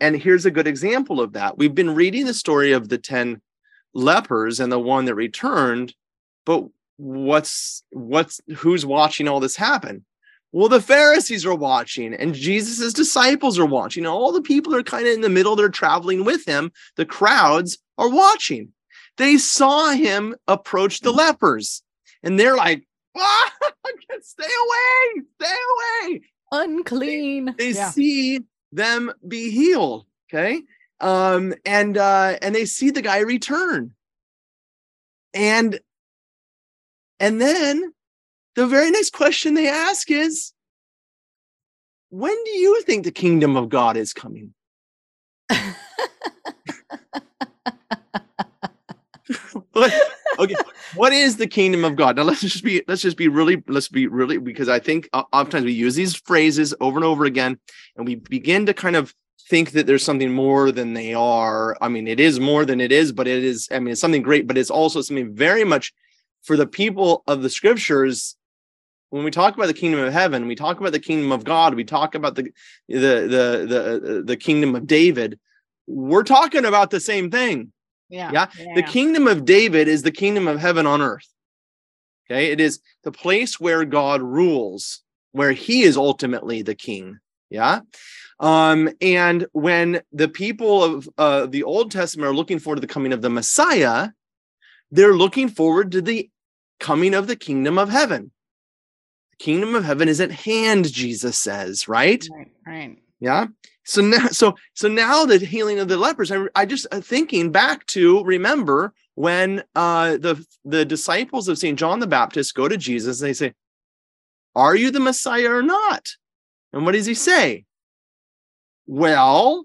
And 0.00 0.16
here's 0.16 0.46
a 0.46 0.50
good 0.50 0.66
example 0.66 1.20
of 1.20 1.34
that. 1.34 1.56
We've 1.56 1.74
been 1.74 1.94
reading 1.94 2.26
the 2.26 2.34
story 2.34 2.72
of 2.72 2.88
the 2.88 2.98
10 2.98 3.40
lepers 3.94 4.58
and 4.58 4.72
the 4.72 4.78
one 4.78 5.04
that 5.04 5.14
returned 5.14 5.94
but 6.44 6.64
what's 6.96 7.84
what's 7.90 8.40
who's 8.56 8.84
watching 8.84 9.28
all 9.28 9.38
this 9.38 9.54
happen 9.54 10.04
well, 10.54 10.68
the 10.68 10.80
Pharisees 10.80 11.44
are 11.44 11.54
watching, 11.54 12.14
and 12.14 12.32
Jesus' 12.32 12.92
disciples 12.92 13.58
are 13.58 13.66
watching. 13.66 14.06
All 14.06 14.30
the 14.30 14.40
people 14.40 14.72
are 14.76 14.84
kind 14.84 15.04
of 15.04 15.12
in 15.12 15.20
the 15.20 15.28
middle, 15.28 15.56
they're 15.56 15.68
traveling 15.68 16.24
with 16.24 16.46
him. 16.46 16.70
The 16.94 17.04
crowds 17.04 17.78
are 17.98 18.08
watching. 18.08 18.72
They 19.16 19.36
saw 19.36 19.90
him 19.90 20.36
approach 20.46 21.00
the 21.00 21.10
lepers, 21.10 21.82
and 22.22 22.38
they're 22.38 22.54
like, 22.56 22.86
ah, 23.16 23.52
stay 24.22 24.44
away, 24.44 25.24
stay 25.40 25.56
away. 26.06 26.20
Unclean. 26.52 27.56
They 27.58 27.70
Yeah. 27.72 27.90
see 27.90 28.40
them 28.70 29.12
be 29.26 29.50
healed. 29.50 30.06
Okay. 30.32 30.62
Um, 31.00 31.54
and 31.64 31.98
uh, 31.98 32.38
and 32.40 32.54
they 32.54 32.64
see 32.64 32.90
the 32.90 33.02
guy 33.02 33.18
return. 33.18 33.92
And 35.34 35.80
and 37.18 37.40
then 37.40 37.92
the 38.56 38.66
very 38.66 38.90
next 38.90 39.12
question 39.12 39.54
they 39.54 39.68
ask 39.68 40.10
is 40.10 40.52
when 42.10 42.36
do 42.44 42.50
you 42.50 42.82
think 42.82 43.04
the 43.04 43.10
kingdom 43.10 43.56
of 43.56 43.68
god 43.68 43.96
is 43.96 44.12
coming? 44.12 44.54
Okay 50.36 50.54
what 50.96 51.12
is 51.12 51.36
the 51.36 51.46
kingdom 51.46 51.84
of 51.84 51.96
god? 51.96 52.16
Now 52.16 52.22
let's 52.22 52.40
just 52.40 52.64
be 52.64 52.82
let's 52.88 53.02
just 53.02 53.16
be 53.16 53.28
really 53.28 53.62
let's 53.68 53.88
be 53.88 54.06
really 54.06 54.38
because 54.38 54.68
i 54.68 54.78
think 54.78 55.08
oftentimes 55.12 55.64
we 55.64 55.72
use 55.72 55.94
these 55.94 56.14
phrases 56.14 56.74
over 56.80 56.98
and 56.98 57.04
over 57.04 57.24
again 57.24 57.58
and 57.96 58.06
we 58.06 58.16
begin 58.16 58.66
to 58.66 58.74
kind 58.74 58.96
of 58.96 59.14
think 59.48 59.72
that 59.72 59.86
there's 59.86 60.04
something 60.04 60.32
more 60.32 60.72
than 60.72 60.94
they 60.94 61.12
are. 61.12 61.76
I 61.82 61.88
mean 61.88 62.08
it 62.08 62.18
is 62.18 62.40
more 62.40 62.64
than 62.64 62.80
it 62.80 62.92
is 62.92 63.12
but 63.12 63.26
it 63.26 63.44
is 63.44 63.68
i 63.70 63.78
mean 63.78 63.92
it's 63.92 64.00
something 64.00 64.22
great 64.22 64.46
but 64.46 64.58
it's 64.58 64.70
also 64.70 65.00
something 65.00 65.34
very 65.34 65.64
much 65.64 65.92
for 66.42 66.56
the 66.56 66.66
people 66.66 67.22
of 67.26 67.42
the 67.42 67.50
scriptures 67.50 68.36
when 69.14 69.24
we 69.24 69.30
talk 69.30 69.54
about 69.54 69.66
the 69.66 69.80
kingdom 69.82 70.00
of 70.00 70.12
heaven 70.12 70.46
we 70.46 70.54
talk 70.54 70.80
about 70.80 70.92
the 70.92 70.98
kingdom 70.98 71.30
of 71.32 71.44
god 71.44 71.74
we 71.74 71.84
talk 71.84 72.14
about 72.14 72.34
the 72.34 72.44
the 72.88 72.96
the 73.34 74.00
the, 74.06 74.22
the 74.24 74.36
kingdom 74.36 74.74
of 74.74 74.86
david 74.86 75.38
we're 75.86 76.24
talking 76.24 76.64
about 76.64 76.90
the 76.90 77.00
same 77.00 77.30
thing 77.30 77.72
Yeah. 78.08 78.30
Yeah, 78.32 78.74
the 78.74 78.82
kingdom 78.82 79.26
of 79.26 79.44
David 79.44 79.88
is 79.88 80.02
the 80.02 80.12
kingdom 80.12 80.46
of 80.46 80.60
heaven 80.60 80.86
on 80.86 81.00
earth. 81.02 81.28
Okay, 82.26 82.52
it 82.52 82.60
is 82.60 82.80
the 83.02 83.12
place 83.12 83.58
where 83.58 83.84
God 83.84 84.22
rules, 84.22 85.02
where 85.32 85.52
he 85.52 85.82
is 85.82 85.96
ultimately 85.96 86.62
the 86.62 86.74
king. 86.74 87.18
Yeah. 87.50 87.80
Um, 88.40 88.90
and 89.00 89.46
when 89.52 90.00
the 90.12 90.28
people 90.28 90.84
of 90.84 91.08
uh, 91.18 91.46
the 91.46 91.64
Old 91.64 91.90
Testament 91.90 92.28
are 92.28 92.34
looking 92.34 92.58
forward 92.58 92.76
to 92.76 92.86
the 92.86 92.92
coming 92.92 93.12
of 93.12 93.22
the 93.22 93.30
Messiah, 93.30 94.10
they're 94.90 95.16
looking 95.16 95.48
forward 95.48 95.92
to 95.92 96.02
the 96.02 96.30
coming 96.80 97.14
of 97.14 97.26
the 97.26 97.36
kingdom 97.36 97.78
of 97.78 97.88
heaven. 97.88 98.30
The 99.38 99.44
kingdom 99.44 99.74
of 99.74 99.84
heaven 99.84 100.08
is 100.08 100.20
at 100.20 100.30
hand, 100.30 100.92
Jesus 100.92 101.36
says, 101.36 101.88
right? 101.88 102.24
Right. 102.32 102.52
Right. 102.64 102.98
Yeah. 103.18 103.46
So 103.82 104.00
now, 104.00 104.28
so 104.28 104.54
so 104.74 104.86
now 104.86 105.24
the 105.24 105.38
healing 105.38 105.80
of 105.80 105.88
the 105.88 105.96
lepers. 105.96 106.30
I, 106.30 106.46
I 106.54 106.66
just 106.66 106.86
uh, 106.92 107.00
thinking 107.00 107.50
back 107.50 107.84
to 107.86 108.22
remember 108.24 108.94
when 109.16 109.64
uh, 109.74 110.18
the 110.18 110.46
the 110.64 110.84
disciples 110.84 111.48
of 111.48 111.58
Saint 111.58 111.78
John 111.78 111.98
the 111.98 112.06
Baptist 112.06 112.54
go 112.54 112.68
to 112.68 112.76
Jesus 112.76 113.20
and 113.20 113.28
they 113.28 113.34
say, 113.34 113.54
"Are 114.54 114.76
you 114.76 114.90
the 114.90 115.00
Messiah 115.00 115.50
or 115.50 115.62
not?" 115.62 116.10
And 116.72 116.84
what 116.84 116.92
does 116.92 117.06
he 117.06 117.14
say? 117.14 117.64
Well, 118.86 119.64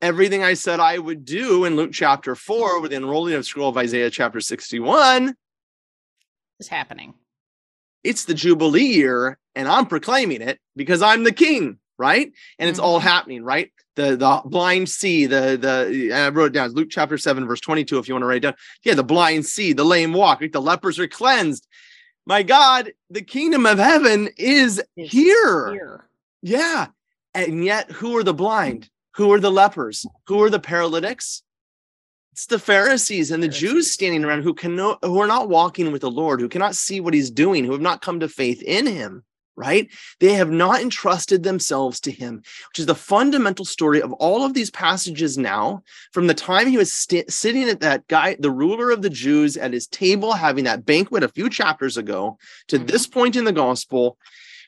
everything 0.00 0.42
I 0.42 0.54
said 0.54 0.80
I 0.80 0.98
would 0.98 1.24
do 1.24 1.64
in 1.64 1.76
Luke 1.76 1.92
chapter 1.92 2.34
four 2.34 2.80
with 2.80 2.90
the 2.90 2.96
enrolling 2.96 3.34
of 3.34 3.44
scroll 3.44 3.68
of 3.68 3.76
Isaiah 3.76 4.10
chapter 4.10 4.40
sixty-one. 4.40 5.34
Is 6.58 6.68
happening. 6.68 7.14
It's 8.04 8.26
the 8.26 8.34
Jubilee 8.34 8.84
year, 8.84 9.38
and 9.54 9.66
I'm 9.66 9.86
proclaiming 9.86 10.42
it 10.42 10.60
because 10.76 11.02
I'm 11.02 11.24
the 11.24 11.32
King 11.32 11.78
right? 11.96 12.32
And 12.58 12.68
it's 12.68 12.80
all 12.80 12.98
Mhm. 12.98 13.04
happening, 13.04 13.44
right? 13.44 13.70
The 13.94 14.16
the 14.16 14.42
blind 14.44 14.88
see, 14.88 15.26
the 15.26 15.56
the 15.56 16.12
I 16.12 16.28
wrote 16.30 16.46
it 16.46 16.52
down 16.54 16.72
Luke 16.72 16.88
chapter 16.90 17.16
7, 17.16 17.46
verse 17.46 17.60
22, 17.60 17.98
if 17.98 18.08
you 18.08 18.14
want 18.14 18.22
to 18.24 18.26
write 18.26 18.38
it 18.38 18.40
down. 18.40 18.54
Yeah, 18.82 18.94
the 18.94 19.04
blind 19.04 19.46
see, 19.46 19.72
the 19.72 19.84
lame 19.84 20.12
walk, 20.12 20.40
right? 20.40 20.50
the 20.50 20.60
lepers 20.60 20.98
are 20.98 21.06
cleansed. 21.06 21.68
My 22.26 22.42
God, 22.42 22.92
the 23.10 23.22
kingdom 23.22 23.64
of 23.64 23.78
heaven 23.78 24.28
is 24.36 24.82
Is 24.96 25.10
here. 25.12 25.70
Here. 25.72 26.04
Yeah. 26.42 26.86
And 27.32 27.64
yet, 27.64 27.90
who 27.92 28.16
are 28.16 28.24
the 28.24 28.34
blind? 28.34 28.90
Who 29.14 29.32
are 29.32 29.38
the 29.38 29.52
lepers? 29.52 30.04
Who 30.26 30.42
are 30.42 30.50
the 30.50 30.58
paralytics? 30.58 31.42
It's 32.34 32.46
the 32.46 32.58
Pharisees 32.58 33.30
and 33.30 33.40
the 33.40 33.46
Jews 33.46 33.92
standing 33.92 34.24
around 34.24 34.42
who 34.42 34.54
can 34.54 34.76
who 34.76 35.20
are 35.20 35.26
not 35.28 35.48
walking 35.48 35.92
with 35.92 36.00
the 36.02 36.10
Lord, 36.10 36.40
who 36.40 36.48
cannot 36.48 36.74
see 36.74 36.98
what 36.98 37.14
he's 37.14 37.30
doing, 37.30 37.64
who 37.64 37.70
have 37.70 37.80
not 37.80 38.02
come 38.02 38.18
to 38.18 38.28
faith 38.28 38.60
in 38.60 38.88
him, 38.88 39.22
right? 39.54 39.88
They 40.18 40.32
have 40.32 40.50
not 40.50 40.80
entrusted 40.80 41.44
themselves 41.44 42.00
to 42.00 42.10
him, 42.10 42.38
which 42.70 42.80
is 42.80 42.86
the 42.86 42.94
fundamental 42.96 43.64
story 43.64 44.02
of 44.02 44.12
all 44.14 44.44
of 44.44 44.52
these 44.52 44.68
passages 44.72 45.38
now. 45.38 45.84
From 46.12 46.26
the 46.26 46.34
time 46.34 46.66
he 46.66 46.76
was 46.76 46.92
sti- 46.92 47.26
sitting 47.28 47.68
at 47.68 47.78
that 47.82 48.04
guy, 48.08 48.34
the 48.40 48.50
ruler 48.50 48.90
of 48.90 49.02
the 49.02 49.10
Jews, 49.10 49.56
at 49.56 49.72
his 49.72 49.86
table 49.86 50.32
having 50.32 50.64
that 50.64 50.84
banquet 50.84 51.22
a 51.22 51.28
few 51.28 51.48
chapters 51.48 51.96
ago, 51.96 52.36
to 52.66 52.80
Mhm. 52.80 52.88
this 52.88 53.06
point 53.06 53.36
in 53.36 53.44
the 53.44 53.52
gospel, 53.52 54.18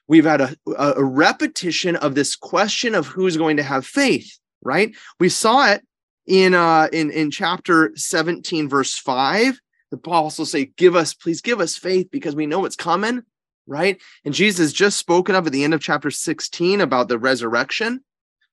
we've 0.06 0.24
had 0.24 0.40
a, 0.40 0.56
a 0.78 1.02
repetition 1.04 1.96
of 1.96 2.14
this 2.14 2.36
question 2.36 2.94
of 2.94 3.08
who's 3.08 3.36
going 3.36 3.56
to 3.56 3.64
have 3.64 3.84
faith, 3.84 4.38
right? 4.62 4.94
We 5.18 5.30
saw 5.30 5.72
it 5.72 5.82
in 6.26 6.54
uh 6.54 6.88
in 6.92 7.10
in 7.10 7.30
chapter 7.30 7.92
17 7.94 8.68
verse 8.68 8.98
5 8.98 9.60
the 9.90 9.96
apostle 9.96 10.44
say 10.44 10.66
give 10.76 10.96
us 10.96 11.14
please 11.14 11.40
give 11.40 11.60
us 11.60 11.76
faith 11.76 12.08
because 12.10 12.34
we 12.34 12.46
know 12.46 12.64
it's 12.64 12.76
coming 12.76 13.22
right? 13.68 14.00
And 14.24 14.34
jesus 14.34 14.72
just 14.72 14.98
spoken 14.98 15.34
of 15.34 15.46
at 15.46 15.52
the 15.52 15.64
end 15.64 15.74
of 15.74 15.80
chapter 15.80 16.10
16 16.10 16.80
about 16.80 17.08
the 17.08 17.18
resurrection 17.18 18.02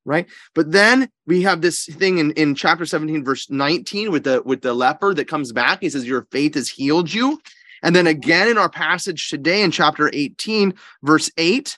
right? 0.05 0.27
But 0.53 0.71
then 0.71 1.09
we 1.25 1.43
have 1.43 1.61
this 1.61 1.85
thing 1.85 2.17
in 2.17 2.31
in 2.31 2.55
chapter 2.55 2.85
17 2.85 3.23
verse 3.23 3.49
19 3.49 4.11
with 4.11 4.23
the 4.23 4.41
with 4.43 4.61
the 4.61 4.73
leper 4.73 5.13
that 5.13 5.27
comes 5.27 5.51
back. 5.51 5.81
He 5.81 5.89
says 5.89 6.07
your 6.07 6.27
faith 6.31 6.55
has 6.55 6.69
healed 6.69 7.13
you. 7.13 7.39
And 7.81 7.95
then 7.95 8.07
again 8.07 8.47
in 8.47 8.57
our 8.57 8.69
passage 8.69 9.29
today 9.29 9.61
in 9.61 9.71
chapter 9.71 10.09
18 10.11 10.73
verse 11.01 11.29
8 11.37 11.77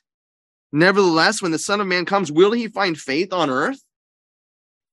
nevertheless 0.71 1.41
when 1.41 1.51
the 1.51 1.59
son 1.59 1.81
of 1.81 1.87
man 1.87 2.05
comes 2.05 2.31
will 2.31 2.51
he 2.51 2.67
find 2.67 2.97
faith 2.97 3.31
on 3.31 3.49
earth 3.49 3.81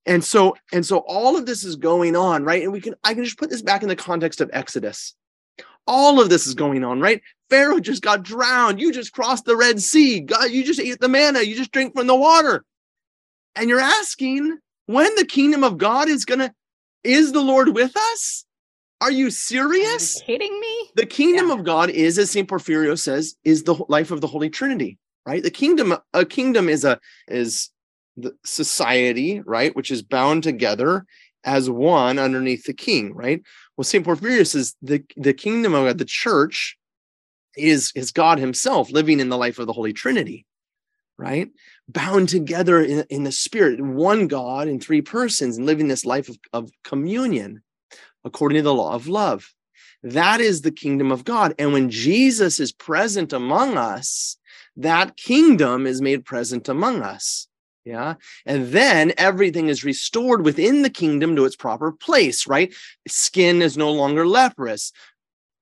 and 0.07 0.25
so 0.25 0.57
and 0.73 0.85
so 0.85 0.99
all 1.07 1.37
of 1.37 1.47
this 1.47 1.65
is 1.65 1.77
going 1.77 2.17
on 2.17 2.45
right? 2.45 2.63
And 2.63 2.73
we 2.73 2.81
can 2.81 2.95
i 3.05 3.15
can 3.15 3.25
just 3.25 3.39
put 3.39 3.51
this 3.51 3.63
back 3.63 3.83
in 3.83 3.89
the 3.89 3.97
context 3.97 4.41
of 4.41 4.51
exodus. 4.53 5.15
All 5.87 6.21
of 6.21 6.29
this 6.29 6.47
is 6.47 6.55
going 6.55 6.85
on 6.85 7.01
right? 7.01 7.23
Pharaoh 7.51 7.81
just 7.81 8.03
got 8.03 8.23
drowned. 8.23 8.81
You 8.81 8.93
just 8.93 9.13
crossed 9.13 9.45
the 9.45 9.57
red 9.57 9.81
sea. 9.81 10.21
God 10.21 10.51
you 10.51 10.65
just 10.65 10.81
ate 10.81 11.01
the 11.01 11.09
manna. 11.09 11.41
You 11.43 11.55
just 11.55 11.73
drink 11.73 11.95
from 11.95 12.07
the 12.07 12.17
water. 12.17 12.65
And 13.55 13.69
you're 13.69 13.81
asking 13.81 14.59
when 14.87 15.15
the 15.17 15.27
kingdom 15.27 15.65
of 15.65 15.79
god 15.79 16.09
is 16.09 16.25
gonna 16.25 16.53
is 17.05 17.33
the 17.33 17.43
lord 17.43 17.75
with 17.75 17.97
us? 17.97 18.45
Are 19.01 19.11
you 19.11 19.17
Are 19.17 19.27
you 19.27 19.31
serious 19.31 20.23
kidding 20.23 20.61
me? 20.61 20.91
the 20.95 21.07
kingdom 21.07 21.51
of 21.51 21.65
God 21.65 21.91
is, 21.91 22.19
as 22.19 22.31
Saint 22.31 22.49
Porphyrio 22.49 22.99
says, 22.99 23.35
is 23.45 23.65
the 23.65 23.75
life 23.89 24.11
of 24.11 24.21
the 24.21 24.27
Holy 24.27 24.51
Trinity, 24.51 24.99
right? 25.27 25.43
The 25.43 25.51
kingdom, 25.51 25.95
a 26.13 26.25
kingdom 26.25 26.69
is 26.69 26.85
a 26.85 27.01
is 27.29 27.71
the 28.17 28.35
society, 28.45 29.41
right, 29.41 29.75
which 29.75 29.91
is 29.91 30.03
bound 30.03 30.43
together 30.43 31.07
as 31.45 31.69
one 31.69 32.19
underneath 32.19 32.65
the 32.65 32.75
king, 32.75 33.15
right? 33.15 33.43
Well, 33.77 33.85
Saint 33.85 34.07
Porphyrio 34.07 34.41
is 34.55 34.77
the 34.83 35.05
the 35.17 35.35
kingdom 35.35 35.75
of 35.75 35.87
God, 35.87 35.99
the 35.99 36.05
church, 36.05 36.77
is 37.57 37.93
is 37.95 38.13
God 38.13 38.39
Himself 38.39 38.91
living 38.91 39.21
in 39.21 39.29
the 39.29 39.39
life 39.39 39.59
of 39.59 39.67
the 39.67 39.73
Holy 39.73 39.93
Trinity, 39.93 40.47
right? 41.19 41.49
Bound 41.89 42.29
together 42.29 42.81
in, 42.81 43.05
in 43.11 43.25
the 43.25 43.33
Spirit, 43.33 43.81
one 43.81 44.29
God 44.29 44.69
in 44.69 44.79
three 44.79 45.03
persons, 45.03 45.57
and 45.57 45.67
living 45.67 45.89
this 45.89 46.05
life 46.05 46.29
of, 46.29 46.39
of 46.53 46.71
communion 46.85 47.63
according 48.25 48.57
to 48.59 48.63
the 48.63 48.75
law 48.75 48.95
of 48.95 49.09
love. 49.09 49.53
That 50.03 50.41
is 50.41 50.63
the 50.63 50.73
kingdom 50.73 51.13
of 51.13 51.25
God. 51.25 51.55
And 51.59 51.73
when 51.73 51.91
Jesus 51.91 52.59
is 52.59 52.73
present 52.73 53.33
among 53.33 53.77
us, 53.77 54.37
that 54.77 55.17
kingdom 55.17 55.87
is 55.87 56.01
made 56.01 56.25
present 56.25 56.69
among 56.69 57.03
us. 57.03 57.47
Yeah. 57.85 58.15
And 58.47 58.69
then 58.69 59.13
everything 59.17 59.69
is 59.69 59.85
restored 59.85 60.45
within 60.45 60.83
the 60.83 60.91
kingdom 60.91 61.35
to 61.37 61.45
its 61.45 61.57
proper 61.57 61.91
place, 61.91 62.47
right? 62.47 62.73
Skin 63.09 63.61
is 63.61 63.77
no 63.77 63.91
longer 63.91 64.27
leprous. 64.27 64.93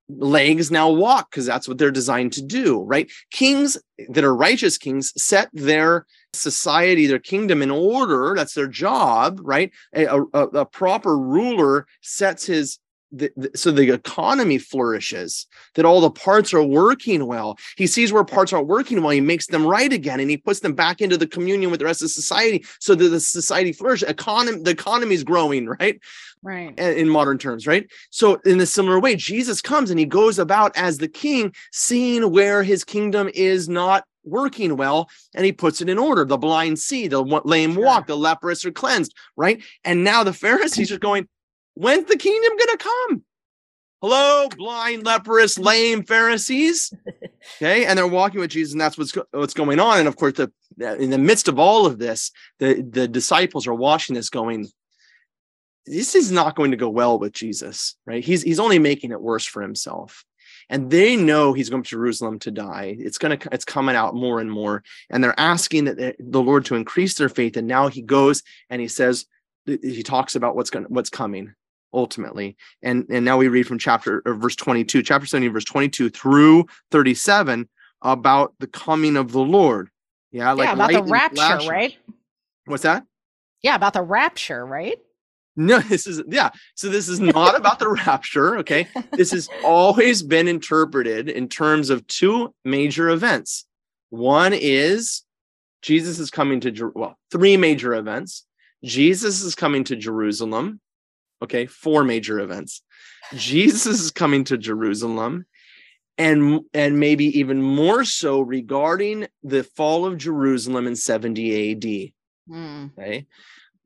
Legs 0.08 0.70
now 0.70 0.90
walk 0.90 1.30
because 1.30 1.46
that's 1.46 1.68
what 1.68 1.78
they're 1.78 1.90
designed 1.90 2.32
to 2.34 2.42
do, 2.42 2.82
right? 2.82 3.10
Kings 3.30 3.78
that 4.08 4.24
are 4.24 4.34
righteous 4.34 4.76
kings 4.76 5.12
set 5.16 5.48
their 5.52 6.04
society, 6.32 7.06
their 7.06 7.18
kingdom 7.18 7.62
in 7.62 7.70
order. 7.70 8.34
That's 8.36 8.54
their 8.54 8.66
job, 8.66 9.40
right? 9.42 9.70
A, 9.94 10.06
a, 10.06 10.42
a 10.42 10.66
proper 10.66 11.16
ruler 11.16 11.86
sets 12.02 12.46
his 12.46 12.78
the, 13.12 13.30
the- 13.36 13.50
so 13.56 13.70
the 13.70 13.90
economy 13.92 14.58
flourishes 14.58 15.46
that 15.74 15.84
all 15.84 16.00
the 16.00 16.10
parts 16.10 16.54
are 16.54 16.62
working 16.62 17.26
well 17.26 17.56
he 17.76 17.86
sees 17.86 18.12
where 18.12 18.24
parts 18.24 18.52
aren't 18.52 18.66
working 18.68 19.00
well 19.02 19.10
he 19.10 19.20
makes 19.20 19.46
them 19.48 19.66
right 19.66 19.92
again 19.92 20.20
and 20.20 20.30
he 20.30 20.36
puts 20.36 20.60
them 20.60 20.74
back 20.74 21.00
into 21.00 21.16
the 21.16 21.26
communion 21.26 21.70
with 21.70 21.80
the 21.80 21.86
rest 21.86 22.02
of 22.02 22.10
society 22.10 22.64
so 22.78 22.94
that 22.94 23.08
the 23.08 23.20
society 23.20 23.72
flourishes 23.72 24.08
economy 24.08 24.62
the 24.62 24.70
economy 24.70 25.14
is 25.14 25.24
growing 25.24 25.66
right 25.80 26.00
Right. 26.42 26.78
in 26.78 27.06
modern 27.10 27.36
terms, 27.36 27.66
right? 27.66 27.86
So, 28.08 28.36
in 28.46 28.58
a 28.60 28.64
similar 28.64 28.98
way, 28.98 29.14
Jesus 29.14 29.60
comes 29.60 29.90
and 29.90 29.98
he 29.98 30.06
goes 30.06 30.38
about 30.38 30.74
as 30.74 30.96
the 30.96 31.06
king, 31.06 31.54
seeing 31.70 32.32
where 32.32 32.62
his 32.62 32.82
kingdom 32.82 33.28
is 33.34 33.68
not 33.68 34.04
working 34.24 34.78
well, 34.78 35.10
and 35.34 35.44
he 35.44 35.52
puts 35.52 35.82
it 35.82 35.90
in 35.90 35.98
order. 35.98 36.24
The 36.24 36.38
blind 36.38 36.78
see, 36.78 37.08
the 37.08 37.20
lame 37.22 37.74
walk, 37.74 38.06
the 38.06 38.16
leprous 38.16 38.64
are 38.64 38.70
cleansed, 38.70 39.14
right? 39.36 39.62
And 39.84 40.02
now 40.02 40.24
the 40.24 40.32
Pharisees 40.44 40.90
are 40.90 40.98
going, 40.98 41.28
When's 41.80 42.04
the 42.08 42.16
kingdom 42.18 42.58
going 42.58 42.76
to 42.76 42.84
come? 42.84 43.24
Hello, 44.02 44.48
blind, 44.54 45.06
leprous, 45.06 45.58
lame 45.58 46.04
Pharisees. 46.04 46.92
Okay, 47.56 47.86
and 47.86 47.98
they're 47.98 48.06
walking 48.06 48.38
with 48.38 48.50
Jesus, 48.50 48.72
and 48.72 48.80
that's 48.80 48.98
what's 48.98 49.16
what's 49.30 49.54
going 49.54 49.80
on. 49.80 49.98
And 49.98 50.06
of 50.06 50.16
course, 50.16 50.34
the 50.34 50.52
in 50.78 51.08
the 51.08 51.16
midst 51.16 51.48
of 51.48 51.58
all 51.58 51.86
of 51.86 51.98
this, 51.98 52.32
the 52.58 52.82
the 52.82 53.08
disciples 53.08 53.66
are 53.66 53.74
watching 53.74 54.14
this, 54.14 54.28
going, 54.28 54.68
this 55.86 56.14
is 56.14 56.30
not 56.30 56.54
going 56.54 56.70
to 56.72 56.76
go 56.76 56.90
well 56.90 57.18
with 57.18 57.32
Jesus, 57.32 57.96
right? 58.04 58.22
He's 58.22 58.42
he's 58.42 58.60
only 58.60 58.78
making 58.78 59.10
it 59.10 59.22
worse 59.22 59.46
for 59.46 59.62
himself. 59.62 60.22
And 60.68 60.90
they 60.90 61.16
know 61.16 61.54
he's 61.54 61.70
going 61.70 61.82
to 61.82 61.88
Jerusalem 61.88 62.38
to 62.40 62.50
die. 62.50 62.96
It's 62.98 63.16
going 63.16 63.38
to 63.38 63.48
it's 63.52 63.64
coming 63.64 63.96
out 63.96 64.14
more 64.14 64.38
and 64.38 64.50
more. 64.50 64.82
And 65.08 65.24
they're 65.24 65.40
asking 65.40 65.86
that 65.86 65.96
the 65.96 66.14
the 66.18 66.42
Lord 66.42 66.66
to 66.66 66.74
increase 66.74 67.14
their 67.14 67.30
faith. 67.30 67.56
And 67.56 67.66
now 67.66 67.88
he 67.88 68.02
goes 68.02 68.42
and 68.68 68.82
he 68.82 68.88
says 68.88 69.24
he 69.64 70.02
talks 70.02 70.36
about 70.36 70.56
what's 70.56 70.68
going 70.68 70.84
what's 70.90 71.10
coming. 71.10 71.54
Ultimately. 71.92 72.56
And 72.82 73.06
and 73.10 73.24
now 73.24 73.36
we 73.36 73.48
read 73.48 73.66
from 73.66 73.78
chapter 73.78 74.22
or 74.24 74.34
verse 74.34 74.56
22, 74.56 75.02
chapter 75.02 75.26
17, 75.26 75.52
verse 75.52 75.64
22 75.64 76.10
through 76.10 76.66
37 76.90 77.68
about 78.02 78.54
the 78.58 78.66
coming 78.66 79.16
of 79.16 79.32
the 79.32 79.40
Lord. 79.40 79.90
Yeah, 80.32 80.52
like 80.52 80.66
yeah, 80.66 80.72
about 80.74 80.92
the 80.92 81.02
rapture, 81.02 81.68
right? 81.68 81.96
What's 82.66 82.84
that? 82.84 83.04
Yeah, 83.62 83.74
about 83.74 83.94
the 83.94 84.02
rapture, 84.02 84.64
right? 84.64 84.98
No, 85.56 85.78
this 85.88 86.06
is 86.06 86.22
yeah. 86.28 86.50
So 86.74 86.88
this 86.88 87.08
is 87.08 87.20
not 87.20 87.56
about 87.56 87.78
the 87.78 87.88
rapture. 87.88 88.58
Okay. 88.58 88.86
This 89.12 89.32
has 89.32 89.48
always 89.64 90.22
been 90.22 90.48
interpreted 90.48 91.28
in 91.28 91.48
terms 91.48 91.90
of 91.90 92.06
two 92.06 92.54
major 92.64 93.10
events. 93.10 93.66
One 94.10 94.52
is 94.54 95.22
Jesus 95.82 96.18
is 96.18 96.30
coming 96.30 96.60
to 96.60 96.92
well, 96.94 97.18
three 97.30 97.56
major 97.56 97.94
events. 97.94 98.46
Jesus 98.84 99.42
is 99.42 99.54
coming 99.54 99.84
to 99.84 99.96
Jerusalem. 99.96 100.80
Okay, 101.42 101.66
four 101.66 102.04
major 102.04 102.38
events. 102.40 102.82
Jesus 103.34 103.86
is 104.00 104.10
coming 104.10 104.44
to 104.44 104.58
Jerusalem 104.58 105.46
and 106.18 106.60
and 106.74 106.98
maybe 107.00 107.38
even 107.38 107.62
more 107.62 108.04
so 108.04 108.40
regarding 108.40 109.26
the 109.42 109.62
fall 109.64 110.04
of 110.04 110.18
Jerusalem 110.18 110.86
in 110.86 110.96
70 110.96 111.72
AD 111.72 112.12
Mm, 112.50 112.90
okay 112.98 113.26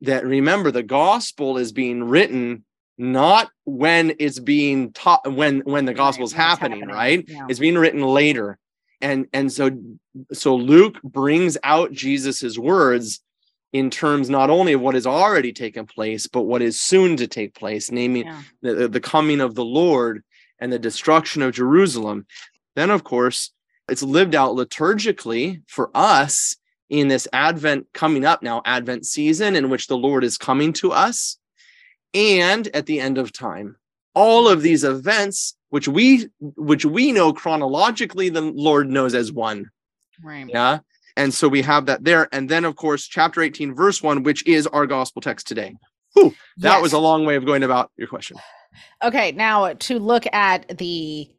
that 0.01 0.25
remember 0.25 0.71
the 0.71 0.81
gospel 0.81 1.57
is 1.59 1.71
being 1.71 2.03
written 2.03 2.63
not 2.97 3.51
when 3.65 4.15
it's 4.17 4.39
being 4.39 4.91
taught 4.91 5.31
when 5.31 5.59
when 5.59 5.85
the 5.85 5.91
Right, 5.91 5.97
gospel 5.97 6.23
is 6.25 6.31
it's 6.31 6.37
happening, 6.37 6.79
happening, 6.79 6.95
right 6.95 7.25
yeah. 7.27 7.45
it's 7.47 7.59
being 7.59 7.77
written 7.77 8.01
later 8.01 8.57
and 9.01 9.27
and 9.33 9.51
so 9.51 9.69
so 10.33 10.55
luke 10.55 10.99
brings 11.03 11.57
out 11.63 11.91
jesus's 11.91 12.57
words 12.57 13.21
in 13.73 13.89
terms 13.89 14.29
not 14.29 14.49
only 14.49 14.73
of 14.73 14.81
what 14.81 14.95
has 14.95 15.05
already 15.05 15.51
taken 15.51 15.85
place 15.85 16.27
but 16.27 16.43
what 16.43 16.61
is 16.61 16.79
soon 16.79 17.17
to 17.17 17.27
take 17.27 17.53
place 17.53 17.91
namely 17.91 18.23
yeah. 18.23 18.41
the, 18.61 18.87
the 18.87 18.99
coming 18.99 19.41
of 19.41 19.55
the 19.55 19.65
Lord 19.65 20.23
and 20.59 20.71
the 20.71 20.79
destruction 20.79 21.41
of 21.41 21.53
Jerusalem. 21.53 22.25
Then, 22.75 22.89
of 22.89 23.03
course, 23.03 23.51
it's 23.89 24.03
lived 24.03 24.35
out 24.35 24.55
liturgically 24.55 25.61
for 25.67 25.91
us 25.93 26.55
in 26.89 27.07
this 27.07 27.27
Advent 27.33 27.87
coming 27.93 28.25
up 28.25 28.43
now, 28.43 28.61
Advent 28.65 29.05
season, 29.05 29.55
in 29.55 29.69
which 29.69 29.87
the 29.87 29.97
Lord 29.97 30.23
is 30.23 30.37
coming 30.37 30.73
to 30.73 30.91
us, 30.91 31.37
and 32.13 32.67
at 32.69 32.85
the 32.85 32.99
end 32.99 33.17
of 33.17 33.31
time. 33.31 33.75
All 34.13 34.47
of 34.47 34.61
these 34.61 34.83
events, 34.83 35.57
which 35.69 35.87
we 35.87 36.29
which 36.39 36.85
we 36.85 37.11
know 37.11 37.33
chronologically, 37.33 38.29
the 38.29 38.41
Lord 38.41 38.89
knows 38.89 39.13
as 39.13 39.31
one. 39.31 39.69
Right. 40.23 40.47
Yeah. 40.47 40.79
And 41.17 41.33
so 41.33 41.47
we 41.47 41.61
have 41.61 41.85
that 41.85 42.03
there. 42.03 42.27
And 42.31 42.49
then, 42.49 42.65
of 42.65 42.75
course, 42.75 43.07
chapter 43.07 43.41
18, 43.41 43.73
verse 43.73 44.03
1, 44.03 44.23
which 44.23 44.45
is 44.47 44.67
our 44.67 44.85
gospel 44.85 45.21
text 45.21 45.47
today. 45.47 45.75
Whew, 46.13 46.33
that 46.57 46.81
was 46.81 46.93
a 46.93 46.99
long 46.99 47.25
way 47.25 47.35
of 47.35 47.45
going 47.45 47.63
about 47.63 47.91
your 47.97 48.07
question. 48.07 48.37
Okay, 49.03 49.31
now 49.31 49.73
to 49.73 49.99
look 49.99 50.25
at 50.33 50.77
the 50.77 51.29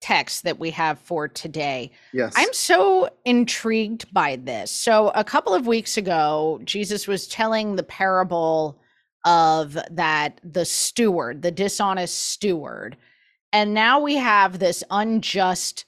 text 0.00 0.42
that 0.42 0.58
we 0.58 0.70
have 0.70 0.98
for 0.98 1.28
today. 1.28 1.92
Yes. 2.12 2.34
I'm 2.36 2.52
so 2.52 3.08
intrigued 3.24 4.12
by 4.12 4.36
this. 4.36 4.70
So, 4.70 5.10
a 5.14 5.24
couple 5.24 5.54
of 5.54 5.66
weeks 5.66 5.96
ago, 5.96 6.60
Jesus 6.64 7.06
was 7.06 7.26
telling 7.28 7.76
the 7.76 7.82
parable 7.84 8.80
of 9.24 9.78
that 9.90 10.40
the 10.44 10.64
steward, 10.64 11.42
the 11.42 11.52
dishonest 11.52 12.18
steward. 12.18 12.96
And 13.52 13.72
now 13.72 14.00
we 14.00 14.16
have 14.16 14.58
this 14.58 14.82
unjust 14.90 15.84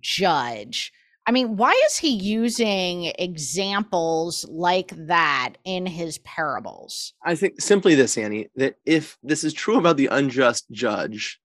judge. 0.00 0.92
I 1.28 1.30
mean, 1.30 1.58
why 1.58 1.78
is 1.84 1.98
he 1.98 2.08
using 2.08 3.12
examples 3.18 4.46
like 4.48 4.94
that 5.08 5.56
in 5.62 5.84
his 5.84 6.16
parables? 6.20 7.12
I 7.22 7.34
think 7.34 7.60
simply 7.60 7.94
this, 7.94 8.16
Annie, 8.16 8.48
that 8.56 8.76
if 8.86 9.18
this 9.22 9.44
is 9.44 9.52
true 9.52 9.76
about 9.76 9.98
the 9.98 10.06
unjust 10.06 10.70
judge, 10.70 11.38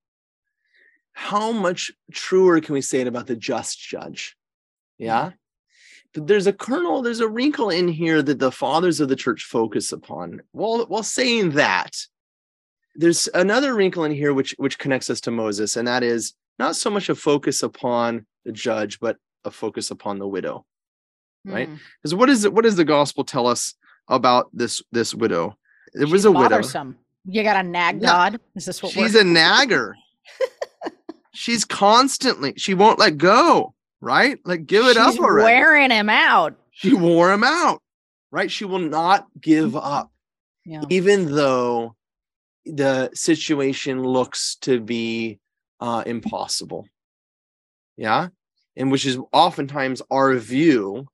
how 1.11 1.51
much 1.51 1.91
truer 2.13 2.61
can 2.61 2.75
we 2.75 2.79
say 2.79 3.01
it 3.01 3.07
about 3.07 3.27
the 3.27 3.35
just 3.35 3.77
judge? 3.77 4.37
Yeah. 4.97 5.31
But 6.13 6.27
there's 6.27 6.47
a 6.47 6.53
kernel, 6.53 7.01
there's 7.01 7.19
a 7.19 7.27
wrinkle 7.27 7.69
in 7.69 7.89
here 7.89 8.21
that 8.21 8.39
the 8.39 8.53
fathers 8.53 9.01
of 9.01 9.09
the 9.09 9.17
church 9.17 9.43
focus 9.43 9.91
upon. 9.91 10.43
While 10.53 10.85
while 10.85 11.03
saying 11.03 11.51
that, 11.51 11.93
there's 12.95 13.27
another 13.33 13.75
wrinkle 13.75 14.05
in 14.05 14.13
here 14.13 14.33
which 14.33 14.55
which 14.57 14.79
connects 14.79 15.09
us 15.09 15.19
to 15.21 15.31
Moses, 15.31 15.75
and 15.75 15.89
that 15.89 16.03
is 16.03 16.35
not 16.57 16.77
so 16.77 16.89
much 16.89 17.09
a 17.09 17.15
focus 17.15 17.63
upon 17.63 18.25
the 18.45 18.53
judge, 18.53 19.01
but 19.01 19.17
a 19.45 19.51
focus 19.51 19.91
upon 19.91 20.19
the 20.19 20.27
widow. 20.27 20.65
Right? 21.45 21.67
Hmm. 21.67 21.75
Because 22.01 22.15
what 22.15 22.29
is 22.29 22.45
it? 22.45 22.53
What 22.53 22.63
does 22.63 22.75
the 22.77 22.85
gospel 22.85 23.23
tell 23.23 23.47
us 23.47 23.73
about 24.07 24.49
this 24.53 24.81
this 24.91 25.13
widow? 25.13 25.57
It 25.93 26.01
was 26.01 26.11
She's 26.11 26.25
a 26.25 26.31
widow. 26.31 26.49
bothersome. 26.49 26.97
You 27.25 27.43
got 27.43 27.57
a 27.63 27.67
nag 27.67 28.01
Yeah. 28.01 28.07
God? 28.07 28.39
Is 28.55 28.65
this 28.65 28.81
what 28.83 28.91
She's 28.91 29.15
a 29.15 29.23
nagger. 29.23 29.95
She's 31.33 31.65
constantly, 31.65 32.53
she 32.57 32.73
won't 32.75 32.99
let 32.99 33.17
go, 33.17 33.73
right? 34.01 34.37
Like 34.45 34.65
give 34.67 34.85
it 34.85 34.89
She's 34.95 34.97
up 34.97 35.19
already. 35.19 35.45
wearing 35.45 35.89
him 35.91 36.09
out. 36.09 36.55
She 36.71 36.93
wore 36.93 37.31
him 37.31 37.43
out, 37.43 37.81
right? 38.31 38.51
She 38.51 38.65
will 38.65 38.79
not 38.79 39.27
give 39.41 39.75
up, 39.75 40.11
Yeah. 40.65 40.83
even 40.89 41.33
though 41.33 41.95
the 42.65 43.09
situation 43.13 44.03
looks 44.03 44.55
to 44.61 44.79
be 44.79 45.39
uh, 45.79 46.03
impossible. 46.05 46.87
Yeah. 47.97 48.27
And 48.75 48.91
which 48.91 49.05
is 49.05 49.17
oftentimes 49.31 50.01
our 50.09 50.33
view 50.35 51.07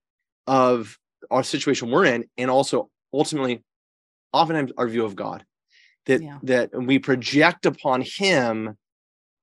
of 0.47 0.97
our 1.29 1.43
situation 1.43 1.91
we're 1.91 2.05
in, 2.05 2.25
and 2.37 2.49
also 2.49 2.89
ultimately, 3.13 3.63
oftentimes 4.31 4.71
our 4.77 4.87
view 4.87 5.05
of 5.05 5.15
God. 5.15 5.45
That 6.05 6.21
Yeah. 6.21 6.39
that 6.43 6.69
we 6.73 6.99
project 6.99 7.65
upon 7.65 8.01
him 8.01 8.77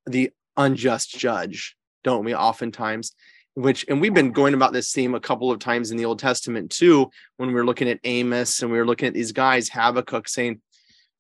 the 0.06 0.30
unjust 0.56 1.16
judge, 1.18 1.76
don't 2.02 2.24
we? 2.24 2.34
Oftentimes, 2.34 3.14
which 3.54 3.84
and 3.88 4.00
we've 4.00 4.14
been 4.14 4.32
going 4.32 4.54
about 4.54 4.72
this 4.72 4.90
theme 4.92 5.14
a 5.14 5.20
couple 5.20 5.50
of 5.50 5.58
times 5.58 5.90
in 5.90 5.96
the 5.96 6.04
Old 6.04 6.18
Testament 6.18 6.70
too, 6.70 7.10
when 7.36 7.48
we 7.48 7.54
were 7.54 7.64
looking 7.64 7.88
at 7.88 8.00
Amos 8.04 8.62
and 8.62 8.72
we 8.72 8.78
were 8.78 8.86
looking 8.86 9.08
at 9.08 9.14
these 9.14 9.32
guys, 9.32 9.68
Habakkuk 9.68 10.28
saying, 10.28 10.60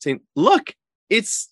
saying, 0.00 0.20
look, 0.34 0.74
it's 1.10 1.48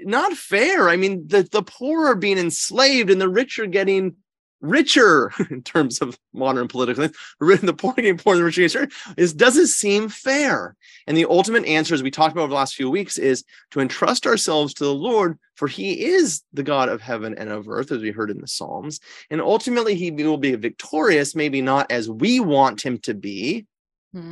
not 0.00 0.32
fair. 0.34 0.88
I 0.88 0.96
mean, 0.96 1.26
the, 1.28 1.42
the 1.42 1.62
poor 1.62 2.06
are 2.08 2.14
being 2.14 2.38
enslaved 2.38 3.10
and 3.10 3.20
the 3.20 3.28
rich 3.28 3.58
are 3.58 3.66
getting 3.66 4.16
richer 4.60 5.32
in 5.50 5.62
terms 5.62 6.00
of 6.00 6.18
modern 6.32 6.68
political 6.68 7.06
things. 7.06 7.60
The 7.60 7.74
poor 7.74 7.94
getting 7.94 8.18
poorer 8.18 8.36
the 8.36 8.44
rich 8.44 8.56
getting 8.56 8.80
richer. 8.82 9.14
This 9.16 9.32
doesn't 9.32 9.68
seem 9.68 10.08
fair. 10.08 10.76
And 11.06 11.16
the 11.16 11.26
ultimate 11.26 11.64
answer, 11.66 11.94
as 11.94 12.02
we 12.02 12.10
talked 12.10 12.32
about 12.32 12.42
over 12.42 12.50
the 12.50 12.56
last 12.56 12.74
few 12.74 12.90
weeks, 12.90 13.18
is 13.18 13.44
to 13.72 13.80
entrust 13.80 14.26
ourselves 14.26 14.74
to 14.74 14.84
the 14.84 14.94
Lord, 14.94 15.38
for 15.54 15.68
he 15.68 16.04
is 16.04 16.42
the 16.52 16.62
God 16.62 16.88
of 16.88 17.00
heaven 17.00 17.34
and 17.36 17.50
of 17.50 17.68
earth, 17.68 17.92
as 17.92 18.02
we 18.02 18.10
heard 18.10 18.30
in 18.30 18.40
the 18.40 18.48
Psalms. 18.48 19.00
And 19.30 19.40
ultimately, 19.40 19.94
he 19.94 20.10
will 20.10 20.36
be 20.36 20.54
victorious, 20.54 21.34
maybe 21.34 21.60
not 21.60 21.90
as 21.90 22.08
we 22.08 22.40
want 22.40 22.84
him 22.84 22.98
to 22.98 23.14
be, 23.14 23.66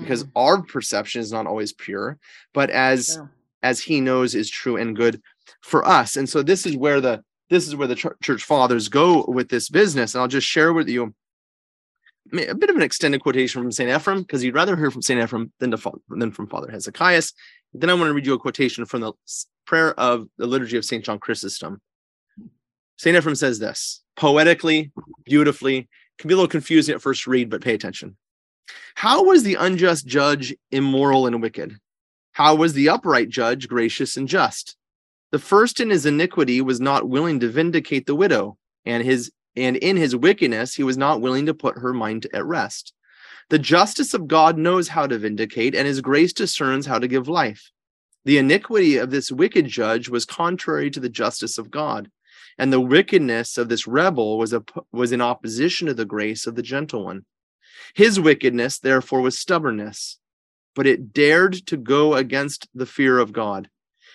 because 0.00 0.24
Mm, 0.24 0.30
our 0.36 0.62
perception 0.62 1.20
is 1.20 1.32
not 1.32 1.46
always 1.46 1.72
pure, 1.72 2.18
but 2.52 2.70
as 2.70 3.06
sure. 3.14 3.30
as 3.62 3.80
he 3.80 4.00
knows 4.00 4.34
is 4.34 4.48
true 4.48 4.76
and 4.76 4.96
good 4.96 5.20
for 5.60 5.86
us. 5.86 6.16
And 6.16 6.28
so 6.28 6.42
this 6.42 6.66
is 6.66 6.76
where 6.76 7.00
the 7.00 7.22
this 7.50 7.66
is 7.66 7.76
where 7.76 7.88
the 7.88 7.94
chur- 7.94 8.16
church 8.22 8.44
fathers 8.44 8.88
go 8.88 9.24
with 9.26 9.48
this 9.48 9.68
business. 9.68 10.14
And 10.14 10.22
I'll 10.22 10.28
just 10.28 10.46
share 10.46 10.72
with 10.72 10.88
you 10.88 11.14
a 12.32 12.54
bit 12.54 12.70
of 12.70 12.76
an 12.76 12.82
extended 12.82 13.22
quotation 13.22 13.62
from 13.62 13.72
St. 13.72 13.90
Ephraim, 13.90 14.22
because 14.22 14.42
you'd 14.42 14.54
rather 14.54 14.76
hear 14.76 14.90
from 14.90 15.02
St. 15.02 15.22
Ephraim 15.22 15.52
than, 15.60 15.70
to, 15.70 15.92
than 16.08 16.32
from 16.32 16.48
Father 16.48 16.70
Hezekiah. 16.70 17.22
Then 17.74 17.90
I 17.90 17.94
want 17.94 18.08
to 18.08 18.14
read 18.14 18.26
you 18.26 18.34
a 18.34 18.38
quotation 18.38 18.86
from 18.86 19.02
the 19.02 19.12
prayer 19.66 19.98
of 19.98 20.28
the 20.38 20.46
liturgy 20.46 20.76
of 20.76 20.84
St. 20.84 21.04
John 21.04 21.18
Chrysostom. 21.18 21.80
St. 22.96 23.16
Ephraim 23.16 23.34
says 23.34 23.58
this 23.58 24.02
poetically, 24.16 24.92
beautifully, 25.24 25.88
can 26.18 26.28
be 26.28 26.34
a 26.34 26.36
little 26.36 26.48
confusing 26.48 26.94
at 26.94 27.02
first 27.02 27.26
read, 27.26 27.50
but 27.50 27.60
pay 27.60 27.74
attention. 27.74 28.16
How 28.94 29.24
was 29.24 29.42
the 29.42 29.56
unjust 29.56 30.06
judge 30.06 30.54
immoral 30.70 31.26
and 31.26 31.42
wicked? 31.42 31.76
How 32.32 32.54
was 32.54 32.72
the 32.72 32.88
upright 32.88 33.28
judge 33.28 33.68
gracious 33.68 34.16
and 34.16 34.28
just? 34.28 34.76
The 35.34 35.40
first 35.40 35.80
in 35.80 35.90
his 35.90 36.06
iniquity 36.06 36.60
was 36.60 36.80
not 36.80 37.08
willing 37.08 37.40
to 37.40 37.48
vindicate 37.48 38.06
the 38.06 38.14
widow, 38.14 38.56
and 38.84 39.02
his 39.02 39.32
and 39.56 39.74
in 39.76 39.96
his 39.96 40.14
wickedness 40.14 40.76
he 40.76 40.84
was 40.84 40.96
not 40.96 41.20
willing 41.20 41.46
to 41.46 41.54
put 41.54 41.78
her 41.78 41.92
mind 41.92 42.28
at 42.32 42.46
rest. 42.46 42.92
The 43.50 43.58
justice 43.58 44.14
of 44.14 44.28
God 44.28 44.56
knows 44.56 44.86
how 44.86 45.08
to 45.08 45.18
vindicate, 45.18 45.74
and 45.74 45.88
his 45.88 46.00
grace 46.00 46.32
discerns 46.32 46.86
how 46.86 47.00
to 47.00 47.08
give 47.08 47.26
life. 47.26 47.72
The 48.24 48.38
iniquity 48.38 48.96
of 48.96 49.10
this 49.10 49.32
wicked 49.32 49.66
judge 49.66 50.08
was 50.08 50.24
contrary 50.24 50.88
to 50.92 51.00
the 51.00 51.08
justice 51.08 51.58
of 51.58 51.68
God, 51.68 52.12
and 52.56 52.72
the 52.72 52.80
wickedness 52.80 53.58
of 53.58 53.68
this 53.68 53.88
rebel 53.88 54.38
was 54.38 54.52
a, 54.52 54.62
was 54.92 55.10
in 55.10 55.20
opposition 55.20 55.88
to 55.88 55.94
the 55.94 56.04
grace 56.04 56.46
of 56.46 56.54
the 56.54 56.62
gentle 56.62 57.06
one. 57.06 57.24
His 57.96 58.20
wickedness, 58.20 58.78
therefore, 58.78 59.20
was 59.20 59.36
stubbornness, 59.36 60.16
but 60.76 60.86
it 60.86 61.12
dared 61.12 61.54
to 61.66 61.76
go 61.76 62.14
against 62.14 62.68
the 62.72 62.86
fear 62.86 63.18
of 63.18 63.32
God. 63.32 63.68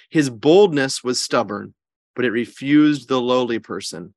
His 0.10 0.30
boldness 0.30 1.04
was 1.04 1.22
stubborn, 1.22 1.74
but 2.16 2.26
it 2.26 2.32
refused 2.32 3.08
the 3.08 3.22
lowly 3.22 3.60
person. 3.60 4.14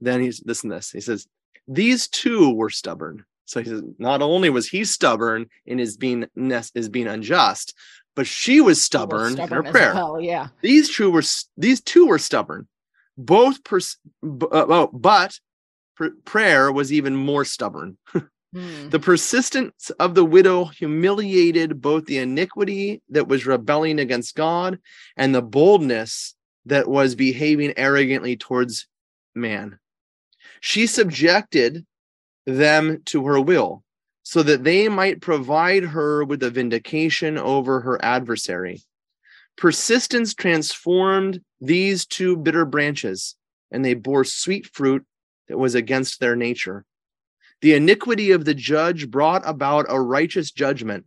Then 0.00 0.20
he's 0.20 0.38
this 0.40 0.62
and 0.62 0.70
this. 0.72 0.90
He 0.90 1.00
says, 1.00 1.26
These 1.66 2.08
two 2.08 2.54
were 2.54 2.70
stubborn. 2.70 3.24
So 3.46 3.60
he 3.62 3.68
says, 3.68 3.82
not 3.98 4.20
only 4.20 4.50
was 4.50 4.68
he 4.68 4.84
stubborn 4.84 5.46
in 5.64 5.78
his 5.78 5.96
being 5.96 6.26
his 6.74 6.88
being 6.90 7.06
unjust, 7.08 7.74
but 8.14 8.26
she 8.26 8.60
was 8.60 8.76
Well, 8.76 8.82
stubborn, 8.82 9.40
in 9.40 9.48
her 9.48 9.62
prayer. 9.62 9.94
well, 9.94 10.20
yeah. 10.20 10.48
These 10.60 10.94
two 10.94 11.10
were 11.10 11.22
these 11.56 11.80
two 11.80 12.06
were 12.06 12.18
stubborn. 12.18 12.68
Both 13.16 13.64
pers- 13.64 13.96
b- 14.22 14.46
uh, 14.52 14.66
oh, 14.68 14.90
but 14.92 15.40
pr- 15.96 16.08
prayer 16.24 16.70
was 16.70 16.92
even 16.92 17.16
more 17.16 17.44
stubborn. 17.44 17.96
Hmm. 18.54 18.88
The 18.88 18.98
persistence 18.98 19.90
of 19.98 20.14
the 20.14 20.24
widow 20.24 20.64
humiliated 20.64 21.82
both 21.82 22.06
the 22.06 22.18
iniquity 22.18 23.02
that 23.10 23.28
was 23.28 23.46
rebelling 23.46 23.98
against 23.98 24.34
God 24.34 24.78
and 25.16 25.34
the 25.34 25.42
boldness 25.42 26.34
that 26.64 26.88
was 26.88 27.14
behaving 27.14 27.74
arrogantly 27.76 28.36
towards 28.36 28.86
man. 29.34 29.78
She 30.60 30.86
subjected 30.86 31.86
them 32.46 33.02
to 33.06 33.26
her 33.26 33.40
will 33.40 33.84
so 34.22 34.42
that 34.42 34.64
they 34.64 34.88
might 34.88 35.20
provide 35.20 35.82
her 35.82 36.24
with 36.24 36.42
a 36.42 36.50
vindication 36.50 37.38
over 37.38 37.80
her 37.80 38.02
adversary. 38.04 38.82
Persistence 39.56 40.34
transformed 40.34 41.40
these 41.60 42.06
two 42.06 42.36
bitter 42.36 42.64
branches, 42.64 43.36
and 43.70 43.84
they 43.84 43.94
bore 43.94 44.24
sweet 44.24 44.66
fruit 44.66 45.04
that 45.48 45.58
was 45.58 45.74
against 45.74 46.20
their 46.20 46.36
nature. 46.36 46.84
The 47.60 47.74
iniquity 47.74 48.30
of 48.30 48.44
the 48.44 48.54
judge 48.54 49.10
brought 49.10 49.42
about 49.44 49.86
a 49.88 50.00
righteous 50.00 50.50
judgment 50.50 51.06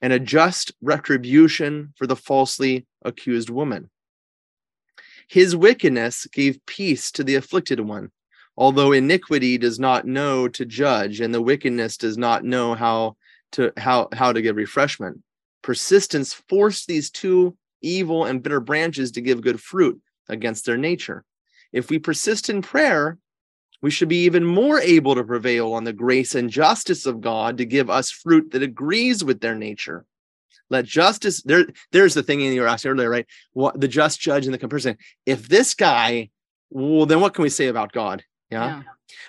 and 0.00 0.12
a 0.12 0.18
just 0.18 0.72
retribution 0.80 1.92
for 1.96 2.06
the 2.06 2.16
falsely 2.16 2.86
accused 3.04 3.50
woman. 3.50 3.90
His 5.28 5.54
wickedness 5.54 6.26
gave 6.26 6.64
peace 6.66 7.12
to 7.12 7.22
the 7.22 7.34
afflicted 7.34 7.80
one, 7.80 8.10
although 8.56 8.92
iniquity 8.92 9.58
does 9.58 9.78
not 9.78 10.06
know 10.06 10.48
to 10.48 10.64
judge, 10.64 11.20
and 11.20 11.34
the 11.34 11.42
wickedness 11.42 11.96
does 11.96 12.16
not 12.16 12.44
know 12.44 12.74
how 12.74 13.16
to 13.52 13.72
how, 13.76 14.08
how 14.12 14.32
to 14.32 14.42
give 14.42 14.56
refreshment. 14.56 15.22
Persistence 15.62 16.32
forced 16.32 16.86
these 16.86 17.10
two 17.10 17.56
evil 17.82 18.24
and 18.24 18.42
bitter 18.42 18.60
branches 18.60 19.12
to 19.12 19.20
give 19.20 19.42
good 19.42 19.60
fruit 19.60 20.00
against 20.28 20.64
their 20.64 20.78
nature. 20.78 21.24
If 21.72 21.90
we 21.90 21.98
persist 21.98 22.48
in 22.48 22.62
prayer, 22.62 23.18
we 23.82 23.90
should 23.90 24.08
be 24.08 24.24
even 24.24 24.44
more 24.44 24.80
able 24.80 25.14
to 25.14 25.24
prevail 25.24 25.72
on 25.72 25.84
the 25.84 25.92
grace 25.92 26.34
and 26.34 26.50
justice 26.50 27.06
of 27.06 27.20
God 27.20 27.58
to 27.58 27.64
give 27.64 27.88
us 27.88 28.10
fruit 28.10 28.50
that 28.52 28.62
agrees 28.62 29.24
with 29.24 29.40
their 29.40 29.54
nature. 29.54 30.04
Let 30.68 30.84
justice 30.84 31.42
there. 31.42 31.66
There's 31.90 32.14
the 32.14 32.22
thing 32.22 32.40
you 32.40 32.60
were 32.60 32.68
asking 32.68 32.92
earlier, 32.92 33.10
right? 33.10 33.26
What 33.52 33.80
the 33.80 33.88
just 33.88 34.20
judge 34.20 34.46
and 34.46 34.54
the 34.54 34.58
comparison. 34.58 34.98
If 35.26 35.48
this 35.48 35.74
guy, 35.74 36.30
well, 36.70 37.06
then 37.06 37.20
what 37.20 37.34
can 37.34 37.42
we 37.42 37.48
say 37.48 37.66
about 37.66 37.92
God? 37.92 38.22
Yeah. 38.50 38.66
Yeah. 38.66 38.82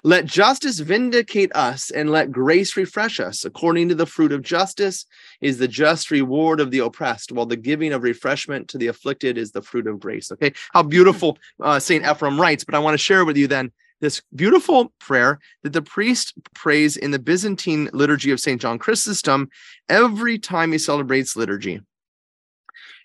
Let 0.04 0.26
justice 0.26 0.78
vindicate 0.78 1.52
us 1.56 1.89
and 1.89 2.12
let 2.12 2.32
grace 2.32 2.78
refresh 2.78 3.20
us. 3.20 3.45
According 3.45 3.89
to 3.89 3.95
the 3.95 4.06
fruit 4.06 4.32
of 4.32 4.43
justice 4.43 5.08
is 5.41 5.58
the 5.58 5.68
just 5.68 6.12
reward 6.12 6.60
of 6.60 6.70
the 6.70 6.80
oppressed, 6.80 7.32
while 7.32 7.47
the 7.47 7.58
giving 7.58 7.91
of 7.91 8.04
refreshment 8.04 8.68
to 8.70 8.78
the 8.78 8.88
afflicted 8.88 9.39
is 9.39 9.52
the 9.52 9.64
fruit 9.64 9.88
of 9.88 9.99
grace. 9.99 10.32
Okay. 10.32 10.54
How 10.72 10.84
beautiful 10.84 11.39
uh, 11.60 11.80
St. 11.80 12.06
Ephraim 12.06 12.39
writes, 12.39 12.64
but 12.64 12.76
I 12.76 12.80
want 12.80 12.93
to 12.93 12.99
share 12.99 13.26
with 13.26 13.38
you 13.38 13.47
then 13.47 13.72
this 14.02 14.22
beautiful 14.36 14.91
prayer 14.99 15.39
that 15.64 15.74
the 15.74 15.82
priest 15.82 16.34
prays 16.54 16.97
in 16.97 17.12
the 17.12 17.20
Byzantine 17.20 17.89
liturgy 17.93 18.32
of 18.32 18.39
St. 18.39 18.60
John 18.60 18.78
Chrysostom 18.78 19.49
every 19.88 20.38
time 20.38 20.72
he 20.72 20.78
celebrates 20.78 21.36
liturgy. 21.36 21.82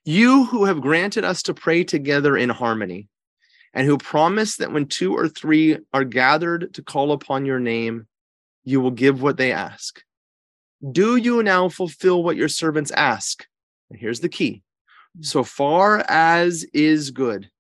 You 0.05 0.47
who 0.47 0.65
have 0.65 0.81
granted 0.81 1.25
us 1.25 1.43
to 1.43 1.55
pray 1.55 1.85
together 1.85 2.37
in 2.37 2.49
harmony, 2.49 3.09
and 3.75 3.87
who 3.87 3.99
promise 3.99 4.57
that 4.57 4.73
when 4.73 4.87
two 4.87 5.15
or 5.15 5.29
three 5.29 5.79
are 5.93 6.05
gathered 6.05 6.73
to 6.75 6.83
call 6.83 7.13
upon 7.13 7.45
your 7.45 7.61
name, 7.61 8.07
you 8.65 8.81
will 8.81 8.91
give 8.91 9.21
what 9.21 9.37
they 9.37 9.53
ask. 9.53 10.03
Do 10.93 11.17
you 11.17 11.43
now 11.43 11.69
fulfill 11.69 12.23
what 12.23 12.37
your 12.37 12.49
servants 12.49 12.91
ask? 12.91 13.47
And 13.91 13.99
here's 13.99 14.21
the 14.21 14.31
key 14.31 14.63
so 15.21 15.45
far 15.45 16.05
as 16.09 16.65
is 16.73 17.11
good, 17.11 17.51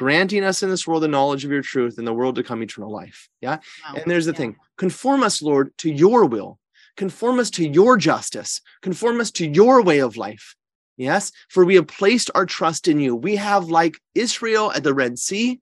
granting 0.00 0.42
us 0.42 0.62
in 0.62 0.70
this 0.70 0.86
world 0.86 1.02
the 1.02 1.08
knowledge 1.08 1.44
of 1.44 1.50
your 1.50 1.60
truth 1.60 1.98
and 1.98 2.06
the 2.06 2.14
world 2.14 2.34
to 2.34 2.42
come 2.42 2.62
eternal 2.62 2.90
life. 2.90 3.28
Yeah. 3.42 3.58
Wow. 3.84 3.96
And 3.96 4.10
there's 4.10 4.24
the 4.24 4.32
Yeah. 4.32 4.38
thing 4.38 4.56
conform 4.78 5.22
us, 5.22 5.42
Lord, 5.42 5.76
to 5.76 5.92
your 5.92 6.24
will, 6.24 6.58
conform 6.96 7.38
us 7.38 7.50
to 7.50 7.68
your 7.68 7.98
justice, 7.98 8.62
conform 8.80 9.20
us 9.20 9.30
to 9.32 9.46
your 9.46 9.82
way 9.82 9.98
of 9.98 10.16
life. 10.16 10.56
Yes, 10.96 11.32
for 11.50 11.66
we 11.66 11.74
have 11.74 11.86
placed 11.86 12.30
our 12.34 12.46
trust 12.46 12.88
in 12.88 12.98
you. 12.98 13.14
We 13.14 13.36
have, 13.36 13.66
like 13.66 14.00
Israel 14.14 14.72
at 14.72 14.84
the 14.84 14.94
Red 14.94 15.18
Sea, 15.18 15.60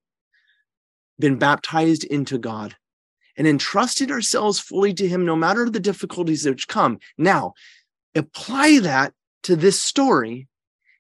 been 1.19 1.37
baptized 1.37 2.05
into 2.05 2.39
God 2.39 2.77
and 3.37 3.45
entrusted 3.45 4.09
ourselves 4.13 4.61
fully 4.61 4.95
to 4.95 5.09
Him, 5.09 5.25
no 5.25 5.35
matter 5.35 5.69
the 5.69 5.81
difficulties 5.81 6.47
which 6.47 6.69
come. 6.69 7.01
Now, 7.17 7.55
apply 8.15 8.79
that 8.81 9.15
to 9.45 9.57
this 9.57 9.83
story 9.83 10.47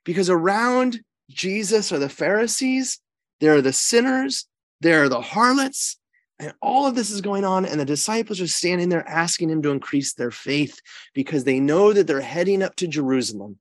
because 0.04 0.28
around 0.28 1.02
Jesus 1.30 1.92
are 1.92 2.00
the 2.00 2.08
Pharisees, 2.08 3.00
there 3.40 3.54
are 3.54 3.62
the 3.62 3.72
sinners, 3.72 4.46
there 4.80 5.04
are 5.04 5.08
the 5.08 5.20
harlots, 5.20 5.98
and 6.38 6.54
all 6.62 6.86
of 6.86 6.94
this 6.94 7.10
is 7.10 7.20
going 7.20 7.44
on. 7.44 7.64
And 7.64 7.80
the 7.80 7.84
disciples 7.84 8.40
are 8.40 8.46
standing 8.46 8.88
there 8.88 9.06
asking 9.08 9.50
Him 9.50 9.62
to 9.62 9.70
increase 9.70 10.14
their 10.14 10.30
faith 10.30 10.80
because 11.14 11.44
they 11.44 11.60
know 11.60 11.92
that 11.92 12.06
they're 12.06 12.20
heading 12.20 12.62
up 12.62 12.76
to 12.76 12.86
Jerusalem. 12.86 13.58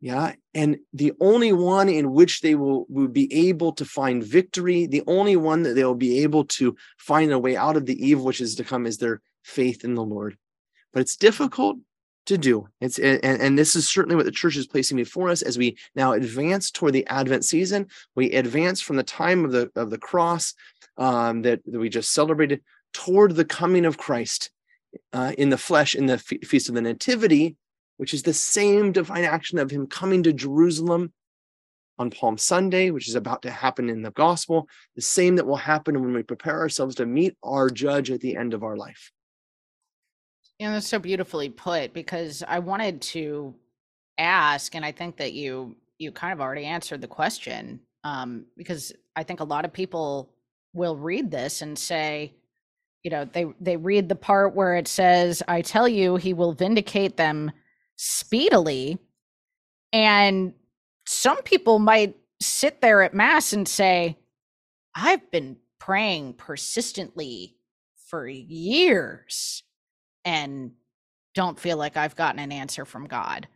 Yeah. 0.00 0.34
And 0.54 0.78
the 0.92 1.12
only 1.20 1.52
one 1.52 1.88
in 1.88 2.12
which 2.12 2.40
they 2.40 2.54
will, 2.54 2.86
will 2.88 3.08
be 3.08 3.32
able 3.48 3.72
to 3.72 3.84
find 3.84 4.22
victory, 4.22 4.86
the 4.86 5.02
only 5.06 5.34
one 5.34 5.62
that 5.64 5.74
they'll 5.74 5.94
be 5.94 6.22
able 6.22 6.44
to 6.44 6.76
find 6.98 7.32
a 7.32 7.38
way 7.38 7.56
out 7.56 7.76
of 7.76 7.86
the 7.86 8.06
evil 8.06 8.24
which 8.24 8.40
is 8.40 8.54
to 8.56 8.64
come 8.64 8.86
is 8.86 8.98
their 8.98 9.20
faith 9.42 9.84
in 9.84 9.94
the 9.94 10.04
Lord. 10.04 10.36
But 10.92 11.00
it's 11.00 11.16
difficult 11.16 11.78
to 12.28 12.38
do. 12.38 12.68
It's 12.80 12.98
and, 12.98 13.24
and 13.24 13.58
this 13.58 13.74
is 13.74 13.88
certainly 13.88 14.16
what 14.16 14.24
the 14.24 14.30
church 14.30 14.56
is 14.56 14.66
placing 14.66 14.96
before 14.96 15.30
us 15.30 15.42
as 15.42 15.58
we 15.58 15.76
now 15.94 16.12
advance 16.12 16.70
toward 16.70 16.92
the 16.92 17.06
Advent 17.06 17.44
season. 17.44 17.88
We 18.14 18.30
advance 18.32 18.80
from 18.80 18.96
the 18.96 19.02
time 19.02 19.44
of 19.44 19.52
the 19.52 19.70
of 19.74 19.90
the 19.90 19.98
cross 19.98 20.54
um, 20.96 21.42
that, 21.42 21.60
that 21.66 21.78
we 21.78 21.88
just 21.88 22.12
celebrated 22.12 22.62
toward 22.92 23.34
the 23.34 23.44
coming 23.44 23.84
of 23.84 23.98
Christ 23.98 24.50
uh, 25.12 25.32
in 25.36 25.50
the 25.50 25.58
flesh 25.58 25.94
in 25.94 26.06
the 26.06 26.18
fe- 26.18 26.38
feast 26.38 26.68
of 26.68 26.74
the 26.74 26.82
Nativity, 26.82 27.56
which 27.96 28.14
is 28.14 28.22
the 28.22 28.34
same 28.34 28.92
divine 28.92 29.24
action 29.24 29.58
of 29.58 29.70
him 29.70 29.86
coming 29.86 30.22
to 30.22 30.32
Jerusalem 30.32 31.12
on 31.98 32.10
Palm 32.10 32.38
Sunday, 32.38 32.90
which 32.90 33.08
is 33.08 33.14
about 33.14 33.42
to 33.42 33.50
happen 33.50 33.88
in 33.88 34.02
the 34.02 34.12
gospel, 34.12 34.68
the 34.94 35.02
same 35.02 35.36
that 35.36 35.46
will 35.46 35.56
happen 35.56 36.00
when 36.00 36.12
we 36.12 36.22
prepare 36.22 36.60
ourselves 36.60 36.94
to 36.96 37.06
meet 37.06 37.36
our 37.42 37.70
judge 37.70 38.10
at 38.10 38.20
the 38.20 38.36
end 38.36 38.54
of 38.54 38.62
our 38.62 38.76
life. 38.76 39.10
And 40.60 40.74
that's 40.74 40.88
so 40.88 40.98
beautifully 40.98 41.50
put 41.50 41.92
because 41.92 42.42
I 42.46 42.58
wanted 42.58 43.00
to 43.02 43.54
ask, 44.18 44.74
and 44.74 44.84
I 44.84 44.92
think 44.92 45.16
that 45.18 45.32
you 45.32 45.76
you 45.98 46.12
kind 46.12 46.32
of 46.32 46.40
already 46.40 46.64
answered 46.64 47.00
the 47.00 47.08
question. 47.08 47.80
Um, 48.04 48.46
because 48.56 48.92
I 49.16 49.22
think 49.22 49.40
a 49.40 49.44
lot 49.44 49.64
of 49.64 49.72
people 49.72 50.30
will 50.72 50.96
read 50.96 51.30
this 51.30 51.62
and 51.62 51.78
say, 51.78 52.32
you 53.02 53.10
know, 53.10 53.24
they 53.24 53.46
they 53.60 53.76
read 53.76 54.08
the 54.08 54.16
part 54.16 54.54
where 54.54 54.74
it 54.76 54.88
says, 54.88 55.42
I 55.46 55.62
tell 55.62 55.86
you, 55.88 56.16
he 56.16 56.34
will 56.34 56.52
vindicate 56.52 57.16
them 57.16 57.52
speedily. 57.96 58.98
And 59.92 60.54
some 61.06 61.42
people 61.42 61.78
might 61.78 62.16
sit 62.40 62.80
there 62.80 63.02
at 63.02 63.14
mass 63.14 63.52
and 63.52 63.66
say, 63.66 64.18
I've 64.94 65.30
been 65.30 65.56
praying 65.78 66.34
persistently 66.34 67.56
for 68.08 68.26
years 68.26 69.62
and 70.24 70.72
don't 71.34 71.58
feel 71.58 71.76
like 71.76 71.96
I've 71.96 72.16
gotten 72.16 72.38
an 72.40 72.52
answer 72.52 72.84
from 72.84 73.06
God. 73.06 73.46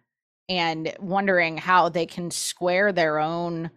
And 0.48 0.94
wondering 1.00 1.56
how 1.56 1.88
they 1.88 2.06
can 2.06 2.30
square 2.30 2.92
their 2.92 3.18
own 3.18 3.70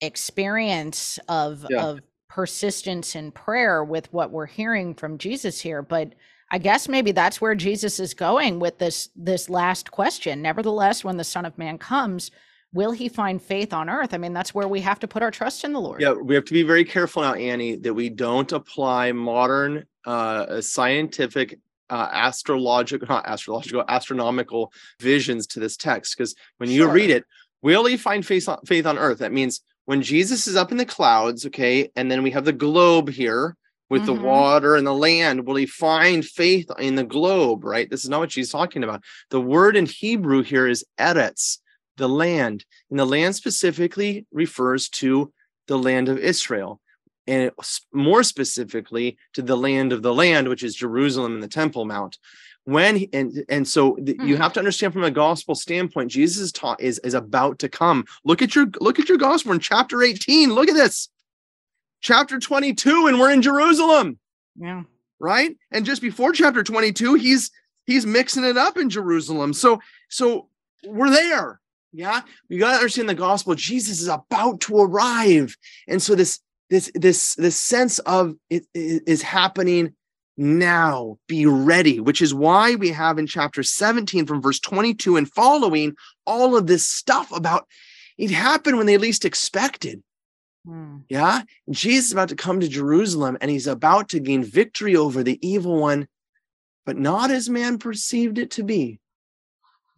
experience 0.00 1.18
of 1.28 1.66
Yeah. 1.70 1.84
of 1.84 2.00
persistence 2.28 3.16
in 3.16 3.32
prayer 3.32 3.82
with 3.82 4.12
what 4.12 4.30
we're 4.30 4.46
hearing 4.46 4.94
from 4.94 5.18
Jesus 5.18 5.60
here. 5.60 5.82
But 5.82 6.14
I 6.52 6.58
guess 6.58 6.88
maybe 6.88 7.12
that's 7.12 7.40
where 7.40 7.54
Jesus 7.54 8.00
is 8.00 8.14
going 8.14 8.60
with 8.60 8.78
this 8.78 9.08
this 9.16 9.48
last 9.48 9.90
question. 9.90 10.42
Nevertheless, 10.42 11.04
when 11.04 11.16
the 11.16 11.24
Son 11.24 11.44
of 11.44 11.56
Man 11.58 11.78
comes, 11.78 12.30
will 12.72 12.92
he 12.92 13.08
find 13.08 13.40
faith 13.42 13.72
on 13.72 13.88
earth? 13.90 14.14
I 14.14 14.18
mean, 14.18 14.32
that's 14.32 14.54
where 14.54 14.68
we 14.68 14.80
have 14.80 15.00
to 15.00 15.08
put 15.08 15.22
our 15.22 15.30
trust 15.30 15.64
in 15.64 15.72
the 15.72 15.80
Lord. 15.80 16.00
Yeah, 16.00 16.12
we 16.12 16.34
have 16.34 16.44
to 16.46 16.52
be 16.52 16.62
very 16.62 16.84
careful 16.84 17.22
now, 17.22 17.34
Annie, 17.34 17.76
that 17.76 17.94
we 17.94 18.08
don't 18.08 18.50
apply 18.52 19.12
modern 19.12 19.86
uh, 20.06 20.60
scientific, 20.60 21.58
uh, 21.90 22.08
astrological, 22.12 23.08
not 23.08 23.26
astrological, 23.26 23.84
astronomical 23.88 24.72
visions 25.00 25.46
to 25.48 25.60
this 25.60 25.76
text. 25.76 26.16
Because 26.16 26.34
when 26.58 26.70
you 26.70 26.84
Sure. 26.84 26.92
read 26.92 27.10
it, 27.10 27.24
will 27.62 27.84
he 27.84 27.96
find 27.96 28.24
faith 28.24 28.48
on, 28.48 28.58
faith 28.66 28.86
on 28.86 28.98
earth? 28.98 29.18
That 29.18 29.32
means 29.32 29.60
when 29.84 30.02
Jesus 30.02 30.46
is 30.46 30.56
up 30.56 30.70
in 30.70 30.78
the 30.78 30.84
clouds, 30.86 31.44
okay, 31.46 31.90
and 31.96 32.10
then 32.10 32.22
we 32.22 32.30
have 32.30 32.44
the 32.44 32.52
globe 32.52 33.08
here 33.08 33.56
with 33.88 34.02
Mhm. 34.02 34.06
the 34.06 34.14
water 34.14 34.76
and 34.76 34.86
the 34.86 34.94
land. 34.94 35.46
Will 35.46 35.56
he 35.56 35.66
find 35.66 36.24
faith 36.24 36.70
in 36.78 36.94
the 36.94 37.04
globe, 37.04 37.64
right? 37.64 37.90
This 37.90 38.04
is 38.04 38.08
not 38.10 38.20
what 38.20 38.32
she's 38.32 38.52
talking 38.52 38.84
about. 38.84 39.02
The 39.30 39.40
word 39.40 39.76
in 39.76 39.86
Hebrew 39.86 40.42
here 40.42 40.68
is 40.68 40.84
eretz, 40.98 41.58
the 41.96 42.08
land. 42.08 42.64
And 42.88 42.98
the 43.00 43.04
land 43.04 43.34
specifically 43.34 44.26
refers 44.30 44.88
to 44.90 45.32
the 45.66 45.78
land 45.78 46.08
of 46.08 46.18
Israel. 46.18 46.80
And 47.30 47.42
it, 47.44 47.54
more 47.92 48.22
specifically 48.22 49.16
to 49.34 49.42
the 49.42 49.56
land 49.56 49.92
of 49.92 50.02
the 50.02 50.12
land, 50.12 50.48
which 50.48 50.62
is 50.62 50.74
Jerusalem 50.74 51.34
and 51.34 51.42
the 51.42 51.48
Temple 51.48 51.84
Mount. 51.84 52.18
when 52.64 52.94
he- 52.96 53.08
and 53.14 53.42
and 53.48 53.66
so 53.66 53.96
th- 53.96 54.18
you 54.20 54.36
Hmm. 54.36 54.42
have 54.42 54.52
to 54.52 54.60
understand 54.60 54.92
from 54.92 55.02
a 55.02 55.10
gospel 55.10 55.54
standpoint 55.54 56.10
jesus 56.10 56.38
is 56.42 56.52
taught 56.52 56.78
is 56.80 56.98
is 57.02 57.14
about 57.14 57.58
to 57.60 57.68
come. 57.70 58.04
Look 58.22 58.42
at 58.42 58.54
your 58.54 58.66
look 58.80 58.98
at 59.00 59.08
your 59.08 59.16
gospel 59.16 59.52
in 59.52 59.60
chapter 59.60 60.02
18 60.02 60.52
look 60.52 60.68
at 60.68 60.74
this. 60.74 61.08
Chapter 62.02 62.38
22 62.38 63.06
and 63.06 63.18
we're 63.18 63.30
in 63.30 63.40
jerusalem. 63.42 64.18
Yeah. 64.56 64.82
right? 65.18 65.56
And 65.70 65.86
just 65.86 66.02
before 66.02 66.32
chapter 66.32 66.62
22 66.62 67.14
he's 67.14 67.50
he's 67.86 68.04
mixing 68.04 68.44
it 68.44 68.58
up 68.58 68.76
in 68.76 68.90
jerusalem. 68.90 69.52
So 69.54 69.80
so 70.10 70.48
we're 70.84 71.10
there. 71.10 71.60
Yeah? 71.92 72.20
You 72.50 72.58
got 72.58 72.72
to 72.72 72.76
understand 72.76 73.08
the 73.08 73.14
gospel. 73.14 73.54
Jesus 73.54 74.00
is 74.02 74.08
about 74.08 74.60
to 74.62 74.78
arrive. 74.80 75.56
And 75.88 76.00
so 76.00 76.14
this 76.14 76.40
this 76.70 76.90
this 76.94 77.34
this 77.34 77.56
sense 77.56 77.98
of 78.00 78.34
it 78.48 78.64
i- 78.76 79.00
is 79.06 79.22
happening 79.22 79.94
now 80.36 81.18
be 81.28 81.44
ready 81.44 82.00
which 82.00 82.22
is 82.22 82.32
why 82.32 82.74
we 82.76 82.88
have 82.90 83.18
in 83.18 83.26
chapter 83.26 83.62
17 83.62 84.24
from 84.26 84.40
verse 84.40 84.58
22 84.60 85.16
and 85.16 85.30
following 85.30 85.94
all 86.26 86.56
of 86.56 86.66
this 86.66 86.86
stuff 86.86 87.30
about 87.32 87.66
it 88.16 88.30
happened 88.30 88.76
when 88.78 88.86
they 88.86 88.96
least 88.98 89.24
expected 89.24 90.02
Hmm. 90.66 90.98
yeah. 91.08 91.40
Jesus 91.70 92.06
is 92.08 92.12
about 92.12 92.28
to 92.28 92.36
come 92.36 92.60
to 92.60 92.68
Jerusalem 92.68 93.38
and 93.40 93.50
he's 93.50 93.66
about 93.66 94.10
to 94.10 94.20
gain 94.20 94.44
victory 94.44 94.94
over 94.94 95.22
the 95.22 95.38
evil 95.40 95.80
one, 95.80 96.06
but 96.84 96.98
not 96.98 97.30
as 97.30 97.48
man 97.48 97.78
perceived 97.78 98.36
it 98.36 98.50
to 98.52 98.62
be. 98.62 99.00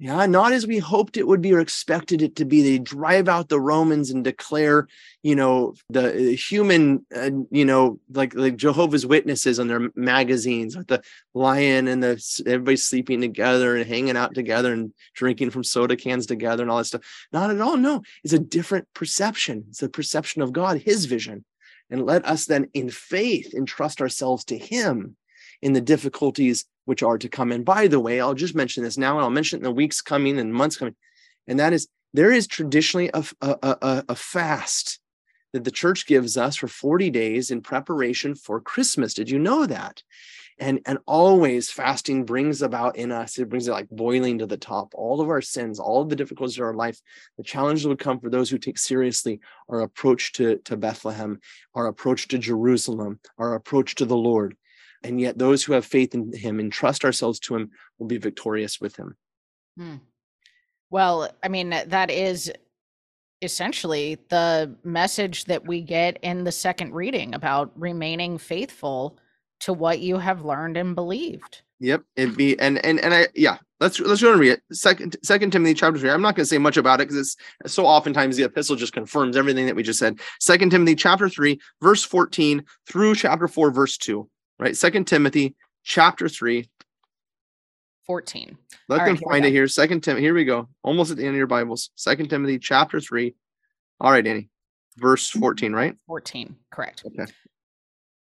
Yeah, 0.02 0.26
not 0.26 0.52
as 0.52 0.66
we 0.66 0.78
hoped 0.78 1.16
it 1.16 1.28
would 1.28 1.40
be 1.40 1.52
or 1.52 1.60
expected 1.60 2.22
it 2.22 2.34
to 2.34 2.44
be. 2.44 2.60
They 2.60 2.80
drive 2.80 3.28
out 3.28 3.48
the 3.48 3.60
Romans 3.60 4.10
and 4.10 4.24
declare, 4.24 4.88
you 5.22 5.36
know, 5.36 5.74
the 5.90 6.32
uh, 6.32 6.36
human, 6.36 7.06
uh, 7.14 7.30
you 7.52 7.64
know, 7.64 8.00
like 8.10 8.34
like 8.34 8.56
Jehovah's 8.56 9.06
Witnesses 9.06 9.60
on 9.60 9.68
their 9.68 9.92
magazines, 9.94 10.76
with 10.76 10.88
the 10.88 11.04
lion 11.34 11.86
and 11.86 12.02
the 12.02 12.42
everybody 12.44 12.78
sleeping 12.78 13.20
together 13.20 13.76
and 13.76 13.86
hanging 13.86 14.16
out 14.16 14.34
together 14.34 14.72
and 14.72 14.92
drinking 15.14 15.50
from 15.50 15.62
soda 15.62 15.94
cans 15.94 16.26
together 16.26 16.64
and 16.64 16.70
all 16.72 16.78
that 16.78 16.86
stuff. 16.86 17.26
Not 17.32 17.52
at 17.52 17.60
all. 17.60 17.76
No, 17.76 18.02
it's 18.24 18.32
a 18.32 18.40
different 18.40 18.88
perception. 18.94 19.66
It's 19.68 19.84
a 19.84 19.88
perception 19.88 20.42
of 20.42 20.52
God, 20.52 20.78
His 20.78 21.04
vision, 21.04 21.44
and 21.90 22.04
let 22.04 22.26
us 22.26 22.46
then, 22.46 22.68
in 22.74 22.90
faith, 22.90 23.54
entrust 23.54 24.00
ourselves 24.00 24.46
to 24.46 24.58
Him 24.58 25.14
in 25.60 25.74
the 25.74 25.80
difficulties 25.80 26.64
which 26.84 27.02
are 27.02 27.18
to 27.18 27.28
come. 27.28 27.52
And 27.52 27.64
by 27.64 27.86
the 27.86 28.00
way, 28.00 28.20
I'll 28.20 28.34
just 28.34 28.54
mention 28.54 28.82
this 28.82 28.98
now, 28.98 29.16
and 29.16 29.24
I'll 29.24 29.30
mention 29.30 29.58
it 29.58 29.60
in 29.60 29.64
the 29.64 29.70
weeks 29.72 30.00
coming 30.00 30.38
and 30.38 30.52
months 30.52 30.76
coming. 30.76 30.96
And 31.46 31.58
that 31.60 31.72
is, 31.72 31.88
there 32.12 32.32
is 32.32 32.46
traditionally 32.46 33.10
a 33.12 33.24
a 33.40 34.14
fast 34.14 35.00
that 35.52 35.64
the 35.64 35.70
church 35.70 36.06
gives 36.06 36.36
us 36.36 36.56
for 36.56 36.68
40 36.68 37.10
days 37.10 37.50
in 37.50 37.60
preparation 37.60 38.34
for 38.34 38.60
Christmas. 38.60 39.14
Did 39.14 39.30
you 39.30 39.38
know 39.38 39.66
that? 39.66 40.02
And, 40.58 40.80
and 40.86 40.98
always 41.06 41.70
fasting 41.70 42.24
brings 42.24 42.62
about 42.62 42.96
in 42.96 43.10
us, 43.10 43.38
it 43.38 43.48
brings 43.48 43.66
it 43.68 43.72
like 43.72 43.88
boiling 43.90 44.38
to 44.38 44.46
the 44.46 44.56
top, 44.56 44.92
all 44.94 45.20
of 45.20 45.28
our 45.28 45.40
sins, 45.40 45.80
all 45.80 46.02
of 46.02 46.08
the 46.08 46.16
difficulties 46.16 46.56
of 46.58 46.64
our 46.64 46.74
life, 46.74 47.00
the 47.36 47.42
challenges 47.42 47.86
would 47.86 47.98
come 47.98 48.20
for 48.20 48.30
those 48.30 48.50
who 48.50 48.58
take 48.58 48.78
seriously 48.78 49.40
our 49.68 49.80
approach 49.80 50.32
to, 50.34 50.58
to 50.58 50.76
Bethlehem, 50.76 51.40
our 51.74 51.86
approach 51.86 52.28
to 52.28 52.38
Jerusalem, 52.38 53.18
our 53.38 53.54
approach 53.54 53.96
to 53.96 54.04
the 54.04 54.16
Lord. 54.16 54.56
And 55.04 55.20
yet, 55.20 55.38
those 55.38 55.64
who 55.64 55.72
have 55.72 55.84
faith 55.84 56.14
in 56.14 56.32
him 56.32 56.60
and 56.60 56.72
trust 56.72 57.04
ourselves 57.04 57.38
to 57.40 57.56
him 57.56 57.70
will 57.98 58.06
be 58.06 58.18
victorious 58.18 58.80
with 58.80 58.96
him. 58.96 59.16
Hmm. 59.76 59.96
Well, 60.90 61.30
I 61.42 61.48
mean, 61.48 61.70
that 61.70 62.10
is 62.10 62.52
essentially 63.40 64.18
the 64.28 64.74
message 64.84 65.46
that 65.46 65.66
we 65.66 65.80
get 65.80 66.18
in 66.22 66.44
the 66.44 66.52
second 66.52 66.94
reading 66.94 67.34
about 67.34 67.72
remaining 67.76 68.38
faithful 68.38 69.18
to 69.60 69.72
what 69.72 70.00
you 70.00 70.18
have 70.18 70.44
learned 70.44 70.76
and 70.76 70.94
believed. 70.94 71.62
Yep, 71.80 72.04
it'd 72.14 72.36
be 72.36 72.58
and 72.60 72.84
and 72.84 73.00
and 73.00 73.12
I 73.12 73.28
yeah. 73.34 73.58
Let's 73.80 73.98
let's 73.98 74.22
go 74.22 74.30
and 74.30 74.40
read 74.40 74.52
it. 74.52 74.62
Second 74.72 75.16
Second 75.24 75.50
Timothy 75.50 75.74
chapter 75.74 75.98
three. 75.98 76.10
I'm 76.10 76.22
not 76.22 76.36
going 76.36 76.44
to 76.44 76.48
say 76.48 76.58
much 76.58 76.76
about 76.76 77.00
it 77.00 77.08
because 77.08 77.34
it's 77.64 77.74
so 77.74 77.84
oftentimes 77.84 78.36
the 78.36 78.44
epistle 78.44 78.76
just 78.76 78.92
confirms 78.92 79.36
everything 79.36 79.66
that 79.66 79.74
we 79.74 79.82
just 79.82 79.98
said. 79.98 80.20
Second 80.38 80.70
Timothy 80.70 80.94
chapter 80.94 81.28
three, 81.28 81.58
verse 81.82 82.04
14 82.04 82.64
through 82.86 83.16
chapter 83.16 83.48
four, 83.48 83.72
verse 83.72 83.96
two. 83.96 84.28
Right. 84.62 84.76
Second 84.76 85.06
Timothy 85.06 85.56
chapter 85.82 86.28
three. 86.28 86.68
14. 88.06 88.56
Let 88.88 89.00
All 89.00 89.06
them 89.06 89.16
right, 89.16 89.24
find 89.28 89.42
go. 89.42 89.48
it 89.48 89.50
here. 89.50 89.66
Second 89.66 90.02
Timothy. 90.02 90.22
Here 90.22 90.34
we 90.34 90.44
go. 90.44 90.68
Almost 90.84 91.10
at 91.10 91.16
the 91.16 91.24
end 91.24 91.32
of 91.32 91.36
your 91.36 91.48
Bibles. 91.48 91.90
Second 91.96 92.28
Timothy 92.28 92.60
chapter 92.60 93.00
three. 93.00 93.34
All 94.00 94.12
right, 94.12 94.24
Danny. 94.24 94.50
Verse 94.98 95.30
14, 95.30 95.72
right? 95.72 95.96
14, 96.06 96.54
correct. 96.70 97.02
Okay. 97.04 97.32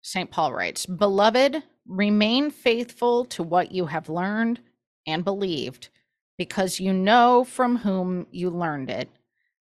St. 0.03 0.31
Paul 0.31 0.53
writes, 0.53 0.87
Beloved, 0.87 1.61
remain 1.89 2.53
faithful 2.53 3.25
to 3.25 3.43
what 3.43 3.73
you 3.73 3.87
have 3.87 4.09
learned 4.09 4.61
and 5.09 5.25
believed, 5.25 5.89
because 6.39 6.79
you 6.79 6.93
know 6.93 7.43
from 7.43 7.79
whom 7.79 8.29
you 8.31 8.49
learned 8.51 8.91
it, 8.91 9.09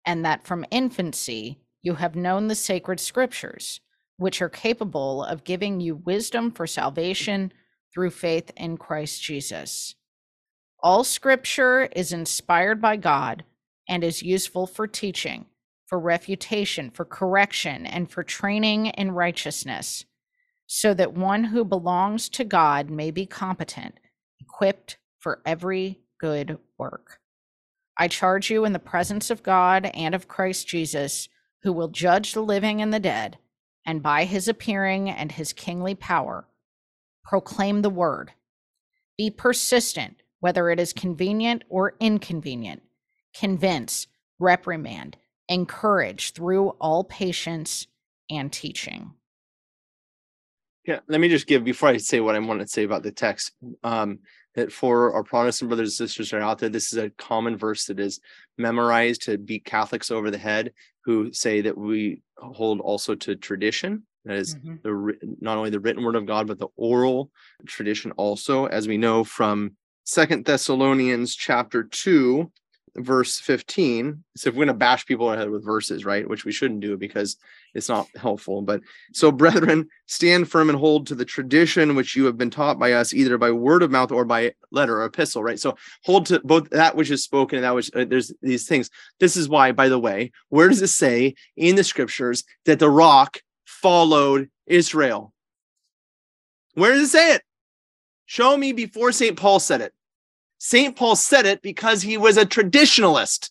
and 0.04 0.26
that 0.26 0.46
from 0.46 0.66
infancy 0.70 1.58
you 1.82 1.94
have 1.94 2.16
known 2.16 2.48
the 2.48 2.54
sacred 2.54 3.00
scriptures, 3.00 3.80
which 4.16 4.40
are 4.40 4.48
capable 4.48 5.24
of 5.24 5.44
giving 5.44 5.80
you 5.80 5.96
wisdom 5.96 6.50
for 6.50 6.66
salvation 6.66 7.52
through 7.92 8.10
faith 8.10 8.50
in 8.56 8.76
Christ 8.76 9.22
Jesus. 9.22 9.94
All 10.82 11.04
scripture 11.04 11.88
is 11.96 12.12
inspired 12.12 12.80
by 12.80 12.96
God 12.96 13.44
and 13.88 14.04
is 14.04 14.22
useful 14.22 14.66
for 14.66 14.86
teaching, 14.86 15.46
for 15.86 15.98
refutation, 15.98 16.90
for 16.90 17.04
correction, 17.04 17.86
and 17.86 18.10
for 18.10 18.22
training 18.22 18.86
in 18.86 19.12
righteousness, 19.12 20.04
so 20.66 20.94
that 20.94 21.14
one 21.14 21.44
who 21.44 21.64
belongs 21.64 22.28
to 22.30 22.44
God 22.44 22.90
may 22.90 23.10
be 23.10 23.26
competent, 23.26 23.98
equipped 24.40 24.98
for 25.18 25.40
every 25.46 26.00
good 26.20 26.58
work. 26.78 27.20
I 27.96 28.08
charge 28.08 28.50
you 28.50 28.64
in 28.64 28.72
the 28.72 28.78
presence 28.78 29.30
of 29.30 29.42
God 29.42 29.90
and 29.94 30.14
of 30.14 30.28
Christ 30.28 30.66
Jesus, 30.66 31.28
who 31.62 31.72
will 31.72 31.88
judge 31.88 32.34
the 32.34 32.42
living 32.42 32.82
and 32.82 32.92
the 32.92 33.00
dead, 33.00 33.38
and 33.86 34.02
by 34.02 34.24
his 34.24 34.48
appearing 34.48 35.10
and 35.10 35.32
his 35.32 35.52
kingly 35.52 35.94
power, 35.94 36.46
proclaim 37.24 37.82
the 37.82 37.90
word. 37.90 38.32
Be 39.16 39.30
persistent, 39.30 40.22
whether 40.40 40.70
it 40.70 40.80
is 40.80 40.92
convenient 40.92 41.64
or 41.68 41.94
inconvenient. 42.00 42.82
Convince, 43.34 44.06
reprimand, 44.38 45.16
encourage 45.48 46.32
through 46.32 46.70
all 46.80 47.04
patience 47.04 47.86
and 48.30 48.52
teaching. 48.52 49.12
Yeah, 50.86 51.00
let 51.08 51.20
me 51.20 51.28
just 51.28 51.46
give 51.46 51.64
before 51.64 51.88
I 51.88 51.96
say 51.96 52.20
what 52.20 52.34
I 52.34 52.38
want 52.40 52.60
to 52.60 52.68
say 52.68 52.84
about 52.84 53.02
the 53.02 53.12
text. 53.12 53.52
Um, 53.82 54.20
that 54.54 54.72
for 54.72 55.12
our 55.14 55.24
Protestant 55.24 55.68
brothers 55.68 55.98
and 55.98 56.08
sisters 56.08 56.30
that 56.30 56.36
are 56.36 56.42
out 56.42 56.58
there, 56.58 56.68
this 56.68 56.92
is 56.92 56.98
a 56.98 57.10
common 57.10 57.56
verse 57.56 57.86
that 57.86 57.98
is 57.98 58.20
memorized 58.56 59.22
to 59.22 59.36
beat 59.36 59.64
Catholics 59.64 60.10
over 60.10 60.30
the 60.30 60.38
head 60.38 60.72
who 61.04 61.32
say 61.32 61.60
that 61.60 61.76
we 61.76 62.22
hold 62.38 62.80
also 62.80 63.14
to 63.14 63.36
tradition. 63.36 64.06
That 64.24 64.38
is 64.38 64.54
Mhm. 64.56 64.82
the 64.82 65.36
not 65.40 65.58
only 65.58 65.70
the 65.70 65.80
written 65.80 66.02
word 66.02 66.16
of 66.16 66.26
God, 66.26 66.46
but 66.46 66.58
the 66.58 66.68
oral 66.76 67.30
tradition 67.66 68.10
also, 68.12 68.66
as 68.66 68.88
we 68.88 68.96
know 68.96 69.22
from 69.24 69.76
Second 70.04 70.44
Thessalonians 70.44 71.34
chapter 71.34 71.84
two, 71.84 72.50
verse 72.96 73.38
15. 73.40 74.22
So 74.36 74.48
if 74.48 74.54
we're 74.54 74.64
going 74.64 74.68
to 74.68 74.74
bash 74.74 75.06
people 75.06 75.32
ahead 75.32 75.50
with 75.50 75.64
verses, 75.64 76.04
right, 76.04 76.28
which 76.28 76.44
we 76.44 76.52
shouldn't 76.52 76.80
do 76.80 76.96
because 76.96 77.36
it's 77.74 77.88
not 77.88 78.06
helpful. 78.16 78.62
But 78.62 78.82
so, 79.12 79.32
brethren, 79.32 79.88
stand 80.06 80.48
firm 80.48 80.70
and 80.70 80.78
hold 80.78 81.06
to 81.08 81.14
the 81.14 81.24
tradition 81.24 81.94
which 81.94 82.14
you 82.14 82.24
have 82.26 82.38
been 82.38 82.50
taught 82.50 82.78
by 82.78 82.92
us, 82.92 83.12
either 83.14 83.38
by 83.38 83.50
word 83.50 83.82
of 83.82 83.90
mouth 83.90 84.12
or 84.12 84.24
by 84.24 84.52
letter 84.70 85.00
or 85.00 85.04
epistle, 85.06 85.42
right? 85.42 85.58
So 85.58 85.76
hold 86.04 86.26
to 86.26 86.40
both 86.44 86.70
that 86.70 86.96
which 86.96 87.10
is 87.10 87.24
spoken 87.24 87.56
and 87.56 87.64
that 87.64 87.74
which 87.74 87.90
uh, 87.94 88.04
there's 88.04 88.32
these 88.42 88.68
things. 88.68 88.90
This 89.18 89.36
is 89.36 89.48
why, 89.48 89.72
by 89.72 89.88
the 89.88 89.98
way, 89.98 90.32
where 90.48 90.68
does 90.68 90.82
it 90.82 90.88
say 90.88 91.34
in 91.56 91.76
the 91.76 91.84
scriptures 91.84 92.44
that 92.64 92.78
the 92.78 92.90
rock 92.90 93.40
followed 93.64 94.50
Israel? 94.66 95.32
Where 96.74 96.92
does 96.92 97.08
it 97.08 97.12
say 97.12 97.34
it? 97.34 97.42
Show 98.26 98.56
me 98.56 98.72
before 98.72 99.12
St. 99.12 99.36
Paul 99.36 99.60
said 99.60 99.80
it. 99.80 99.93
St. 100.64 100.96
Paul 100.96 101.14
said 101.14 101.44
it 101.44 101.60
because 101.60 102.00
he 102.00 102.16
was 102.16 102.38
a 102.38 102.46
traditionalist 102.46 103.50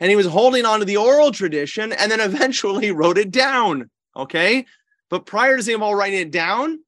and 0.00 0.08
he 0.08 0.16
was 0.16 0.24
holding 0.24 0.64
on 0.64 0.78
to 0.78 0.86
the 0.86 0.96
oral 0.96 1.32
tradition 1.32 1.92
and 1.92 2.10
then 2.10 2.18
eventually 2.18 2.90
wrote 2.92 3.18
it 3.18 3.30
down. 3.30 3.90
Okay. 4.16 4.64
But 5.10 5.26
prior 5.26 5.58
to 5.58 5.62
St. 5.62 5.78
Paul 5.78 5.94
writing 5.94 6.18
it 6.18 6.30
down, 6.30 6.78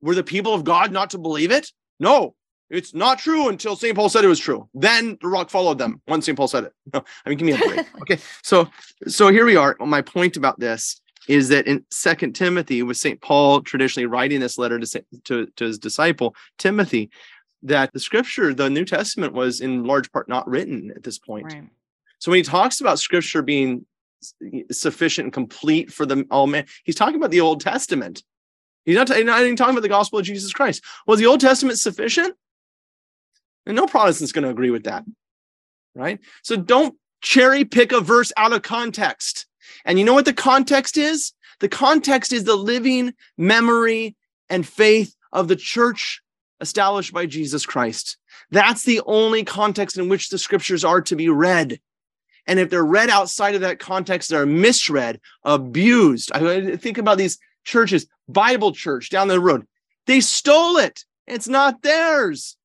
were 0.00 0.16
the 0.16 0.24
people 0.24 0.54
of 0.54 0.64
God 0.64 0.90
not 0.90 1.10
to 1.10 1.18
believe 1.18 1.52
it? 1.52 1.70
No, 2.00 2.34
it's 2.68 2.94
not 2.94 3.20
true 3.20 3.48
until 3.48 3.76
St. 3.76 3.94
Paul 3.94 4.08
said 4.08 4.24
it 4.24 4.28
was 4.28 4.40
true. 4.40 4.68
Then 4.74 5.16
the 5.20 5.28
rock 5.28 5.50
followed 5.50 5.78
them 5.78 6.02
once 6.08 6.26
St. 6.26 6.36
Paul 6.36 6.48
said 6.48 6.64
it. 6.64 6.72
No, 6.92 7.04
I 7.24 7.28
mean, 7.28 7.38
give 7.38 7.46
me 7.46 7.52
a 7.52 7.58
break. 7.58 7.86
okay. 8.00 8.18
So, 8.42 8.68
so 9.06 9.28
here 9.28 9.46
we 9.46 9.54
are. 9.54 9.76
My 9.78 10.02
point 10.02 10.36
about 10.36 10.58
this 10.58 11.00
is 11.28 11.48
that 11.50 11.68
in 11.68 11.84
Second 11.92 12.34
Timothy, 12.34 12.82
with 12.82 12.96
St. 12.96 13.20
Paul 13.20 13.60
traditionally 13.60 14.06
writing 14.06 14.40
this 14.40 14.58
letter 14.58 14.80
to, 14.80 15.04
to, 15.24 15.46
to 15.46 15.64
his 15.64 15.78
disciple, 15.78 16.34
Timothy, 16.58 17.10
that 17.62 17.92
the 17.92 18.00
scripture, 18.00 18.54
the 18.54 18.70
New 18.70 18.84
Testament 18.84 19.32
was 19.32 19.60
in 19.60 19.84
large 19.84 20.12
part 20.12 20.28
not 20.28 20.48
written 20.48 20.92
at 20.94 21.02
this 21.02 21.18
point. 21.18 21.52
Right. 21.52 21.68
So 22.18 22.30
when 22.30 22.38
he 22.38 22.42
talks 22.42 22.80
about 22.80 22.98
scripture 22.98 23.42
being 23.42 23.86
sufficient 24.70 25.26
and 25.26 25.32
complete 25.32 25.92
for 25.92 26.06
the 26.06 26.26
all 26.30 26.46
man, 26.46 26.66
he's 26.84 26.94
talking 26.94 27.16
about 27.16 27.30
the 27.30 27.40
Old 27.40 27.60
Testament. 27.60 28.22
He's 28.84 28.96
not, 28.96 29.08
he's 29.08 29.24
not 29.24 29.40
even 29.40 29.56
talking 29.56 29.74
about 29.74 29.82
the 29.82 29.88
gospel 29.88 30.18
of 30.18 30.24
Jesus 30.24 30.52
Christ. 30.52 30.82
Was 31.06 31.18
the 31.18 31.26
Old 31.26 31.40
Testament 31.40 31.78
sufficient? 31.78 32.34
And 33.66 33.74
no 33.74 33.86
Protestant's 33.86 34.32
going 34.32 34.44
to 34.44 34.50
agree 34.50 34.70
with 34.70 34.84
that. 34.84 35.04
Right? 35.94 36.20
So 36.42 36.56
don't 36.56 36.96
cherry 37.20 37.64
pick 37.64 37.92
a 37.92 38.00
verse 38.00 38.32
out 38.36 38.52
of 38.52 38.62
context. 38.62 39.46
And 39.84 39.98
you 39.98 40.04
know 40.04 40.14
what 40.14 40.24
the 40.24 40.32
context 40.32 40.96
is? 40.96 41.32
The 41.60 41.68
context 41.68 42.32
is 42.32 42.44
the 42.44 42.56
living 42.56 43.14
memory 43.36 44.14
and 44.48 44.66
faith 44.66 45.16
of 45.32 45.48
the 45.48 45.56
church 45.56 46.22
established 46.60 47.12
by 47.12 47.26
Jesus 47.26 47.66
Christ. 47.66 48.16
That's 48.50 48.84
the 48.84 49.00
only 49.06 49.44
context 49.44 49.98
in 49.98 50.08
which 50.08 50.28
the 50.28 50.38
scriptures 50.38 50.84
are 50.84 51.00
to 51.02 51.16
be 51.16 51.28
read. 51.28 51.80
And 52.46 52.58
if 52.60 52.70
they're 52.70 52.84
read 52.84 53.10
outside 53.10 53.54
of 53.54 53.62
that 53.62 53.78
context, 53.78 54.30
they're 54.30 54.46
misread, 54.46 55.20
abused. 55.42 56.30
I 56.32 56.76
think 56.76 56.98
about 56.98 57.18
these 57.18 57.38
churches, 57.64 58.06
Bible 58.28 58.72
church 58.72 59.10
down 59.10 59.28
the 59.28 59.40
road. 59.40 59.66
They 60.06 60.20
stole 60.20 60.76
it. 60.76 61.04
It's 61.26 61.48
not 61.48 61.82
theirs. 61.82 62.56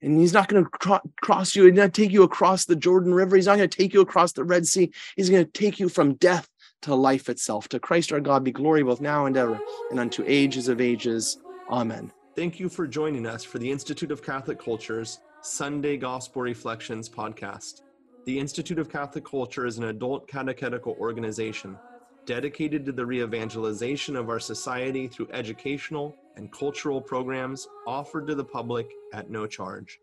And 0.00 0.20
he's 0.20 0.32
not 0.32 0.46
going 0.46 0.62
to 0.62 0.70
cro- 0.70 1.10
cross 1.20 1.56
you, 1.56 1.64
he's 1.64 1.74
not 1.74 1.92
take 1.92 2.12
you 2.12 2.22
across 2.22 2.66
the 2.66 2.76
Jordan 2.76 3.12
River. 3.12 3.34
He's 3.34 3.46
not 3.46 3.56
going 3.56 3.68
to 3.68 3.76
take 3.76 3.94
you 3.94 4.00
across 4.00 4.30
the 4.30 4.44
Red 4.44 4.64
Sea. 4.64 4.92
He's 5.16 5.28
going 5.28 5.44
to 5.44 5.50
take 5.50 5.80
you 5.80 5.88
from 5.88 6.14
death 6.14 6.48
to 6.82 6.94
life 6.94 7.28
itself. 7.28 7.68
To 7.70 7.80
Christ 7.80 8.12
our 8.12 8.20
God 8.20 8.44
be 8.44 8.52
glory 8.52 8.82
both 8.82 9.00
now 9.00 9.26
and 9.26 9.36
ever, 9.36 9.58
and 9.90 10.00
unto 10.00 10.24
ages 10.26 10.68
of 10.68 10.80
ages. 10.80 11.38
Amen. 11.70 12.12
Thank 12.36 12.60
you 12.60 12.68
for 12.68 12.86
joining 12.86 13.26
us 13.26 13.44
for 13.44 13.58
the 13.58 13.70
Institute 13.70 14.10
of 14.10 14.22
Catholic 14.22 14.62
Culture's 14.62 15.20
Sunday 15.42 15.96
Gospel 15.96 16.42
Reflections 16.42 17.08
podcast. 17.08 17.82
The 18.26 18.38
Institute 18.38 18.78
of 18.78 18.90
Catholic 18.90 19.24
Culture 19.24 19.66
is 19.66 19.78
an 19.78 19.84
adult 19.84 20.28
catechetical 20.28 20.96
organization 20.98 21.78
dedicated 22.26 22.84
to 22.84 22.92
the 22.92 23.06
re 23.06 23.22
evangelization 23.22 24.16
of 24.16 24.28
our 24.28 24.40
society 24.40 25.06
through 25.06 25.28
educational 25.32 26.16
and 26.36 26.52
cultural 26.52 27.00
programs 27.00 27.68
offered 27.86 28.26
to 28.26 28.34
the 28.34 28.44
public 28.44 28.90
at 29.14 29.30
no 29.30 29.46
charge. 29.46 30.00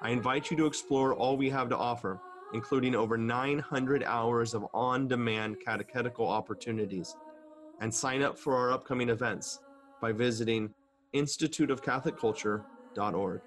I 0.00 0.10
invite 0.10 0.50
you 0.50 0.56
to 0.58 0.66
explore 0.66 1.14
all 1.14 1.36
we 1.36 1.50
have 1.50 1.68
to 1.70 1.76
offer 1.76 2.20
including 2.52 2.94
over 2.94 3.16
900 3.16 4.04
hours 4.04 4.54
of 4.54 4.64
on 4.72 5.08
demand 5.08 5.56
catechetical 5.64 6.28
opportunities. 6.28 7.16
And 7.80 7.92
sign 7.92 8.22
up 8.22 8.38
for 8.38 8.54
our 8.56 8.70
upcoming 8.72 9.08
events 9.10 9.58
by 10.00 10.12
visiting 10.12 10.72
instituteofcatholicculture.org. 11.14 13.40